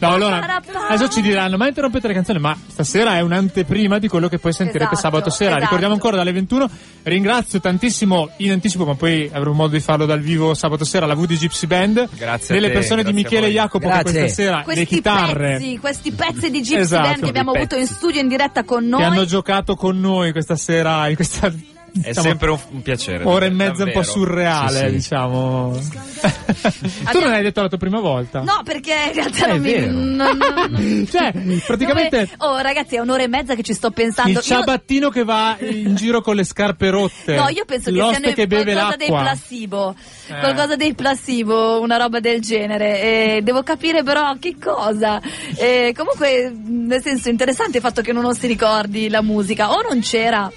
No, 0.00 0.08
allora, 0.12 0.62
adesso 0.88 1.08
ci 1.08 1.20
diranno, 1.20 1.56
ma 1.56 1.66
interrompete 1.66 2.06
le 2.08 2.14
canzoni, 2.14 2.38
ma 2.38 2.56
stasera 2.66 3.16
è 3.16 3.20
un'anteprima 3.20 3.98
di 3.98 4.06
quello 4.08 4.28
che 4.28 4.38
poi 4.38 4.52
sentirete 4.52 4.92
Esatto, 4.94 5.00
sabato 5.00 5.30
sera. 5.30 5.50
esatto. 5.50 5.64
Ricordiamo 5.64 5.94
ancora 5.94 6.16
dalle 6.16 6.32
21. 6.32 6.70
Ringrazio 7.02 7.60
tantissimo 7.60 8.30
in 8.38 8.52
anticipo, 8.52 8.84
ma 8.84 8.94
poi 8.94 9.28
avremo 9.32 9.54
modo 9.56 9.72
di 9.72 9.80
farlo 9.80 10.06
dal 10.06 10.20
vivo 10.20 10.54
sabato 10.54 10.84
sera, 10.84 11.06
la 11.06 11.14
VD 11.14 11.34
Gypsy 11.36 11.66
Band. 11.66 12.08
Grazie 12.16 12.54
Delle 12.54 12.68
te, 12.68 12.72
persone 12.74 13.02
di 13.02 13.10
grazie 13.12 13.20
a 13.20 13.24
Michele 13.24 13.46
voi. 13.46 13.54
Jacopo 13.54 13.86
Grazie. 13.88 14.04
che 14.12 14.18
questa 14.18 14.42
sera, 14.42 14.56
le 14.58 14.62
Questi 14.64 14.84
chitarre, 14.86 15.56
pezzi, 15.58 15.78
questi 15.78 16.12
pezzi 16.12 16.50
di 16.50 16.60
Gypsy 16.60 16.76
Esatto. 16.80 17.08
Band 17.08 17.22
che 17.22 17.28
abbiamo 17.28 17.52
avuto 17.52 17.76
in 17.76 17.86
studio 17.86 18.20
in 18.20 18.28
diretta 18.28 18.62
con 18.64 18.86
noi. 18.86 19.00
che 19.00 19.06
hanno 19.06 19.24
giocato 19.24 19.74
con 19.74 19.98
noi 19.98 20.32
questa 20.32 20.56
sera, 20.56 21.08
in 21.08 21.16
questa 21.16 21.52
È 21.90 22.08
diciamo, 22.08 22.26
sempre 22.28 22.50
un, 22.50 22.58
un 22.70 22.82
piacere. 22.82 23.24
ora 23.24 23.46
e 23.46 23.50
mezza 23.50 23.84
un 23.84 23.92
po' 23.92 24.02
surreale, 24.02 24.78
Sì, 24.78 24.84
sì. 24.86 24.90
diciamo. 24.92 25.78
tu 27.10 27.20
non 27.20 27.32
hai 27.32 27.42
detto 27.42 27.60
la 27.62 27.68
tua 27.68 27.78
prima 27.78 28.00
volta. 28.00 28.40
No, 28.42 28.60
perché 28.64 28.94
in 29.08 29.12
realtà 29.14 29.46
Eh, 29.46 29.48
non 29.48 29.60
mi. 29.60 29.72
vero. 29.72 29.90
non- 29.92 30.16
non- 30.36 31.06
Cioè, 31.10 31.32
praticamente 31.66 32.18
Dove- 32.18 32.34
Oh, 32.38 32.58
ragazzi, 32.58 32.96
è 32.96 33.00
un'ora 33.00 33.22
e 33.22 33.28
mezza 33.28 33.54
che 33.54 33.62
ci 33.62 33.72
sto 33.74 33.90
pensando. 33.90 34.30
il 34.30 34.36
Io- 34.36 34.42
ciabattino 34.42 35.08
che 35.10 35.24
va 35.24 35.56
in 35.60 35.94
giro 35.96 36.20
con 36.20 36.36
le 36.36 36.44
scarpe 36.44 36.90
rotte. 36.90 37.34
No, 37.36 37.48
io 37.48 37.64
penso 37.64 37.90
che 37.90 37.96
siano 37.96 38.32
che 38.32 38.46
beve 38.46 38.72
qualcosa 38.72 38.96
dei 38.96 39.08
l'acqua. 39.08 39.22
placebo. 39.30 39.94
Eh. 40.28 40.38
Qualcosa 40.38 40.76
dei 40.76 40.94
placebo, 40.94 41.80
una 41.80 41.96
roba 41.96 42.20
del 42.20 42.40
genere. 42.40 43.00
E 43.36 43.40
devo 43.42 43.62
capire 43.62 44.02
però 44.02 44.36
che 44.38 44.56
cosa. 44.62 45.20
E 45.56 45.92
comunque, 45.96 46.52
nel 46.66 47.02
senso, 47.02 47.28
interessante 47.28 47.78
il 47.78 47.82
fatto 47.82 48.02
che 48.02 48.12
non 48.12 48.34
si 48.34 48.46
ricordi 48.46 49.08
la 49.08 49.22
musica. 49.22 49.72
O 49.72 49.80
non 49.88 50.00
c'era. 50.00 50.50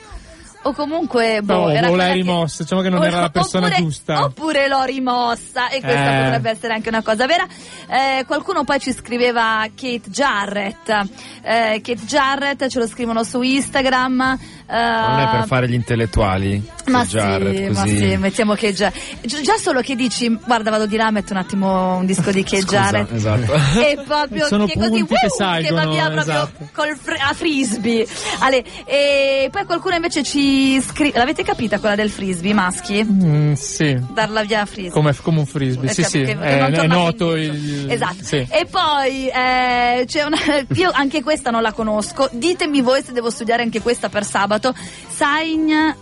O 0.63 0.73
comunque, 0.73 1.41
boh, 1.41 1.53
No, 1.53 1.59
o 1.61 1.63
quella 1.71 1.89
l'hai 1.95 2.07
che- 2.09 2.13
rimossa, 2.13 2.61
diciamo 2.61 2.81
che 2.81 2.89
non 2.89 3.03
era 3.03 3.19
la 3.19 3.29
persona 3.29 3.65
oppure- 3.65 3.81
giusta. 3.81 4.23
Oppure 4.23 4.67
l'ho 4.67 4.83
rimossa 4.83 5.69
e 5.69 5.81
questa 5.81 6.19
Eh. 6.19 6.23
potrebbe 6.23 6.49
essere 6.51 6.73
anche 6.75 6.89
una 6.89 7.01
cosa 7.01 7.25
vera. 7.25 7.47
Eh, 7.87 8.23
qualcuno 8.27 8.63
poi 8.63 8.79
ci 8.79 8.93
scriveva 8.93 9.65
Kate 9.73 10.01
Jarrett. 10.09 10.89
Eh, 11.41 11.81
Kate 11.83 12.05
Jarrett 12.05 12.67
ce 12.67 12.77
lo 12.77 12.85
scrivono 12.87 13.23
su 13.23 13.41
Instagram. 13.41 14.37
Non 14.77 15.19
è 15.19 15.29
per 15.31 15.45
fare 15.47 15.67
gli 15.69 15.73
intellettuali. 15.73 16.63
Ma 16.87 17.05
sì, 17.05 17.17
ma 17.71 17.85
sì, 17.85 18.15
mettiamo 18.17 18.53
che 18.53 18.73
già. 18.73 18.91
gi- 19.21 19.41
Già 19.41 19.55
solo 19.57 19.81
che 19.81 19.95
dici, 19.95 20.27
guarda, 20.45 20.69
vado 20.71 20.85
di 20.87 20.95
là, 20.97 21.09
metto 21.11 21.33
un 21.33 21.39
attimo 21.39 21.95
un 21.97 22.05
disco 22.05 22.31
di 22.31 22.43
Che 22.43 22.63
Jarrett. 22.63 23.11
esatto. 23.11 23.53
E 23.81 23.99
proprio 24.05 24.45
Sono 24.47 24.65
che 24.65 24.73
così 24.77 24.89
punti 25.03 25.05
che 25.07 25.13
uh, 25.13 25.17
che 25.17 25.27
va 25.27 25.35
salgono, 25.81 25.91
via 25.91 26.09
proprio 26.09 26.21
esatto. 26.33 26.69
col 26.73 26.97
fr- 26.99 27.19
a 27.21 27.33
frisbee. 27.33 28.07
Ale, 28.39 28.63
e 28.85 29.49
poi 29.51 29.65
qualcuno 29.65 29.95
invece 29.95 30.23
ci 30.23 30.81
scrive. 30.81 31.17
L'avete 31.17 31.43
capita 31.43 31.79
quella 31.79 31.95
del 31.95 32.09
frisbee, 32.09 32.53
maschi? 32.53 33.03
Mm, 33.03 33.53
sì. 33.53 33.97
Darla 34.13 34.43
via 34.43 34.61
a 34.61 34.65
frisbee. 34.65 34.91
Come, 34.91 35.15
come 35.21 35.39
un 35.39 35.45
frisbee, 35.45 35.89
Eh, 35.89 35.93
sì, 35.93 36.01
che- 36.01 36.07
sì, 36.07 36.21
che- 36.23 36.37
che 36.37 36.81
è, 36.81 36.87
noto 36.87 37.35
il... 37.35 37.89
Esatto. 37.91 38.23
Sì. 38.23 38.45
E 38.49 38.65
poi 38.69 39.27
eh, 39.27 40.03
c'è 40.07 40.23
una. 40.23 40.37
Io 40.75 40.89
anche 40.93 41.21
questa 41.23 41.51
non 41.51 41.61
la 41.61 41.71
conosco. 41.73 42.29
Ditemi 42.31 42.81
voi 42.81 43.01
se 43.03 43.11
devo 43.11 43.29
studiare 43.29 43.61
anche 43.63 43.81
questa 43.81 44.09
per 44.09 44.23
sabato. 44.25 44.60
Sign 45.09 45.67
your, 45.69 45.95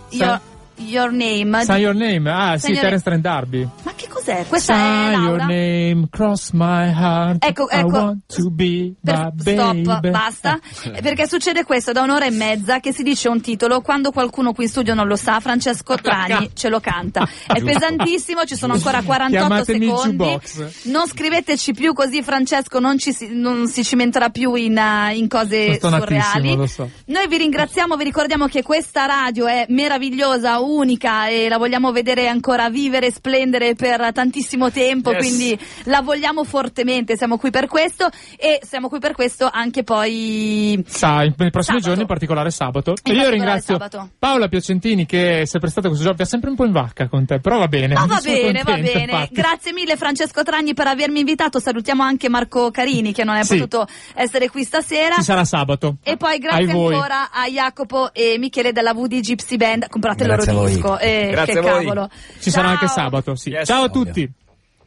your 0.86 1.10
name. 1.12 1.62
Sign 1.64 1.80
your 1.80 1.94
name, 1.94 2.30
ah 2.30 2.56
Sign 2.56 2.58
sì, 2.58 2.70
your- 2.72 2.80
Terence 2.82 3.04
Trent 3.04 3.22
D'Arby. 3.22 3.68
Ma 3.82 3.92
che 3.94 4.08
cos'è? 4.08 4.44
Questa 4.46 4.72
è 4.72 4.76
Sign 4.76 5.20
your 5.22 5.36
Laura. 5.38 5.44
name, 5.46 6.06
cross 6.10 6.50
my 6.52 6.90
heart. 6.92 7.44
Ecco, 7.44 7.64
I 7.70 7.78
ecco. 7.78 7.86
want 7.88 8.18
to 8.34 8.50
be 8.50 8.94
my 9.00 9.30
baby. 9.32 9.82
Stop, 9.84 10.08
basta. 10.10 10.58
Eh, 10.92 11.02
Perché 11.02 11.26
succede 11.28 11.64
questo 11.64 11.92
da 11.92 12.02
un'ora 12.02 12.24
e 12.26 12.30
mezza 12.30 12.80
che 12.80 12.92
si 12.92 13.02
dice 13.02 13.28
un 13.28 13.40
titolo, 13.40 13.80
quando 13.80 14.10
qualcuno 14.12 14.52
qui 14.52 14.64
in 14.64 14.70
studio 14.70 14.94
non 14.94 15.06
lo 15.06 15.16
sa, 15.16 15.38
Francesco 15.40 15.94
Trani 15.96 16.50
ce 16.54 16.68
lo 16.68 16.80
canta. 16.80 17.28
È 17.46 17.60
pesantissimo, 17.62 18.44
ci 18.44 18.56
sono 18.56 18.72
ancora 18.74 19.02
48 19.02 19.46
Chiamatemi 19.46 19.86
secondi. 19.86 20.38
Non 20.84 21.06
scriveteci 21.06 21.72
più 21.72 21.92
così 21.92 22.22
Francesco 22.22 22.78
non, 22.80 22.98
ci 22.98 23.12
si, 23.12 23.28
non 23.32 23.66
si 23.68 23.84
cimenterà 23.84 24.30
più 24.30 24.54
in, 24.54 24.76
eh, 24.78 25.14
in 25.16 25.28
cose 25.28 25.78
surreali. 25.78 26.56
lo 26.56 26.66
so. 26.66 26.88
Noi 27.06 27.28
vi 27.28 27.36
ringraziamo, 27.38 27.96
vi 27.96 28.04
ricordiamo 28.04 28.46
che 28.46 28.62
questa 28.62 29.04
radio 29.06 29.46
è 29.46 29.66
meravigliosa, 29.68 30.60
unica 30.74 31.28
e 31.28 31.48
la 31.48 31.58
vogliamo 31.58 31.92
vedere 31.92 32.28
ancora 32.28 32.68
vivere, 32.70 33.10
splendere 33.10 33.74
per 33.74 34.12
tantissimo 34.12 34.70
tempo, 34.70 35.10
Yes. 35.12 35.18
quindi 35.18 35.58
la 35.84 36.00
vogliamo 36.00 36.44
fortemente, 36.44 37.16
siamo 37.16 37.36
qui 37.38 37.50
per 37.50 37.66
questo 37.66 38.08
e 38.36 38.60
siamo 38.62 38.88
qui 38.88 38.98
per 38.98 39.12
questo 39.12 39.48
anche 39.52 39.82
poi 39.82 40.82
Sa, 40.86 41.22
in- 41.24 41.34
nei 41.36 41.50
prossimi 41.50 41.76
Sabato. 41.78 41.86
giorni, 41.88 42.00
in 42.02 42.06
particolare 42.06 42.50
sabato. 42.50 42.94
In 43.04 43.12
e 43.14 43.16
io 43.20 43.28
ringrazio 43.30 43.74
sabato. 43.74 44.10
Paola 44.18 44.48
Piacentini 44.48 45.06
che 45.06 45.42
si 45.46 45.56
è 45.56 45.60
prestata 45.60 45.88
questo 45.88 46.04
gioco, 46.06 46.22
è 46.22 46.26
sempre 46.26 46.50
un 46.50 46.56
po' 46.56 46.64
in 46.64 46.72
vacca 46.72 47.08
con 47.08 47.24
te, 47.26 47.40
però 47.40 47.58
va 47.58 47.68
bene. 47.68 47.94
No, 47.94 48.06
va 48.06 48.18
Sono 48.18 48.34
bene, 48.34 48.62
va 48.62 48.72
contento, 48.72 48.92
bene. 48.98 49.12
infatti. 49.12 49.34
Grazie 49.34 49.72
mille 49.72 49.96
Francesco 49.96 50.42
Tragni 50.42 50.74
per 50.74 50.86
avermi 50.86 51.20
invitato. 51.20 51.58
Salutiamo 51.58 52.02
anche 52.02 52.28
Marco 52.28 52.70
Carini 52.70 53.12
che 53.12 53.24
non 53.24 53.36
è 53.36 53.44
Sì. 53.44 53.56
potuto 53.58 53.86
essere 54.14 54.48
qui 54.50 54.64
stasera. 54.64 55.14
Ci 55.16 55.22
sarà 55.22 55.44
sabato. 55.44 55.96
E 56.02 56.16
poi 56.16 56.38
grazie 56.38 56.66
Ai 56.66 56.72
voi. 56.72 56.94
ancora 56.94 57.30
a 57.30 57.46
Jacopo 57.48 58.12
e 58.12 58.36
Michele 58.38 58.72
della 58.72 58.92
VD 58.94 59.20
Gypsy 59.20 59.56
Band. 59.56 59.88
Comprate 59.88 60.22
il 60.22 60.28
Grazie 60.28 60.52
loro 60.52 60.59
voi. 60.60 60.72
disco. 60.74 60.98
Eh, 60.98 61.28
Grazie 61.30 61.52
che 61.52 61.58
a 61.58 61.62
voi. 61.62 61.84
cavolo. 61.84 62.10
Ci 62.40 62.50
sarà 62.50 62.68
Ciao. 62.68 62.72
anche 62.74 62.88
sabato, 62.88 63.34
sì. 63.34 63.56
Ciao 63.64 63.82
a 63.84 63.88
tutti. 63.88 64.30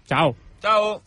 Ciao. 0.05 0.35
Ciao. 0.61 1.01